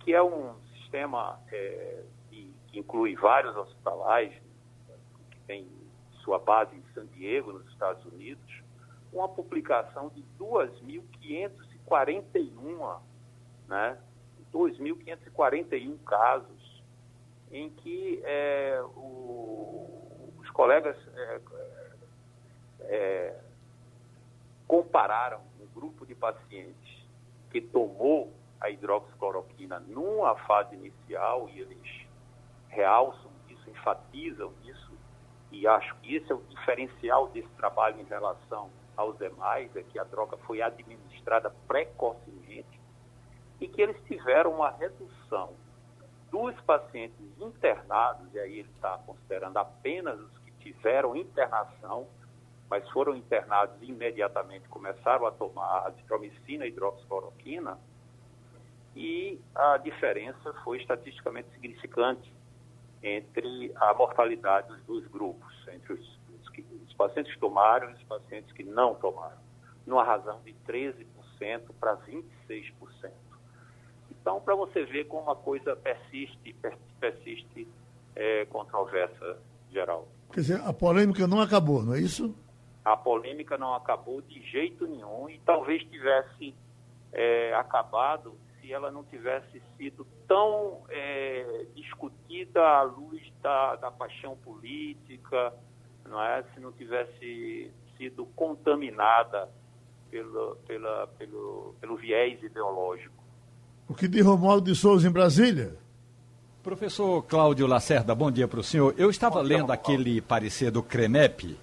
que 0.00 0.14
é 0.14 0.22
um 0.22 0.54
sistema 0.76 1.40
é, 1.50 2.04
que, 2.28 2.54
que, 2.68 2.78
inclui 2.78 3.16
vários 3.16 3.56
hospitais, 3.56 4.32
tem 5.46 5.66
sua 6.22 6.38
base 6.38 6.76
em 6.76 6.84
San 6.94 7.06
Diego, 7.06 7.52
nos 7.52 7.66
Estados 7.68 8.04
Unidos, 8.06 8.62
uma 9.12 9.28
publicação 9.28 10.08
de 10.08 10.24
2.541, 10.38 13.00
né, 13.68 13.98
2.541 14.52 15.98
casos 16.04 16.82
em 17.50 17.70
que 17.70 18.20
é, 18.24 18.82
o, 18.96 20.32
os 20.38 20.48
colegas 20.50 20.96
é, 21.14 21.40
é, 22.80 23.40
compararam 24.66 25.40
um 25.60 25.66
grupo 25.72 26.04
de 26.06 26.14
pacientes 26.14 27.04
que 27.50 27.60
tomou 27.60 28.32
a 28.60 28.70
hidroxicloroquina 28.70 29.80
numa 29.80 30.36
fase 30.46 30.74
inicial 30.74 31.50
e 31.50 31.60
eles 31.60 32.06
realçam 32.68 33.30
isso, 33.48 33.70
enfatizam 33.70 34.52
isso 34.64 34.83
e 35.54 35.66
acho 35.68 35.94
que 35.96 36.16
esse 36.16 36.30
é 36.30 36.34
o 36.34 36.42
diferencial 36.42 37.28
desse 37.28 37.48
trabalho 37.50 38.00
em 38.00 38.04
relação 38.04 38.70
aos 38.96 39.16
demais, 39.18 39.74
é 39.76 39.82
que 39.82 39.98
a 39.98 40.04
droga 40.04 40.36
foi 40.38 40.60
administrada 40.60 41.50
precocemente 41.68 42.80
e 43.60 43.68
que 43.68 43.80
eles 43.80 43.96
tiveram 44.04 44.52
uma 44.52 44.70
redução 44.70 45.54
dos 46.30 46.60
pacientes 46.62 47.16
internados, 47.40 48.34
e 48.34 48.38
aí 48.40 48.58
ele 48.58 48.70
está 48.74 48.98
considerando 49.06 49.56
apenas 49.58 50.18
os 50.18 50.38
que 50.38 50.50
tiveram 50.58 51.14
internação, 51.14 52.08
mas 52.68 52.88
foram 52.90 53.14
internados 53.14 53.80
imediatamente 53.80 54.68
começaram 54.68 55.24
a 55.26 55.30
tomar 55.30 55.86
azitromicina 55.86 56.66
e 56.66 56.70
hidroxicloroquina, 56.70 57.78
e 58.96 59.40
a 59.54 59.76
diferença 59.76 60.52
foi 60.64 60.78
estatisticamente 60.78 61.48
significante 61.52 62.32
entre 63.02 63.72
a 63.76 63.92
mortalidade 63.92 64.68
dos 64.68 64.82
dois 64.84 65.06
grupos, 65.08 65.43
os, 66.94 66.96
pacientes 66.96 67.32
que 67.34 67.40
tomaram 67.40 67.90
e 67.90 67.94
os 67.94 68.02
pacientes 68.04 68.52
que 68.52 68.62
não 68.62 68.94
tomaram, 68.94 69.38
numa 69.86 70.04
razão 70.04 70.40
de 70.44 70.54
13% 70.66 71.04
para 71.78 71.96
26%. 71.96 73.10
Então, 74.10 74.40
para 74.40 74.54
você 74.54 74.84
ver 74.84 75.04
como 75.04 75.30
a 75.30 75.36
coisa 75.36 75.76
persiste, 75.76 76.56
persiste 76.98 77.68
é, 78.16 78.44
controversa 78.46 79.38
geral. 79.70 80.08
Quer 80.32 80.40
dizer, 80.40 80.60
a 80.62 80.72
polêmica 80.72 81.26
não 81.26 81.40
acabou, 81.40 81.82
não 81.82 81.94
é 81.94 82.00
isso? 82.00 82.34
A 82.84 82.96
polêmica 82.96 83.58
não 83.58 83.74
acabou 83.74 84.22
de 84.22 84.40
jeito 84.50 84.86
nenhum 84.86 85.28
e 85.28 85.38
talvez 85.40 85.82
tivesse 85.84 86.54
é, 87.12 87.54
acabado 87.54 88.34
se 88.60 88.72
ela 88.72 88.90
não 88.90 89.04
tivesse 89.04 89.62
sido 89.76 90.06
tão 90.26 90.82
é, 90.88 91.66
discutida 91.74 92.62
à 92.62 92.82
luz 92.82 93.22
da, 93.42 93.76
da 93.76 93.90
paixão 93.90 94.36
política, 94.36 95.52
não 96.08 96.22
é? 96.22 96.42
se 96.54 96.60
não 96.60 96.72
tivesse 96.72 97.70
sido 97.96 98.26
contaminada 98.36 99.48
pelo, 100.10 100.56
pela, 100.66 101.06
pelo, 101.18 101.74
pelo 101.80 101.96
viés 101.96 102.42
ideológico. 102.42 103.14
O 103.88 103.94
que 103.94 104.08
de 104.08 104.20
Romualdo 104.20 104.70
de 104.70 104.78
Souza 104.78 105.06
em 105.06 105.10
Brasília? 105.10 105.76
Professor 106.62 107.22
Cláudio 107.24 107.66
Lacerda, 107.66 108.14
bom 108.14 108.30
dia 108.30 108.48
para 108.48 108.60
o 108.60 108.62
senhor. 108.62 108.94
Eu 108.96 109.10
estava 109.10 109.42
bom 109.42 109.46
lendo 109.46 109.70
aquele 109.70 110.20
parecer 110.22 110.70
do 110.70 110.82
CREMEP, 110.82 111.58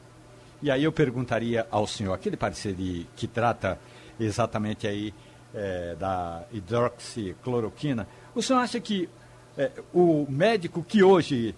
e 0.61 0.69
aí 0.69 0.83
eu 0.83 0.91
perguntaria 0.91 1.65
ao 1.71 1.87
senhor, 1.87 2.13
aquele 2.13 2.37
parecer 2.37 2.75
de, 2.75 3.07
que 3.15 3.27
trata 3.27 3.79
exatamente 4.19 4.85
aí 4.85 5.11
é, 5.55 5.95
da 5.95 6.43
hidroxicloroquina, 6.51 8.07
o 8.35 8.41
senhor 8.43 8.59
acha 8.59 8.79
que 8.79 9.09
é, 9.57 9.71
o 9.91 10.27
médico 10.29 10.83
que 10.83 11.01
hoje 11.01 11.55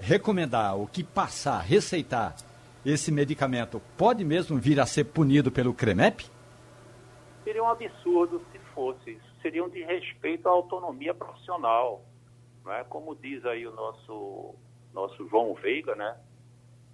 recomendar, 0.00 0.76
o 0.78 0.86
que 0.86 1.04
passar, 1.04 1.60
receitar 1.60 2.34
esse 2.84 3.12
medicamento, 3.12 3.80
pode 3.96 4.24
mesmo 4.24 4.58
vir 4.58 4.80
a 4.80 4.86
ser 4.86 5.04
punido 5.04 5.50
pelo 5.50 5.74
CREMEP? 5.74 6.26
Seria 7.44 7.62
um 7.62 7.68
absurdo 7.68 8.42
se 8.52 8.58
fosse 8.74 9.20
seriam 9.42 9.68
de 9.68 9.82
respeito 9.82 10.48
à 10.48 10.52
autonomia 10.52 11.14
profissional. 11.14 12.04
Não 12.64 12.72
é? 12.72 12.84
Como 12.84 13.14
diz 13.14 13.44
aí 13.44 13.66
o 13.66 13.72
nosso, 13.72 14.54
nosso 14.92 15.28
João 15.28 15.54
Veiga, 15.54 15.94
né? 15.94 16.16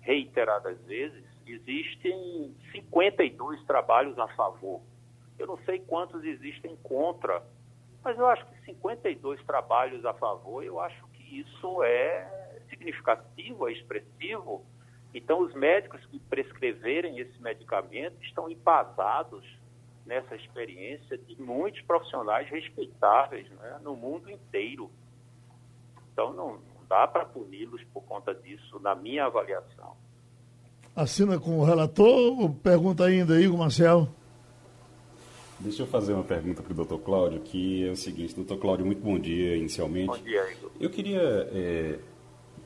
reiteradas 0.00 0.80
vezes, 0.82 1.24
existem 1.44 2.54
52 2.70 3.64
trabalhos 3.64 4.16
a 4.18 4.28
favor. 4.28 4.80
Eu 5.36 5.48
não 5.48 5.58
sei 5.64 5.80
quantos 5.80 6.22
existem 6.24 6.76
contra, 6.76 7.42
mas 8.04 8.16
eu 8.16 8.26
acho 8.28 8.46
que 8.46 8.64
52 8.66 9.44
trabalhos 9.44 10.04
a 10.04 10.14
favor, 10.14 10.62
eu 10.62 10.78
acho 10.80 11.04
que 11.08 11.40
isso 11.40 11.82
é 11.82 12.35
significativo, 12.68 13.68
é 13.68 13.72
expressivo. 13.72 14.64
Então, 15.14 15.40
os 15.40 15.54
médicos 15.54 16.04
que 16.06 16.18
prescreverem 16.18 17.18
esse 17.18 17.40
medicamento 17.40 18.16
estão 18.22 18.50
embasados 18.50 19.44
nessa 20.04 20.36
experiência 20.36 21.18
de 21.18 21.40
muitos 21.40 21.80
profissionais 21.82 22.48
respeitáveis 22.48 23.48
né, 23.50 23.80
no 23.82 23.96
mundo 23.96 24.30
inteiro. 24.30 24.90
Então, 26.12 26.32
não, 26.32 26.52
não 26.52 26.86
dá 26.88 27.06
para 27.06 27.24
puni-los 27.24 27.82
por 27.92 28.02
conta 28.04 28.34
disso, 28.34 28.78
na 28.80 28.94
minha 28.94 29.24
avaliação. 29.26 29.96
Assina 30.94 31.38
com 31.38 31.58
o 31.58 31.64
relator 31.64 32.54
pergunta 32.62 33.04
ainda, 33.04 33.40
Igor 33.40 33.58
Marcel? 33.58 34.08
Deixa 35.58 35.82
eu 35.82 35.86
fazer 35.86 36.12
uma 36.12 36.22
pergunta 36.22 36.62
para 36.62 36.72
o 36.72 36.74
doutor 36.74 36.98
Cláudio, 36.98 37.40
que 37.40 37.86
é 37.86 37.90
o 37.90 37.96
seguinte, 37.96 38.34
doutor 38.34 38.58
Cláudio, 38.58 38.84
muito 38.84 39.02
bom 39.02 39.18
dia 39.18 39.56
inicialmente. 39.56 40.06
Bom 40.06 40.18
dia, 40.18 40.52
Igor. 40.52 40.70
Eu 40.78 40.90
queria, 40.90 41.20
é, 41.20 41.98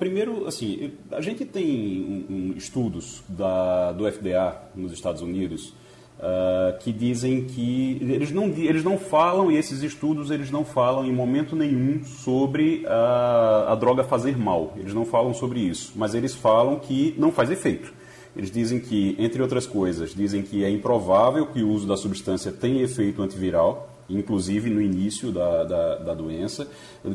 primeiro, 0.00 0.48
assim, 0.48 0.92
a 1.12 1.20
gente 1.20 1.44
tem 1.44 2.26
um, 2.28 2.34
um, 2.34 2.54
estudos 2.56 3.22
da, 3.28 3.92
do 3.92 4.10
FDA 4.10 4.60
nos 4.74 4.92
Estados 4.92 5.22
Unidos 5.22 5.78
Uh, 6.20 6.78
que 6.80 6.92
dizem 6.92 7.46
que 7.46 7.96
eles 8.02 8.30
não, 8.30 8.48
eles 8.48 8.84
não 8.84 8.98
falam, 8.98 9.50
e 9.50 9.56
esses 9.56 9.82
estudos 9.82 10.30
eles 10.30 10.50
não 10.50 10.66
falam 10.66 11.06
em 11.06 11.10
momento 11.10 11.56
nenhum 11.56 12.04
sobre 12.04 12.84
a, 12.86 13.72
a 13.72 13.74
droga 13.74 14.04
fazer 14.04 14.36
mal, 14.36 14.74
eles 14.76 14.92
não 14.92 15.06
falam 15.06 15.32
sobre 15.32 15.60
isso, 15.60 15.94
mas 15.96 16.14
eles 16.14 16.34
falam 16.34 16.78
que 16.78 17.14
não 17.16 17.32
faz 17.32 17.50
efeito. 17.50 17.90
Eles 18.36 18.50
dizem 18.50 18.78
que, 18.78 19.16
entre 19.18 19.40
outras 19.40 19.66
coisas, 19.66 20.14
dizem 20.14 20.42
que 20.42 20.62
é 20.62 20.68
improvável 20.68 21.46
que 21.46 21.62
o 21.62 21.70
uso 21.70 21.86
da 21.86 21.96
substância 21.96 22.52
tenha 22.52 22.82
efeito 22.82 23.22
antiviral, 23.22 23.89
inclusive 24.10 24.68
no 24.70 24.80
início 24.80 25.30
da, 25.30 25.64
da, 25.64 25.96
da 25.96 26.14
doença, 26.14 26.68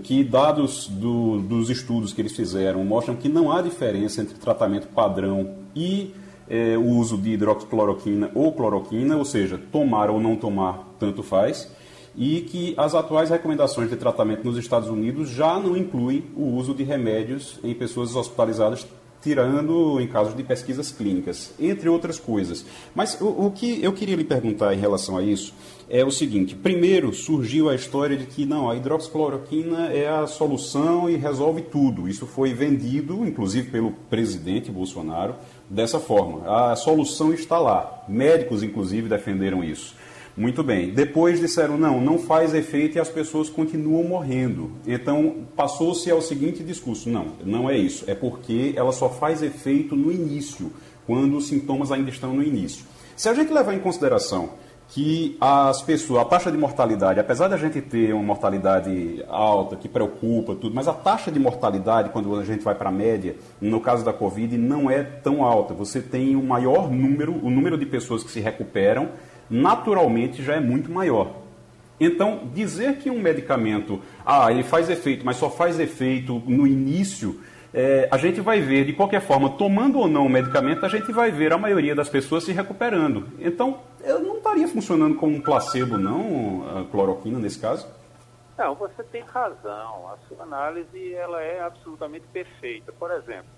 que 0.03 0.23
dados 0.23 0.87
do, 0.87 1.39
dos 1.39 1.69
estudos 1.69 2.13
que 2.13 2.21
eles 2.21 2.35
fizeram 2.35 2.83
mostram 2.83 3.15
que 3.15 3.29
não 3.29 3.51
há 3.51 3.61
diferença 3.61 4.21
entre 4.21 4.35
tratamento 4.35 4.87
padrão 4.87 5.55
e 5.75 6.13
é, 6.49 6.77
o 6.77 6.87
uso 6.87 7.17
de 7.17 7.31
hidroxicloroquina 7.31 8.31
ou 8.33 8.53
cloroquina, 8.53 9.17
ou 9.17 9.25
seja, 9.25 9.59
tomar 9.71 10.09
ou 10.09 10.19
não 10.19 10.35
tomar, 10.35 10.95
tanto 10.99 11.23
faz, 11.23 11.71
e 12.15 12.41
que 12.41 12.73
as 12.77 12.95
atuais 12.95 13.29
recomendações 13.29 13.89
de 13.89 13.95
tratamento 13.95 14.43
nos 14.43 14.57
Estados 14.57 14.89
Unidos 14.89 15.29
já 15.29 15.59
não 15.59 15.75
incluem 15.75 16.23
o 16.35 16.55
uso 16.55 16.73
de 16.73 16.83
remédios 16.83 17.59
em 17.63 17.73
pessoas 17.73 18.15
hospitalizadas 18.15 18.87
tirando 19.25 19.99
em 19.99 20.05
casos 20.05 20.37
de 20.37 20.43
pesquisas 20.43 20.91
clínicas, 20.91 21.51
entre 21.59 21.89
outras 21.89 22.19
coisas. 22.19 22.63
Mas 22.93 23.19
o, 23.19 23.47
o, 23.47 23.51
que 23.51 23.83
eu 23.83 23.91
queria 23.91 24.15
lhe 24.15 24.23
perguntar 24.23 24.71
em 24.75 24.77
relação 24.77 25.17
a 25.17 25.23
isso 25.23 25.51
é 25.89 26.05
o 26.05 26.11
seguinte: 26.11 26.53
primeiro 26.53 27.11
surgiu 27.11 27.67
a 27.67 27.73
história 27.73 28.15
de 28.15 28.27
que 28.27 28.45
não, 28.45 28.69
a 28.69 28.75
hidroxicloroquina 28.75 29.87
é 29.87 30.07
a 30.07 30.27
solução 30.27 31.09
e 31.09 31.15
resolve 31.15 31.63
tudo. 31.63 32.07
Isso 32.07 32.27
foi 32.27 32.53
vendido, 32.53 33.25
inclusive 33.25 33.71
pelo 33.71 33.93
presidente 34.11 34.69
Bolsonaro, 34.69 35.33
dessa 35.67 35.99
forma. 35.99 36.47
A 36.47 36.75
solução 36.75 37.33
está 37.33 37.57
lá. 37.57 38.03
Médicos, 38.07 38.61
inclusive, 38.61 39.09
defenderam 39.09 39.63
isso. 39.63 39.95
Muito 40.37 40.61
bem. 40.61 40.89
Depois 40.89 41.39
disseram, 41.39 41.77
não, 41.77 42.01
não 42.01 42.19
faz 42.19 42.53
efeito 42.53 42.97
e 42.97 42.99
as 42.99 43.07
pessoas 43.07 43.49
continuam 43.49 44.03
morrendo. 44.03 44.71
Então, 44.85 45.47
passou-se 45.55 46.11
ao 46.11 46.21
seguinte 46.21 46.61
discurso: 46.61 47.09
não, 47.09 47.27
não 47.45 47.69
é 47.69 47.77
isso. 47.77 48.03
É 48.07 48.13
porque 48.13 48.73
ela 48.75 48.91
só 48.91 49.09
faz 49.09 49.41
efeito 49.41 49.95
no 49.95 50.11
início, 50.11 50.71
quando 51.07 51.37
os 51.37 51.47
sintomas 51.47 51.89
ainda 51.89 52.09
estão 52.09 52.33
no 52.33 52.43
início. 52.43 52.85
Se 53.15 53.29
a 53.29 53.33
gente 53.33 53.53
levar 53.53 53.73
em 53.73 53.79
consideração 53.79 54.49
que 54.89 55.35
as 55.41 55.81
pessoas, 55.81 56.21
a 56.21 56.25
taxa 56.25 56.51
de 56.51 56.57
mortalidade, 56.57 57.19
apesar 57.19 57.47
da 57.47 57.57
gente 57.57 57.81
ter 57.81 58.13
uma 58.13 58.23
mortalidade 58.23 59.23
alta, 59.27 59.75
que 59.75 59.87
preocupa 59.87 60.53
tudo, 60.53 60.75
mas 60.75 60.87
a 60.87 60.93
taxa 60.93 61.31
de 61.31 61.39
mortalidade, 61.39 62.09
quando 62.09 62.35
a 62.35 62.43
gente 62.43 62.63
vai 62.63 62.75
para 62.75 62.89
a 62.89 62.91
média, 62.91 63.35
no 63.59 63.79
caso 63.79 64.05
da 64.05 64.13
Covid, 64.13 64.57
não 64.57 64.89
é 64.89 65.01
tão 65.01 65.43
alta. 65.43 65.73
Você 65.73 66.01
tem 66.01 66.35
o 66.35 66.39
um 66.39 66.45
maior 66.45 66.91
número, 66.91 67.33
o 67.43 67.49
número 67.49 67.77
de 67.77 67.85
pessoas 67.85 68.23
que 68.23 68.29
se 68.29 68.39
recuperam 68.39 69.09
naturalmente 69.49 70.43
já 70.43 70.55
é 70.55 70.59
muito 70.59 70.91
maior. 70.91 71.31
Então, 71.99 72.49
dizer 72.53 72.97
que 72.97 73.09
um 73.09 73.19
medicamento, 73.19 74.01
ah, 74.25 74.51
ele 74.51 74.63
faz 74.63 74.89
efeito, 74.89 75.25
mas 75.25 75.37
só 75.37 75.49
faz 75.49 75.79
efeito 75.79 76.41
no 76.45 76.67
início, 76.67 77.39
é, 77.73 78.07
a 78.11 78.17
gente 78.17 78.41
vai 78.41 78.61
ver, 78.61 78.85
de 78.85 78.93
qualquer 78.93 79.21
forma, 79.21 79.49
tomando 79.49 79.99
ou 79.99 80.07
não 80.07 80.25
o 80.25 80.29
medicamento, 80.29 80.85
a 80.85 80.89
gente 80.89 81.11
vai 81.11 81.31
ver 81.31 81.53
a 81.53 81.57
maioria 81.57 81.95
das 81.95 82.09
pessoas 82.09 82.43
se 82.43 82.51
recuperando. 82.51 83.27
Então, 83.39 83.79
eu 84.01 84.19
não 84.19 84.37
estaria 84.37 84.67
funcionando 84.67 85.15
como 85.15 85.35
um 85.35 85.41
placebo, 85.41 85.97
não, 85.97 86.63
a 86.77 86.83
cloroquina 86.85 87.39
nesse 87.39 87.59
caso? 87.59 87.87
Não, 88.57 88.75
você 88.75 89.03
tem 89.03 89.21
razão. 89.23 90.09
A 90.09 90.17
sua 90.27 90.43
análise 90.43 91.13
ela 91.13 91.41
é 91.41 91.59
absolutamente 91.59 92.25
perfeita. 92.31 92.93
Por 92.93 93.11
exemplo, 93.11 93.49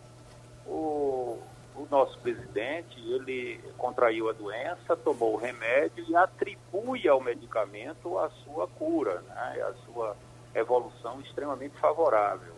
o, 0.66 1.38
o 1.78 1.88
nosso 1.90 2.18
presidente, 2.20 3.00
ele 3.00 3.62
contraiu 3.78 4.30
a 4.30 4.34
doença, 4.34 4.98
tomou 4.98 5.36
o 5.36 5.38
remédio 5.38 6.04
e 6.10 6.16
atribui 6.16 7.08
ao 7.08 7.22
medicamento 7.22 8.18
a 8.18 8.30
sua 8.30 8.68
cura, 8.68 9.22
né, 9.22 9.62
a 9.62 9.74
sua 9.86 10.16
evolução 10.56 11.22
extremamente 11.22 11.78
favorável. 11.78 12.56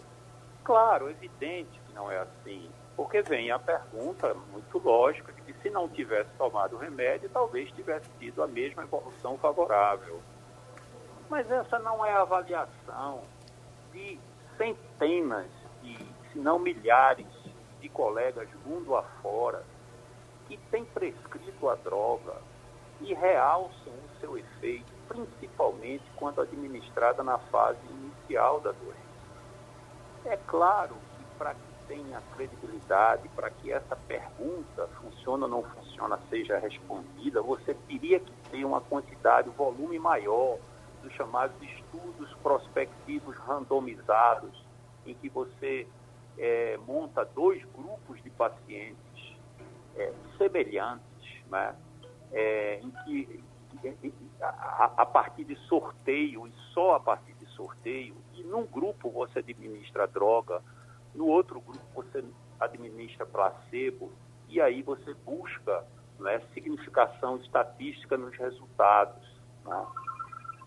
Claro, 0.63 1.09
evidente 1.09 1.79
que 1.85 1.93
não 1.93 2.09
é 2.09 2.19
assim, 2.19 2.69
porque 2.95 3.21
vem 3.21 3.51
a 3.51 3.59
pergunta 3.59 4.33
muito 4.51 4.77
lógica 4.77 5.33
de 5.33 5.41
que 5.41 5.53
se 5.61 5.69
não 5.69 5.89
tivesse 5.89 6.29
tomado 6.37 6.75
o 6.75 6.79
remédio, 6.79 7.29
talvez 7.29 7.69
tivesse 7.71 8.09
tido 8.19 8.41
a 8.41 8.47
mesma 8.47 8.83
evolução 8.83 9.37
favorável. 9.37 10.21
Mas 11.29 11.49
essa 11.51 11.77
não 11.79 12.05
é 12.05 12.13
a 12.13 12.21
avaliação 12.21 13.21
de 13.91 14.17
centenas, 14.57 15.49
de, 15.81 15.97
se 16.31 16.39
não 16.39 16.57
milhares 16.57 17.27
de 17.79 17.89
colegas 17.89 18.47
mundo 18.65 18.95
afora 18.95 19.63
que 20.47 20.57
têm 20.71 20.85
prescrito 20.85 21.69
a 21.69 21.75
droga 21.75 22.35
e 23.01 23.13
realçam 23.13 23.93
o 23.93 24.19
seu 24.19 24.37
efeito, 24.37 24.91
principalmente 25.07 26.03
quando 26.15 26.41
administrada 26.41 27.23
na 27.23 27.37
fase 27.37 27.79
inicial 27.89 28.59
da 28.59 28.71
doença. 28.71 28.99
É 30.25 30.37
claro 30.47 30.95
que 30.95 31.37
para 31.37 31.53
que 31.53 31.69
tenha 31.87 32.21
credibilidade, 32.35 33.27
para 33.29 33.49
que 33.49 33.71
essa 33.71 33.95
pergunta 33.95 34.87
funciona 35.01 35.45
ou 35.45 35.49
não 35.49 35.63
funciona 35.63 36.19
seja 36.29 36.57
respondida, 36.59 37.41
você 37.41 37.73
teria 37.87 38.19
que 38.19 38.31
ter 38.51 38.65
uma 38.65 38.81
quantidade, 38.81 39.49
um 39.49 39.53
volume 39.53 39.97
maior 39.97 40.57
dos 41.01 41.13
chamados 41.13 41.55
estudos 41.61 42.33
prospectivos 42.43 43.35
randomizados, 43.37 44.51
em 45.05 45.13
que 45.13 45.29
você 45.29 45.87
é, 46.39 46.77
monta 46.87 47.25
dois 47.25 47.63
grupos 47.65 48.23
de 48.23 48.29
pacientes 48.29 49.37
é, 49.95 50.13
semelhantes, 50.37 51.43
né? 51.51 51.75
É, 52.31 52.79
em 52.81 52.91
que 53.03 53.43
a, 54.41 54.91
a, 54.97 55.05
partir 55.05 55.43
de 55.43 55.55
sorteio 55.67 56.47
e 56.47 56.53
só 56.73 56.95
a 56.95 56.99
partir 56.99 57.33
de 57.33 57.45
sorteio, 57.47 58.15
e 58.33 58.43
num 58.43 58.65
grupo 58.65 59.09
você 59.09 59.39
administra 59.39 60.07
droga, 60.07 60.61
no 61.13 61.27
outro 61.27 61.59
grupo 61.59 61.83
você 61.93 62.23
administra 62.59 63.25
placebo, 63.25 64.11
e 64.47 64.61
aí 64.61 64.81
você 64.81 65.13
busca 65.25 65.85
né, 66.19 66.41
significação 66.53 67.37
estatística 67.37 68.17
nos 68.17 68.35
resultados. 68.37 69.27
Né? 69.65 69.85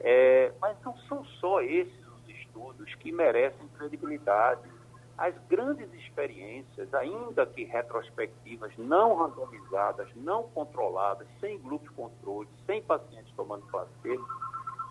É, 0.01 0.53
mas 0.61 0.77
não 0.83 0.97
são 1.09 1.25
só 1.25 1.61
esses 1.62 2.03
os 2.07 2.29
estudos 2.29 2.95
que 2.97 3.11
merecem 3.11 3.66
credibilidade 3.79 4.68
as 5.16 5.34
grandes 5.48 5.92
experiências, 5.94 6.92
ainda 6.94 7.46
que 7.46 7.64
retrospectivas, 7.64 8.72
não 8.76 9.14
randomizadas, 9.16 10.08
não 10.16 10.44
controladas, 10.44 11.26
sem 11.40 11.58
grupo 11.58 11.84
de 11.84 11.94
controle, 11.94 12.48
sem 12.66 12.82
pacientes 12.82 13.32
tomando 13.34 13.66
placebo, 13.66 14.26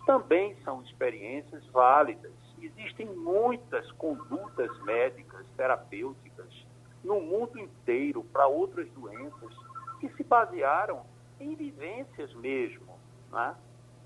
também 0.06 0.56
são 0.62 0.82
experiências 0.82 1.64
válidas. 1.66 2.32
Existem 2.60 3.06
muitas 3.06 3.90
condutas 3.92 4.70
médicas, 4.84 5.44
terapêuticas, 5.56 6.66
no 7.02 7.20
mundo 7.20 7.58
inteiro 7.58 8.22
para 8.32 8.46
outras 8.46 8.88
doenças 8.90 9.54
que 10.00 10.08
se 10.10 10.22
basearam 10.22 11.02
em 11.40 11.54
vivências 11.54 12.32
mesmo. 12.34 12.96
Né? 13.30 13.56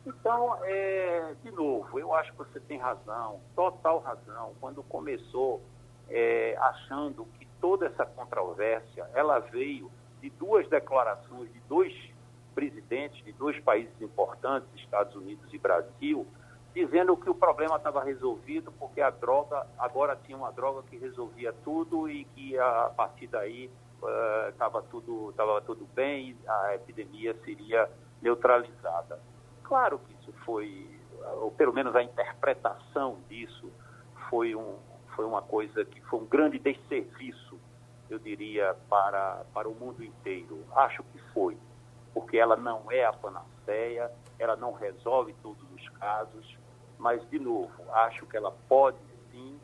Então, 0.06 0.58
é, 0.62 1.34
de 1.42 1.50
novo, 1.50 1.98
eu 1.98 2.14
acho 2.14 2.32
que 2.32 2.38
você 2.38 2.60
tem 2.60 2.78
razão, 2.78 3.40
total 3.54 3.98
razão. 3.98 4.54
Quando 4.60 4.82
começou 4.84 5.60
é, 6.08 6.56
achando 6.58 7.24
que 7.38 7.46
toda 7.60 7.86
essa 7.86 8.06
controvérsia 8.06 9.08
ela 9.14 9.38
veio 9.38 9.90
de 10.20 10.30
duas 10.30 10.68
declarações 10.68 11.52
de 11.52 11.60
dois 11.68 11.92
presidentes 12.54 13.22
de 13.22 13.32
dois 13.32 13.60
países 13.60 13.92
importantes, 14.00 14.68
Estados 14.76 15.14
Unidos 15.14 15.52
e 15.52 15.58
Brasil, 15.58 16.26
dizendo 16.74 17.16
que 17.16 17.28
o 17.28 17.34
problema 17.34 17.76
estava 17.76 18.02
resolvido 18.02 18.72
porque 18.72 19.00
a 19.00 19.10
droga 19.10 19.66
agora 19.78 20.18
tinha 20.24 20.36
uma 20.36 20.50
droga 20.50 20.82
que 20.88 20.96
resolvia 20.96 21.52
tudo 21.64 22.08
e 22.08 22.24
que 22.24 22.58
a 22.58 22.90
partir 22.96 23.26
daí 23.26 23.70
estava 24.48 24.80
uh, 24.80 24.82
tudo 24.90 25.32
tava 25.36 25.60
tudo 25.62 25.86
bem, 25.94 26.36
a 26.46 26.74
epidemia 26.74 27.34
seria 27.44 27.88
neutralizada. 28.22 29.18
Claro 29.62 29.98
que 29.98 30.14
isso 30.14 30.32
foi, 30.44 30.86
ou 31.40 31.50
pelo 31.50 31.72
menos 31.72 31.94
a 31.94 32.02
interpretação 32.02 33.18
disso 33.28 33.70
foi 34.30 34.54
um, 34.54 34.76
foi 35.16 35.24
uma 35.24 35.42
coisa 35.42 35.84
que 35.84 36.00
foi 36.02 36.20
um 36.20 36.26
grande 36.26 36.58
desserviço, 36.58 37.58
eu 38.08 38.18
diria, 38.18 38.76
para, 38.88 39.44
para 39.52 39.68
o 39.68 39.74
mundo 39.74 40.04
inteiro. 40.04 40.62
Acho 40.76 41.02
que 41.04 41.18
foi, 41.32 41.56
porque 42.14 42.36
ela 42.36 42.56
não 42.56 42.92
é 42.92 43.04
a 43.04 43.12
panaceia, 43.12 44.12
ela 44.38 44.54
não 44.54 44.72
resolve 44.74 45.34
todos 45.42 45.64
os 45.74 45.88
casos, 45.98 46.56
mas, 46.98 47.28
de 47.30 47.38
novo, 47.38 47.72
acho 47.92 48.26
que 48.26 48.36
ela 48.36 48.52
pode 48.68 48.98
sim 49.32 49.58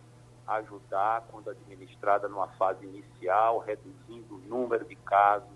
ajudar 0.48 1.24
quando 1.30 1.50
administrada 1.50 2.28
numa 2.28 2.48
fase 2.48 2.84
inicial, 2.84 3.59
reduzindo 3.59 4.34
o 4.34 4.38
número 4.38 4.84
de 4.84 4.96
casos 4.96 5.53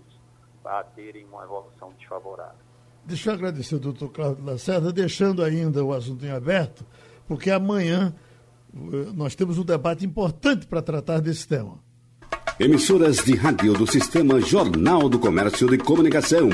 a 0.63 0.83
terem 0.83 1.25
uma 1.25 1.43
evolução 1.43 1.91
desfavorável. 1.97 2.67
Deixa 3.03 3.29
eu 3.29 3.35
agradecer 3.35 3.75
ao 3.75 3.81
doutor 3.81 4.09
Cláudio 4.09 4.45
Lacerda, 4.45 4.91
deixando 4.91 5.43
ainda 5.43 5.83
o 5.83 5.93
assunto 5.93 6.25
em 6.25 6.31
aberto, 6.31 6.85
porque 7.25 7.49
amanhã 7.49 8.13
nós 9.15 9.35
temos 9.35 9.57
um 9.57 9.63
debate 9.63 10.05
importante 10.05 10.65
para 10.67 10.81
tratar 10.81 11.19
desse 11.19 11.47
tema. 11.47 11.79
Emissoras 12.59 13.17
de 13.17 13.35
rádio 13.35 13.73
do 13.73 13.85
Sistema 13.85 14.41
Jornal 14.41 15.07
do 15.07 15.19
Comércio 15.19 15.67
de 15.69 15.77
Comunicação. 15.77 16.49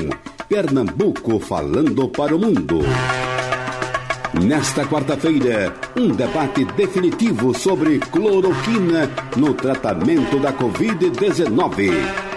Pernambuco 0.48 1.40
falando 1.40 2.08
para 2.08 2.36
o 2.36 2.38
mundo. 2.38 2.80
Nesta 4.42 4.84
quarta-feira, 4.84 5.72
um 5.96 6.08
debate 6.08 6.64
definitivo 6.76 7.58
sobre 7.58 8.00
cloroquina 8.00 9.08
no 9.36 9.54
tratamento 9.54 10.38
da 10.40 10.52
Covid-19. 10.52 12.33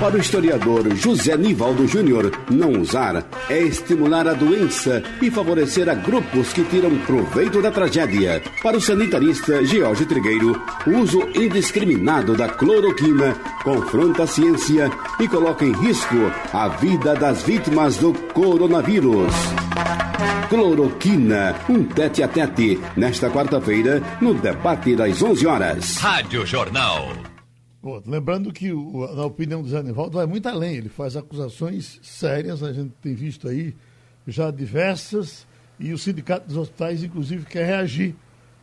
Para 0.00 0.16
o 0.16 0.18
historiador 0.18 0.94
José 0.96 1.36
Nivaldo 1.36 1.86
Júnior, 1.86 2.30
não 2.50 2.80
usar 2.80 3.24
é 3.48 3.58
estimular 3.60 4.26
a 4.26 4.34
doença 4.34 5.02
e 5.22 5.30
favorecer 5.30 5.88
a 5.88 5.94
grupos 5.94 6.52
que 6.52 6.64
tiram 6.64 6.96
proveito 6.98 7.62
da 7.62 7.70
tragédia. 7.70 8.42
Para 8.62 8.76
o 8.76 8.80
sanitarista 8.80 9.64
George 9.64 10.04
Trigueiro, 10.04 10.60
o 10.86 10.98
uso 10.98 11.20
indiscriminado 11.34 12.36
da 12.36 12.48
cloroquina 12.48 13.34
confronta 13.62 14.24
a 14.24 14.26
ciência 14.26 14.90
e 15.20 15.28
coloca 15.28 15.64
em 15.64 15.72
risco 15.72 16.16
a 16.52 16.68
vida 16.68 17.14
das 17.14 17.42
vítimas 17.42 17.96
do 17.96 18.12
coronavírus. 18.34 19.32
Cloroquina, 20.48 21.54
um 21.68 21.84
tete 21.84 22.22
a 22.22 22.28
tete, 22.28 22.80
nesta 22.96 23.30
quarta-feira, 23.30 24.02
no 24.20 24.34
debate 24.34 24.94
das 24.96 25.22
11 25.22 25.46
horas. 25.46 25.96
Rádio 25.98 26.44
Jornal. 26.44 27.33
Bom, 27.84 28.02
lembrando 28.06 28.50
que, 28.50 28.72
o, 28.72 29.14
na 29.14 29.26
opinião 29.26 29.60
do 29.60 29.68
Zé 29.68 29.82
Nivaldo, 29.82 30.16
vai 30.16 30.24
muito 30.24 30.48
além. 30.48 30.76
Ele 30.76 30.88
faz 30.88 31.18
acusações 31.18 32.00
sérias, 32.02 32.62
a 32.62 32.72
gente 32.72 32.94
tem 33.02 33.14
visto 33.14 33.46
aí 33.46 33.76
já 34.26 34.50
diversas, 34.50 35.46
e 35.78 35.92
o 35.92 35.98
Sindicato 35.98 36.48
dos 36.48 36.56
Hospitais, 36.56 37.02
inclusive, 37.02 37.44
quer 37.44 37.66
reagir. 37.66 38.16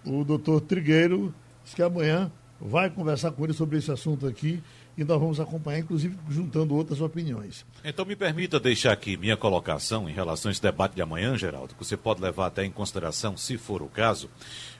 O 0.03 0.23
doutor 0.23 0.59
Trigueiro 0.61 1.31
disse 1.63 1.75
que 1.75 1.83
amanhã 1.83 2.31
vai 2.59 2.89
conversar 2.89 3.29
com 3.29 3.43
ele 3.43 3.53
sobre 3.53 3.77
esse 3.77 3.91
assunto 3.91 4.25
aqui 4.25 4.59
e 4.97 5.03
nós 5.03 5.19
vamos 5.19 5.39
acompanhar, 5.39 5.79
inclusive 5.79 6.15
juntando 6.29 6.75
outras 6.75 7.01
opiniões. 7.01 7.65
Então 7.83 8.05
me 8.05 8.15
permita 8.15 8.59
deixar 8.59 8.91
aqui 8.91 9.17
minha 9.17 9.37
colocação 9.37 10.09
em 10.09 10.13
relação 10.13 10.49
a 10.49 10.51
esse 10.51 10.61
debate 10.61 10.95
de 10.95 11.01
amanhã, 11.01 11.37
Geraldo, 11.37 11.73
que 11.75 11.83
você 11.83 11.95
pode 11.95 12.21
levar 12.21 12.47
até 12.47 12.65
em 12.65 12.71
consideração, 12.71 13.37
se 13.37 13.57
for 13.57 13.81
o 13.81 13.87
caso. 13.87 14.29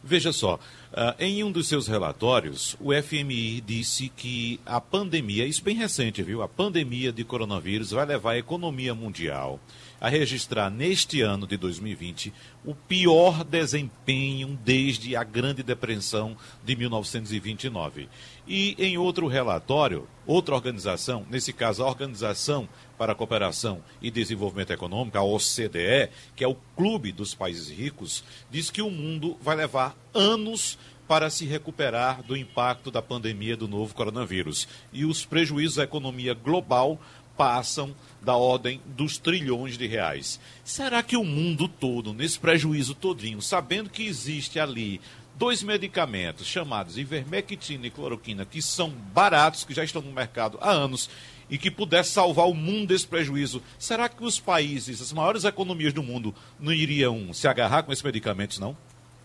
Veja 0.03 0.33
só, 0.33 0.55
uh, 0.55 1.15
em 1.19 1.43
um 1.43 1.51
dos 1.51 1.67
seus 1.67 1.87
relatórios, 1.87 2.75
o 2.79 2.91
FMI 2.91 3.61
disse 3.61 4.09
que 4.09 4.59
a 4.65 4.81
pandemia, 4.81 5.45
isso 5.45 5.63
bem 5.63 5.75
recente, 5.75 6.23
viu? 6.23 6.41
A 6.41 6.47
pandemia 6.47 7.11
de 7.11 7.23
coronavírus 7.23 7.91
vai 7.91 8.05
levar 8.05 8.31
a 8.31 8.37
economia 8.39 8.95
mundial 8.95 9.59
a 9.99 10.09
registrar 10.09 10.71
neste 10.71 11.21
ano 11.21 11.45
de 11.45 11.55
2020 11.55 12.33
o 12.65 12.73
pior 12.73 13.43
desempenho 13.43 14.59
desde 14.65 15.15
a 15.15 15.23
Grande 15.23 15.61
Depressão 15.61 16.35
de 16.65 16.75
1929. 16.75 18.09
E 18.47 18.75
em 18.79 18.97
outro 18.97 19.27
relatório, 19.27 20.07
outra 20.25 20.55
organização, 20.55 21.27
nesse 21.29 21.53
caso 21.53 21.83
a 21.83 21.87
Organização 21.87 22.67
para 23.01 23.13
a 23.13 23.15
Cooperação 23.15 23.83
e 23.99 24.11
Desenvolvimento 24.11 24.71
Econômico, 24.71 25.17
a 25.17 25.23
OCDE, 25.23 26.11
que 26.35 26.43
é 26.43 26.47
o 26.47 26.55
clube 26.75 27.11
dos 27.11 27.33
países 27.33 27.67
ricos, 27.67 28.23
diz 28.51 28.69
que 28.69 28.79
o 28.79 28.91
mundo 28.91 29.35
vai 29.41 29.55
levar 29.55 29.97
anos 30.13 30.77
para 31.07 31.27
se 31.31 31.43
recuperar 31.45 32.21
do 32.21 32.37
impacto 32.37 32.91
da 32.91 33.01
pandemia 33.01 33.57
do 33.57 33.67
novo 33.67 33.95
coronavírus. 33.95 34.67
E 34.93 35.03
os 35.03 35.25
prejuízos 35.25 35.79
à 35.79 35.83
economia 35.83 36.35
global 36.35 37.01
passam 37.35 37.95
da 38.21 38.35
ordem 38.35 38.79
dos 38.85 39.17
trilhões 39.17 39.79
de 39.79 39.87
reais. 39.87 40.39
Será 40.63 41.01
que 41.01 41.17
o 41.17 41.23
mundo 41.23 41.67
todo, 41.67 42.13
nesse 42.13 42.37
prejuízo 42.37 42.93
todinho, 42.93 43.41
sabendo 43.41 43.89
que 43.89 44.05
existe 44.05 44.59
ali 44.59 45.01
dois 45.37 45.63
medicamentos 45.63 46.45
chamados 46.45 46.97
ivermectina 46.97 47.87
e 47.87 47.89
cloroquina, 47.89 48.45
que 48.45 48.61
são 48.61 48.89
baratos, 49.13 49.63
que 49.63 49.73
já 49.73 49.83
estão 49.83 50.01
no 50.01 50.11
mercado 50.11 50.57
há 50.61 50.71
anos, 50.71 51.09
e 51.49 51.57
que 51.57 51.69
pudesse 51.69 52.11
salvar 52.11 52.47
o 52.47 52.53
mundo 52.53 52.87
desse 52.87 53.05
prejuízo, 53.05 53.61
será 53.77 54.07
que 54.07 54.23
os 54.23 54.39
países, 54.39 55.01
as 55.01 55.11
maiores 55.11 55.43
economias 55.43 55.91
do 55.91 56.01
mundo, 56.01 56.33
não 56.57 56.71
iriam 56.71 57.33
se 57.33 57.47
agarrar 57.47 57.83
com 57.83 57.91
esses 57.91 58.03
medicamentos, 58.03 58.57
não? 58.57 58.75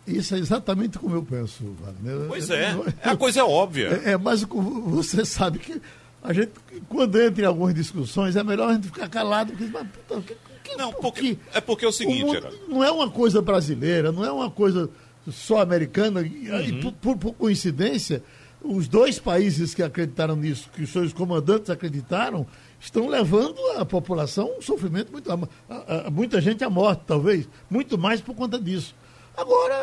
Isso 0.07 0.35
é 0.35 0.39
exatamente 0.39 0.99
como 0.99 1.15
eu 1.15 1.23
penso, 1.23 1.77
Wagner. 1.81 2.27
Pois 2.29 2.51
é, 2.51 2.77
é 3.03 3.11
a 3.11 3.17
coisa 3.17 3.41
é 3.41 3.45
óbvia. 3.45 4.03
É, 4.05 4.13
é, 4.13 4.17
mas 4.17 4.43
você 4.43 5.25
sabe 5.25 5.59
que 5.59 5.81
a 6.23 6.33
gente, 6.33 6.53
quando 6.89 7.21
entra 7.21 7.45
em 7.45 7.47
algumas 7.47 7.75
discussões, 7.75 8.37
é 8.37 8.43
melhor 8.43 8.71
a 8.71 8.75
gente 8.75 8.87
ficar 8.87 9.09
calado. 9.09 9.53
Porque, 9.53 9.71
mas, 9.73 9.87
puta, 9.89 10.21
que, 10.23 10.37
que, 10.63 10.77
não, 10.77 10.93
porque, 10.93 11.39
é 11.53 11.61
porque 11.61 11.85
é 11.85 11.89
o 11.89 11.93
seguinte, 11.93 12.25
o 12.25 12.27
mundo, 12.27 12.61
Não 12.69 12.85
é 12.85 12.91
uma 12.91 13.11
coisa 13.11 13.43
brasileira, 13.43 14.11
não 14.11 14.25
é 14.25 14.31
uma 14.31 14.51
coisa 14.51 14.91
só 15.31 15.61
americana. 15.61 16.21
Uhum. 16.21 16.61
E, 16.61 16.81
por, 16.81 16.93
por, 16.93 17.17
por, 17.17 17.33
coincidência, 17.35 18.23
os 18.63 18.89
dois 18.89 19.19
países 19.19 19.75
que 19.75 19.83
acreditaram 19.83 20.37
nisso, 20.37 20.71
que 20.75 20.83
os 20.83 20.91
seus 20.91 21.13
comandantes 21.13 21.71
acreditaram, 21.71 22.47
estão 22.81 23.09
levando 23.09 23.59
a 23.77 23.85
população 23.85 24.51
um 24.59 24.63
sofrimento 24.63 25.13
muito. 25.13 25.31
A, 25.31 26.07
a, 26.07 26.11
muita 26.11 26.41
gente 26.41 26.65
à 26.65 26.71
morte, 26.71 27.03
talvez. 27.07 27.49
Muito 27.71 27.97
mais 27.97 28.21
por 28.21 28.35
conta 28.35 28.59
disso. 28.59 28.95
Agora. 29.37 29.77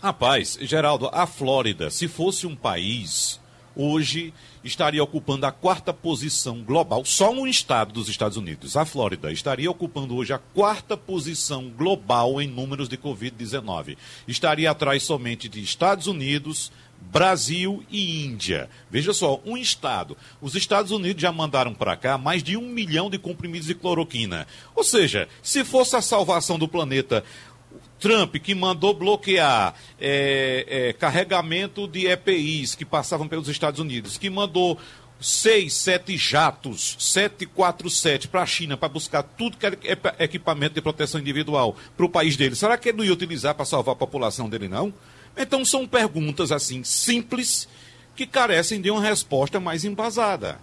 Rapaz, 0.00 0.58
Geraldo, 0.60 1.08
a 1.12 1.26
Flórida, 1.26 1.90
se 1.90 2.08
fosse 2.08 2.46
um 2.46 2.54
país 2.54 3.40
hoje 3.76 4.32
estaria 4.62 5.02
ocupando 5.02 5.46
a 5.46 5.52
quarta 5.52 5.92
posição 5.92 6.62
global, 6.62 7.04
só 7.04 7.30
um 7.30 7.46
estado 7.46 7.92
dos 7.92 8.08
Estados 8.08 8.36
Unidos, 8.36 8.76
a 8.76 8.84
Flórida, 8.84 9.32
estaria 9.32 9.70
ocupando 9.70 10.16
hoje 10.16 10.32
a 10.32 10.38
quarta 10.38 10.96
posição 10.96 11.68
global 11.68 12.40
em 12.40 12.46
números 12.48 12.88
de 12.88 12.96
Covid-19. 12.96 13.96
Estaria 14.26 14.70
atrás 14.70 15.02
somente 15.02 15.48
de 15.48 15.62
Estados 15.62 16.06
Unidos, 16.06 16.72
Brasil 17.12 17.84
e 17.90 18.24
Índia. 18.24 18.68
Veja 18.90 19.12
só, 19.12 19.40
um 19.44 19.56
estado. 19.56 20.16
Os 20.40 20.54
Estados 20.54 20.90
Unidos 20.90 21.20
já 21.20 21.30
mandaram 21.30 21.74
para 21.74 21.96
cá 21.96 22.16
mais 22.16 22.42
de 22.42 22.56
um 22.56 22.68
milhão 22.68 23.10
de 23.10 23.18
comprimidos 23.18 23.68
de 23.68 23.74
cloroquina. 23.74 24.46
Ou 24.74 24.82
seja, 24.82 25.28
se 25.42 25.64
fosse 25.64 25.94
a 25.96 26.02
salvação 26.02 26.58
do 26.58 26.66
planeta, 26.66 27.22
Trump, 28.04 28.36
que 28.36 28.54
mandou 28.54 28.92
bloquear 28.92 29.74
é, 29.98 30.66
é, 30.68 30.92
carregamento 30.92 31.88
de 31.88 32.06
EPIs 32.06 32.74
que 32.74 32.84
passavam 32.84 33.26
pelos 33.26 33.48
Estados 33.48 33.80
Unidos, 33.80 34.18
que 34.18 34.28
mandou 34.28 34.78
seis, 35.18 35.72
sete 35.72 36.14
jatos, 36.18 36.96
747 36.98 38.28
para 38.28 38.42
a 38.42 38.46
China 38.46 38.76
para 38.76 38.90
buscar 38.90 39.22
tudo 39.22 39.56
que 39.56 39.66
é 39.66 39.78
equipamento 40.18 40.74
de 40.74 40.82
proteção 40.82 41.18
individual 41.18 41.74
para 41.96 42.04
o 42.04 42.10
país 42.10 42.36
dele. 42.36 42.54
Será 42.54 42.76
que 42.76 42.90
ele 42.90 42.98
não 42.98 43.04
ia 43.06 43.12
utilizar 43.14 43.54
para 43.54 43.64
salvar 43.64 43.94
a 43.94 43.98
população 43.98 44.50
dele, 44.50 44.68
não? 44.68 44.92
Então 45.34 45.64
são 45.64 45.88
perguntas 45.88 46.52
assim 46.52 46.84
simples 46.84 47.66
que 48.14 48.26
carecem 48.26 48.82
de 48.82 48.90
uma 48.90 49.00
resposta 49.00 49.58
mais 49.58 49.82
embasada. 49.82 50.58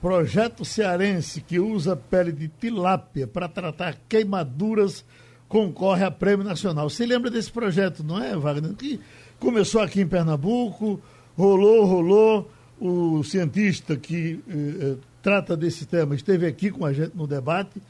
Projeto 0.00 0.64
cearense 0.64 1.40
que 1.40 1.60
usa 1.60 1.94
pele 1.94 2.32
de 2.32 2.48
tilápia 2.48 3.24
para 3.24 3.48
tratar 3.48 3.96
queimaduras 4.08 5.04
concorre 5.48 6.04
a 6.04 6.10
prêmio 6.10 6.44
nacional. 6.44 6.88
Você 6.88 7.06
lembra 7.06 7.30
desse 7.30 7.50
projeto, 7.50 8.02
não 8.02 8.22
é, 8.22 8.36
Wagner? 8.36 8.74
Que 8.74 9.00
começou 9.38 9.80
aqui 9.80 10.00
em 10.00 10.08
Pernambuco, 10.08 11.00
rolou, 11.36 11.84
rolou. 11.84 12.50
O 12.78 13.24
cientista 13.24 13.96
que 13.96 14.38
eh, 14.46 14.52
eh, 14.52 14.96
trata 15.22 15.56
desse 15.56 15.86
tema 15.86 16.14
esteve 16.14 16.46
aqui 16.46 16.70
com 16.70 16.84
a 16.84 16.92
gente 16.92 17.16
no 17.16 17.26
debate. 17.26 17.80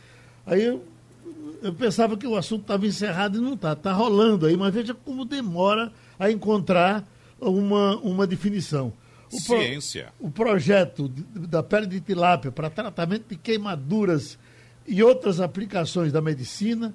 Aí 0.47 0.63
eu, 0.63 0.85
eu 1.61 1.75
pensava 1.75 2.17
que 2.17 2.25
o 2.25 2.37
assunto 2.37 2.63
estava 2.63 2.87
encerrado 2.87 3.39
e 3.39 3.41
não 3.41 3.55
está. 3.55 3.73
Está 3.73 3.93
rolando 3.93 4.47
aí, 4.47 4.57
mas 4.57 4.73
veja 4.73 4.95
como 4.95 5.25
demora 5.25 5.93
a 6.21 6.31
encontrar 6.31 7.05
uma, 7.41 7.97
uma 7.97 8.29
definição. 8.29 8.93
O 9.33 9.41
Ciência. 9.41 10.13
Pro, 10.17 10.29
o 10.29 10.31
projeto 10.31 11.09
da 11.09 11.65
pele 11.65 11.89
de 11.89 12.01
tilápia 12.01 12.53
para 12.53 12.71
tratamento 12.71 13.25
de 13.29 13.37
queimaduras 13.37 14.39
e 14.87 15.03
outras 15.03 15.41
aplicações 15.41 16.13
da 16.13 16.21
medicina 16.21 16.95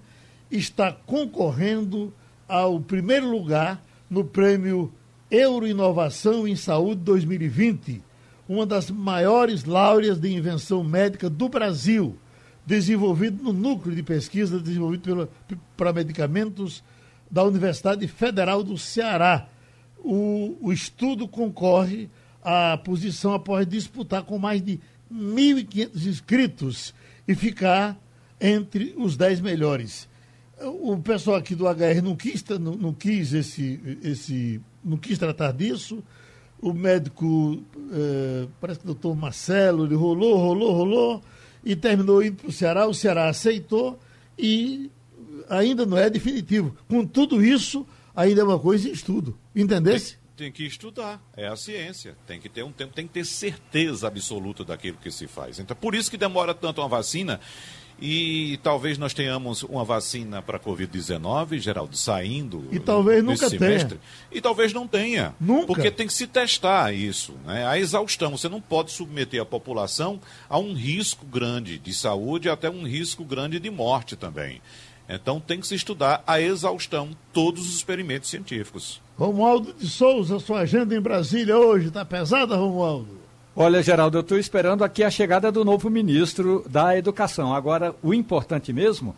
está 0.51 0.91
concorrendo 0.91 2.13
ao 2.47 2.79
primeiro 2.81 3.29
lugar 3.29 3.81
no 4.09 4.25
prêmio 4.25 4.91
Euro 5.29 5.65
Inovação 5.65 6.45
em 6.45 6.57
Saúde 6.57 7.01
2020, 7.01 8.03
uma 8.49 8.65
das 8.65 8.91
maiores 8.91 9.63
laureas 9.63 10.19
de 10.19 10.29
invenção 10.29 10.83
médica 10.83 11.29
do 11.29 11.47
Brasil, 11.47 12.17
desenvolvido 12.65 13.41
no 13.41 13.53
núcleo 13.53 13.95
de 13.95 14.03
pesquisa 14.03 14.59
desenvolvido 14.59 15.29
para 15.77 15.93
medicamentos 15.93 16.83
da 17.29 17.43
Universidade 17.45 18.05
Federal 18.09 18.61
do 18.61 18.77
Ceará. 18.77 19.47
O, 19.99 20.57
o 20.59 20.73
estudo 20.73 21.27
concorre 21.29 22.09
à 22.43 22.77
posição 22.77 23.33
após 23.33 23.65
disputar 23.65 24.23
com 24.23 24.37
mais 24.37 24.61
de 24.61 24.81
1.500 25.11 26.05
inscritos 26.05 26.93
e 27.25 27.33
ficar 27.33 27.97
entre 28.39 28.93
os 28.97 29.15
10 29.15 29.39
melhores 29.39 30.10
o 30.65 30.97
pessoal 30.99 31.37
aqui 31.37 31.55
do 31.55 31.65
HR 31.65 32.01
não 32.03 32.15
quis, 32.15 32.43
não, 32.59 32.75
não 32.75 32.93
quis 32.93 33.33
esse, 33.33 33.79
esse, 34.03 34.61
não 34.83 34.97
quis 34.97 35.17
tratar 35.17 35.51
disso. 35.51 36.03
O 36.61 36.73
médico, 36.73 37.63
é, 37.91 38.47
parece 38.59 38.79
que 38.79 38.85
o 38.85 38.93
doutor 38.93 39.15
Marcelo, 39.15 39.85
ele 39.85 39.95
rolou, 39.95 40.37
rolou, 40.37 40.71
rolou 40.73 41.23
e 41.63 41.75
terminou 41.75 42.23
indo 42.23 42.37
para 42.37 42.49
o 42.49 42.51
Ceará. 42.51 42.87
O 42.87 42.93
Ceará 42.93 43.29
aceitou 43.29 43.99
e 44.37 44.91
ainda 45.49 45.85
não 45.85 45.97
é 45.97 46.09
definitivo. 46.09 46.75
Com 46.87 47.05
tudo 47.05 47.43
isso, 47.43 47.85
ainda 48.15 48.41
é 48.41 48.43
uma 48.43 48.59
coisa 48.59 48.87
em 48.87 48.91
estudo. 48.91 49.37
Entendesse? 49.55 50.17
Tem, 50.35 50.45
tem 50.45 50.51
que 50.51 50.65
estudar, 50.65 51.21
é 51.35 51.47
a 51.47 51.55
ciência. 51.55 52.15
Tem 52.27 52.39
que 52.39 52.49
ter 52.49 52.63
um 52.63 52.71
tempo, 52.71 52.93
tem 52.93 53.07
que 53.07 53.13
ter 53.13 53.25
certeza 53.25 54.07
absoluta 54.07 54.63
daquilo 54.63 54.97
que 54.97 55.11
se 55.11 55.27
faz. 55.27 55.59
Então, 55.59 55.75
por 55.75 55.95
isso 55.95 56.11
que 56.11 56.17
demora 56.17 56.53
tanto 56.53 56.81
uma 56.81 56.87
vacina 56.87 57.39
E 58.01 58.59
talvez 58.63 58.97
nós 58.97 59.13
tenhamos 59.13 59.61
uma 59.61 59.83
vacina 59.83 60.41
para 60.41 60.57
a 60.57 60.59
Covid-19, 60.59 61.59
Geraldo, 61.59 61.95
saindo. 61.95 62.65
E 62.71 62.79
talvez 62.79 63.23
nunca 63.23 63.47
semestre. 63.47 63.89
tenha. 63.89 64.01
E 64.31 64.41
talvez 64.41 64.73
não 64.73 64.87
tenha. 64.87 65.35
Nunca. 65.39 65.67
Porque 65.67 65.91
tem 65.91 66.07
que 66.07 66.13
se 66.13 66.25
testar 66.25 66.91
isso. 66.91 67.33
Né? 67.45 67.63
A 67.67 67.77
exaustão. 67.77 68.35
Você 68.35 68.49
não 68.49 68.59
pode 68.59 68.91
submeter 68.91 69.39
a 69.39 69.45
população 69.45 70.19
a 70.49 70.57
um 70.57 70.73
risco 70.73 71.27
grande 71.27 71.77
de 71.77 71.93
saúde, 71.93 72.49
até 72.49 72.71
um 72.71 72.87
risco 72.87 73.23
grande 73.23 73.59
de 73.59 73.69
morte 73.69 74.15
também. 74.15 74.59
Então 75.07 75.39
tem 75.39 75.59
que 75.59 75.67
se 75.67 75.75
estudar 75.75 76.23
a 76.25 76.41
exaustão, 76.41 77.09
todos 77.31 77.67
os 77.69 77.75
experimentos 77.75 78.29
científicos. 78.29 78.99
Romualdo 79.15 79.73
de 79.73 79.87
Souza, 79.87 80.39
sua 80.39 80.61
agenda 80.61 80.95
em 80.95 81.01
Brasília 81.01 81.55
hoje 81.57 81.89
está 81.89 82.03
pesada, 82.03 82.55
Romualdo? 82.55 83.20
Olha, 83.53 83.83
Geraldo, 83.83 84.17
eu 84.17 84.21
estou 84.21 84.37
esperando 84.37 84.81
aqui 84.81 85.03
a 85.03 85.11
chegada 85.11 85.51
do 85.51 85.65
novo 85.65 85.89
ministro 85.89 86.63
da 86.69 86.97
Educação. 86.97 87.53
Agora, 87.53 87.93
o 88.01 88.13
importante 88.13 88.71
mesmo 88.71 89.13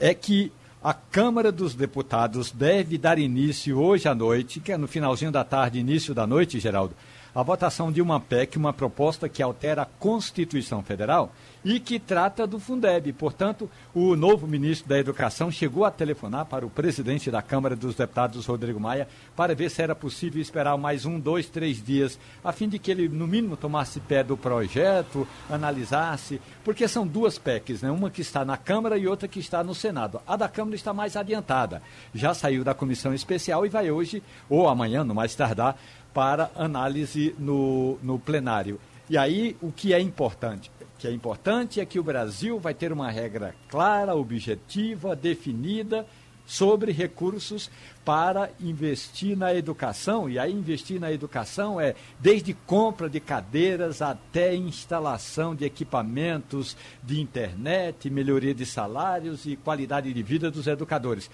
é 0.00 0.12
que 0.12 0.50
a 0.82 0.92
Câmara 0.92 1.52
dos 1.52 1.72
Deputados 1.72 2.50
deve 2.50 2.98
dar 2.98 3.16
início 3.16 3.78
hoje 3.78 4.08
à 4.08 4.14
noite, 4.14 4.58
que 4.58 4.72
é 4.72 4.76
no 4.76 4.88
finalzinho 4.88 5.30
da 5.30 5.44
tarde, 5.44 5.78
início 5.78 6.12
da 6.12 6.26
noite, 6.26 6.58
Geraldo, 6.58 6.96
a 7.36 7.42
votação 7.42 7.92
de 7.92 8.00
uma 8.00 8.18
PEC, 8.18 8.56
uma 8.56 8.72
proposta 8.72 9.28
que 9.28 9.42
altera 9.42 9.82
a 9.82 9.84
Constituição 9.84 10.82
Federal 10.82 11.30
e 11.62 11.78
que 11.78 12.00
trata 12.00 12.46
do 12.46 12.58
Fundeb. 12.58 13.12
Portanto, 13.12 13.68
o 13.94 14.16
novo 14.16 14.46
ministro 14.46 14.88
da 14.88 14.98
Educação 14.98 15.50
chegou 15.50 15.84
a 15.84 15.90
telefonar 15.90 16.46
para 16.46 16.64
o 16.64 16.70
presidente 16.70 17.30
da 17.30 17.42
Câmara 17.42 17.76
dos 17.76 17.94
Deputados, 17.94 18.46
Rodrigo 18.46 18.80
Maia, 18.80 19.06
para 19.36 19.54
ver 19.54 19.70
se 19.70 19.82
era 19.82 19.94
possível 19.94 20.40
esperar 20.40 20.78
mais 20.78 21.04
um, 21.04 21.20
dois, 21.20 21.46
três 21.46 21.84
dias, 21.84 22.18
a 22.42 22.52
fim 22.52 22.70
de 22.70 22.78
que 22.78 22.90
ele, 22.90 23.06
no 23.06 23.26
mínimo, 23.26 23.54
tomasse 23.54 24.00
pé 24.00 24.24
do 24.24 24.38
projeto, 24.38 25.28
analisasse, 25.50 26.40
porque 26.64 26.88
são 26.88 27.06
duas 27.06 27.36
PECs, 27.36 27.82
né? 27.82 27.90
uma 27.90 28.08
que 28.08 28.22
está 28.22 28.46
na 28.46 28.56
Câmara 28.56 28.96
e 28.96 29.06
outra 29.06 29.28
que 29.28 29.40
está 29.40 29.62
no 29.62 29.74
Senado. 29.74 30.22
A 30.26 30.36
da 30.36 30.48
Câmara 30.48 30.74
está 30.74 30.94
mais 30.94 31.18
adiantada, 31.18 31.82
já 32.14 32.32
saiu 32.32 32.64
da 32.64 32.72
comissão 32.72 33.12
especial 33.12 33.66
e 33.66 33.68
vai 33.68 33.90
hoje, 33.90 34.22
ou 34.48 34.66
amanhã, 34.66 35.04
no 35.04 35.14
mais 35.14 35.34
tardar, 35.34 35.76
para 36.16 36.50
análise 36.56 37.34
no, 37.38 37.98
no 38.02 38.18
plenário. 38.18 38.80
E 39.10 39.18
aí, 39.18 39.54
o 39.60 39.70
que 39.70 39.92
é 39.92 40.00
importante? 40.00 40.70
que 40.98 41.06
é 41.06 41.12
importante 41.12 41.78
é 41.78 41.84
que 41.84 41.98
o 41.98 42.02
Brasil 42.02 42.58
vai 42.58 42.72
ter 42.72 42.90
uma 42.90 43.10
regra 43.10 43.54
clara, 43.68 44.14
objetiva, 44.14 45.14
definida 45.14 46.06
sobre 46.46 46.90
recursos 46.90 47.70
para 48.02 48.50
investir 48.58 49.36
na 49.36 49.54
educação. 49.54 50.30
E 50.30 50.38
aí 50.38 50.50
investir 50.52 50.98
na 50.98 51.12
educação 51.12 51.78
é 51.78 51.94
desde 52.18 52.54
compra 52.54 53.10
de 53.10 53.20
cadeiras 53.20 54.00
até 54.00 54.54
instalação 54.54 55.54
de 55.54 55.66
equipamentos 55.66 56.78
de 57.02 57.20
internet, 57.20 58.08
melhoria 58.08 58.54
de 58.54 58.64
salários 58.64 59.44
e 59.44 59.54
qualidade 59.54 60.10
de 60.10 60.22
vida 60.22 60.50
dos 60.50 60.66
educadores. 60.66 61.30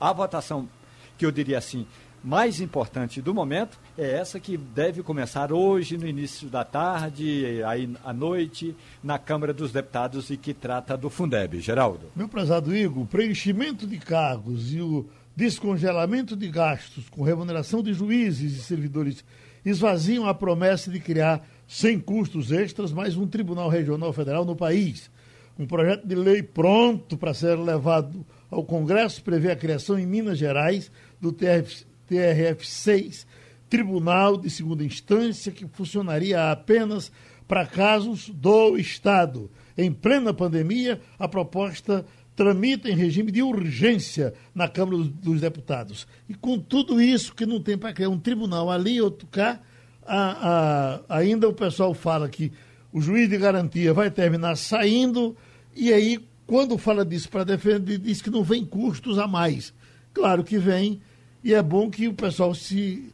A 0.00 0.12
votação, 0.12 0.68
que 1.16 1.24
eu 1.24 1.30
diria 1.30 1.58
assim, 1.58 1.86
mais 2.26 2.60
importante 2.60 3.22
do 3.22 3.32
momento 3.32 3.78
é 3.96 4.14
essa 4.14 4.40
que 4.40 4.56
deve 4.56 5.00
começar 5.00 5.52
hoje, 5.52 5.96
no 5.96 6.08
início 6.08 6.48
da 6.48 6.64
tarde, 6.64 7.62
aí 7.64 7.88
à 8.04 8.12
noite, 8.12 8.74
na 9.00 9.16
Câmara 9.16 9.54
dos 9.54 9.70
Deputados 9.70 10.28
e 10.28 10.36
que 10.36 10.52
trata 10.52 10.96
do 10.96 11.08
Fundeb. 11.08 11.60
Geraldo. 11.60 12.10
Meu 12.16 12.28
prezado 12.28 12.76
Igor, 12.76 13.04
o 13.04 13.06
preenchimento 13.06 13.86
de 13.86 13.96
cargos 13.98 14.74
e 14.74 14.80
o 14.80 15.06
descongelamento 15.36 16.34
de 16.34 16.48
gastos 16.48 17.08
com 17.08 17.22
remuneração 17.22 17.80
de 17.80 17.94
juízes 17.94 18.56
e 18.56 18.60
servidores 18.60 19.24
esvaziam 19.64 20.26
a 20.26 20.34
promessa 20.34 20.90
de 20.90 20.98
criar, 20.98 21.46
sem 21.68 22.00
custos 22.00 22.50
extras, 22.50 22.92
mais 22.92 23.16
um 23.16 23.28
Tribunal 23.28 23.68
Regional 23.68 24.12
Federal 24.12 24.44
no 24.44 24.56
país. 24.56 25.08
Um 25.56 25.64
projeto 25.66 26.04
de 26.04 26.16
lei 26.16 26.42
pronto 26.42 27.16
para 27.16 27.32
ser 27.32 27.56
levado 27.56 28.26
ao 28.50 28.64
Congresso 28.64 29.22
prevê 29.22 29.52
a 29.52 29.56
criação 29.56 29.96
em 29.96 30.04
Minas 30.04 30.38
Gerais 30.38 30.90
do 31.20 31.30
TRF, 31.30 31.86
TRF6, 32.10 33.26
Tribunal 33.68 34.36
de 34.36 34.48
Segunda 34.50 34.84
Instância, 34.84 35.52
que 35.52 35.66
funcionaria 35.66 36.50
apenas 36.50 37.10
para 37.48 37.66
casos 37.66 38.28
do 38.28 38.76
Estado. 38.76 39.50
Em 39.76 39.92
plena 39.92 40.32
pandemia, 40.32 41.00
a 41.18 41.28
proposta 41.28 42.04
tramita 42.34 42.88
em 42.88 42.94
regime 42.94 43.32
de 43.32 43.42
urgência 43.42 44.34
na 44.54 44.68
Câmara 44.68 44.98
dos 44.98 45.40
Deputados. 45.40 46.06
E 46.28 46.34
com 46.34 46.58
tudo 46.58 47.00
isso 47.00 47.34
que 47.34 47.46
não 47.46 47.60
tem 47.60 47.78
para 47.78 47.92
criar 47.92 48.10
um 48.10 48.18
tribunal 48.18 48.70
ali, 48.70 49.00
outro 49.00 49.26
cá, 49.28 49.60
a, 50.06 51.00
a, 51.08 51.18
ainda 51.18 51.48
o 51.48 51.54
pessoal 51.54 51.94
fala 51.94 52.28
que 52.28 52.52
o 52.92 53.00
juiz 53.00 53.28
de 53.28 53.36
garantia 53.36 53.92
vai 53.92 54.10
terminar 54.10 54.56
saindo, 54.56 55.36
e 55.74 55.92
aí, 55.92 56.18
quando 56.46 56.78
fala 56.78 57.04
disso 57.04 57.28
para 57.28 57.44
defender, 57.44 57.98
diz 57.98 58.22
que 58.22 58.30
não 58.30 58.42
vem 58.42 58.64
custos 58.64 59.18
a 59.18 59.26
mais. 59.26 59.74
Claro 60.14 60.42
que 60.42 60.56
vem, 60.56 61.00
e 61.46 61.54
é 61.54 61.62
bom 61.62 61.88
que 61.88 62.08
o 62.08 62.12
pessoal 62.12 62.52
se, 62.52 63.04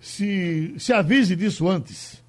se, 0.00 0.74
se 0.76 0.92
avise 0.92 1.36
disso 1.36 1.68
antes. 1.68 2.20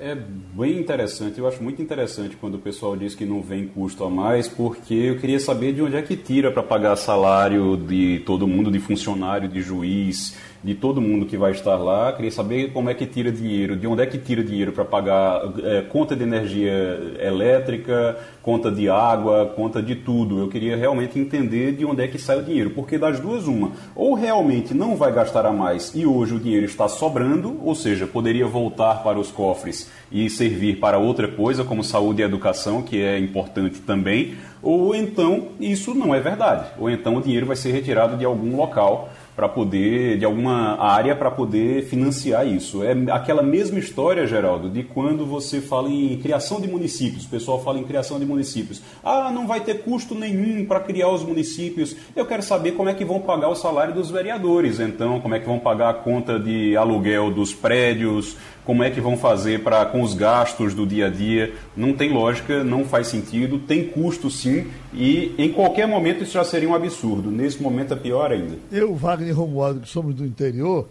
É 0.00 0.14
bem 0.14 0.80
interessante, 0.80 1.38
eu 1.38 1.46
acho 1.46 1.62
muito 1.62 1.82
interessante 1.82 2.36
quando 2.36 2.54
o 2.54 2.58
pessoal 2.58 2.96
diz 2.96 3.14
que 3.14 3.26
não 3.26 3.42
vem 3.42 3.68
custo 3.68 4.02
a 4.02 4.08
mais, 4.08 4.48
porque 4.48 4.94
eu 4.94 5.18
queria 5.18 5.38
saber 5.38 5.74
de 5.74 5.82
onde 5.82 5.96
é 5.96 6.00
que 6.00 6.16
tira 6.16 6.50
para 6.50 6.62
pagar 6.62 6.96
salário 6.96 7.76
de 7.76 8.22
todo 8.24 8.48
mundo, 8.48 8.70
de 8.70 8.80
funcionário, 8.80 9.46
de 9.46 9.60
juiz, 9.60 10.38
de 10.62 10.74
todo 10.74 11.00
mundo 11.00 11.26
que 11.26 11.36
vai 11.36 11.52
estar 11.52 11.76
lá. 11.76 12.12
Queria 12.12 12.30
saber 12.30 12.72
como 12.72 12.88
é 12.88 12.94
que 12.94 13.06
tira 13.06 13.32
dinheiro, 13.32 13.76
de 13.76 13.86
onde 13.86 14.02
é 14.02 14.06
que 14.06 14.18
tira 14.18 14.44
dinheiro 14.44 14.72
para 14.72 14.84
pagar 14.84 15.42
é, 15.64 15.82
conta 15.82 16.14
de 16.14 16.22
energia 16.22 17.16
elétrica, 17.20 18.16
conta 18.42 18.70
de 18.70 18.88
água, 18.88 19.52
conta 19.56 19.82
de 19.82 19.96
tudo. 19.96 20.38
Eu 20.38 20.48
queria 20.48 20.76
realmente 20.76 21.18
entender 21.18 21.72
de 21.72 21.84
onde 21.84 22.02
é 22.02 22.08
que 22.08 22.18
sai 22.18 22.38
o 22.38 22.42
dinheiro, 22.42 22.70
porque 22.70 22.96
das 22.98 23.18
duas 23.18 23.46
uma, 23.46 23.72
ou 23.94 24.14
realmente 24.14 24.72
não 24.74 24.96
vai 24.96 25.12
gastar 25.12 25.46
a 25.46 25.52
mais 25.52 25.94
e 25.94 26.06
hoje 26.06 26.34
o 26.34 26.38
dinheiro 26.38 26.66
está 26.66 26.88
sobrando, 26.88 27.58
ou 27.62 27.74
seja, 27.74 28.06
poderia 28.06 28.46
voltar 28.46 29.02
para 29.02 29.18
os 29.18 29.30
cofres 29.30 29.90
e 30.10 30.28
servir 30.28 30.78
para 30.78 30.98
outra 30.98 31.26
coisa, 31.26 31.64
como 31.64 31.82
saúde 31.82 32.22
e 32.22 32.24
educação, 32.24 32.82
que 32.82 33.02
é 33.02 33.18
importante 33.18 33.80
também, 33.80 34.34
ou 34.62 34.94
então 34.94 35.48
isso 35.58 35.94
não 35.94 36.14
é 36.14 36.20
verdade, 36.20 36.66
ou 36.78 36.88
então 36.88 37.16
o 37.16 37.22
dinheiro 37.22 37.46
vai 37.46 37.56
ser 37.56 37.72
retirado 37.72 38.16
de 38.16 38.24
algum 38.24 38.56
local 38.56 39.10
para 39.34 39.48
poder, 39.48 40.18
de 40.18 40.24
alguma 40.24 40.78
área 40.78 41.16
para 41.16 41.30
poder 41.30 41.84
financiar 41.84 42.46
isso. 42.46 42.82
É 42.82 42.92
aquela 43.10 43.42
mesma 43.42 43.78
história, 43.78 44.26
Geraldo, 44.26 44.68
de 44.68 44.82
quando 44.82 45.24
você 45.24 45.60
fala 45.60 45.88
em 45.88 46.18
criação 46.18 46.60
de 46.60 46.68
municípios, 46.68 47.24
o 47.24 47.28
pessoal 47.28 47.62
fala 47.62 47.78
em 47.78 47.84
criação 47.84 48.18
de 48.18 48.26
municípios. 48.26 48.82
Ah, 49.02 49.30
não 49.32 49.46
vai 49.46 49.60
ter 49.60 49.82
custo 49.82 50.14
nenhum 50.14 50.66
para 50.66 50.80
criar 50.80 51.08
os 51.08 51.24
municípios. 51.24 51.96
Eu 52.14 52.26
quero 52.26 52.42
saber 52.42 52.72
como 52.72 52.88
é 52.88 52.94
que 52.94 53.04
vão 53.04 53.20
pagar 53.20 53.48
o 53.48 53.54
salário 53.54 53.94
dos 53.94 54.10
vereadores, 54.10 54.80
então, 54.80 55.20
como 55.20 55.34
é 55.34 55.40
que 55.40 55.46
vão 55.46 55.58
pagar 55.58 55.90
a 55.90 55.94
conta 55.94 56.38
de 56.38 56.76
aluguel 56.76 57.30
dos 57.30 57.54
prédios, 57.54 58.36
como 58.64 58.82
é 58.82 58.90
que 58.90 59.00
vão 59.00 59.16
fazer 59.16 59.62
para 59.62 59.84
com 59.86 60.02
os 60.02 60.14
gastos 60.14 60.74
do 60.74 60.86
dia 60.86 61.06
a 61.06 61.10
dia. 61.10 61.54
Não 61.76 61.94
tem 61.94 62.12
lógica, 62.12 62.62
não 62.62 62.84
faz 62.84 63.08
sentido, 63.08 63.58
tem 63.58 63.88
custo 63.88 64.30
sim, 64.30 64.66
e 64.92 65.34
em 65.38 65.52
qualquer 65.52 65.86
momento 65.86 66.22
isso 66.22 66.32
já 66.32 66.44
seria 66.44 66.68
um 66.68 66.74
absurdo. 66.74 67.30
Nesse 67.30 67.60
momento 67.62 67.94
é 67.94 67.96
pior 67.96 68.30
ainda. 68.30 68.58
Eu, 68.70 68.94
Wagner 68.94 69.28
e 69.28 69.32
Romualdo, 69.32 69.80
que 69.80 69.88
somos 69.88 70.14
do 70.14 70.24
interior, 70.24 70.88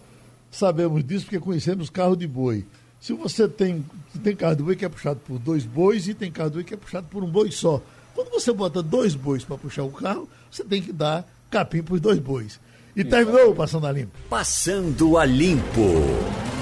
sabemos 0.49 1.03
disso 1.03 1.25
porque 1.25 1.39
conhecemos 1.39 1.89
carro 1.89 2.15
de 2.15 2.27
boi. 2.27 2.65
Se 2.99 3.13
você 3.13 3.47
tem, 3.47 3.83
tem 4.23 4.35
carro 4.35 4.55
de 4.55 4.63
boi 4.63 4.75
que 4.75 4.85
é 4.85 4.89
puxado 4.89 5.19
por 5.25 5.39
dois 5.39 5.65
bois 5.65 6.07
e 6.07 6.13
tem 6.13 6.31
carro 6.31 6.49
de 6.49 6.55
boi 6.55 6.63
que 6.63 6.73
é 6.73 6.77
puxado 6.77 7.07
por 7.09 7.23
um 7.23 7.27
boi 7.27 7.51
só. 7.51 7.81
Quando 8.13 8.29
você 8.29 8.51
bota 8.51 8.83
dois 8.83 9.15
bois 9.15 9.43
para 9.43 9.57
puxar 9.57 9.83
o 9.83 9.89
carro, 9.89 10.29
você 10.51 10.63
tem 10.63 10.81
que 10.81 10.91
dar 10.91 11.25
capim 11.49 11.81
para 11.81 11.95
os 11.95 12.01
dois 12.01 12.19
bois. 12.19 12.59
E 12.95 13.03
terminou 13.03 13.55
Passando 13.55 13.87
a 13.87 13.91
Limpo. 13.91 14.11
Passando 14.29 15.17
a 15.17 15.25
Limpo. 15.25 16.60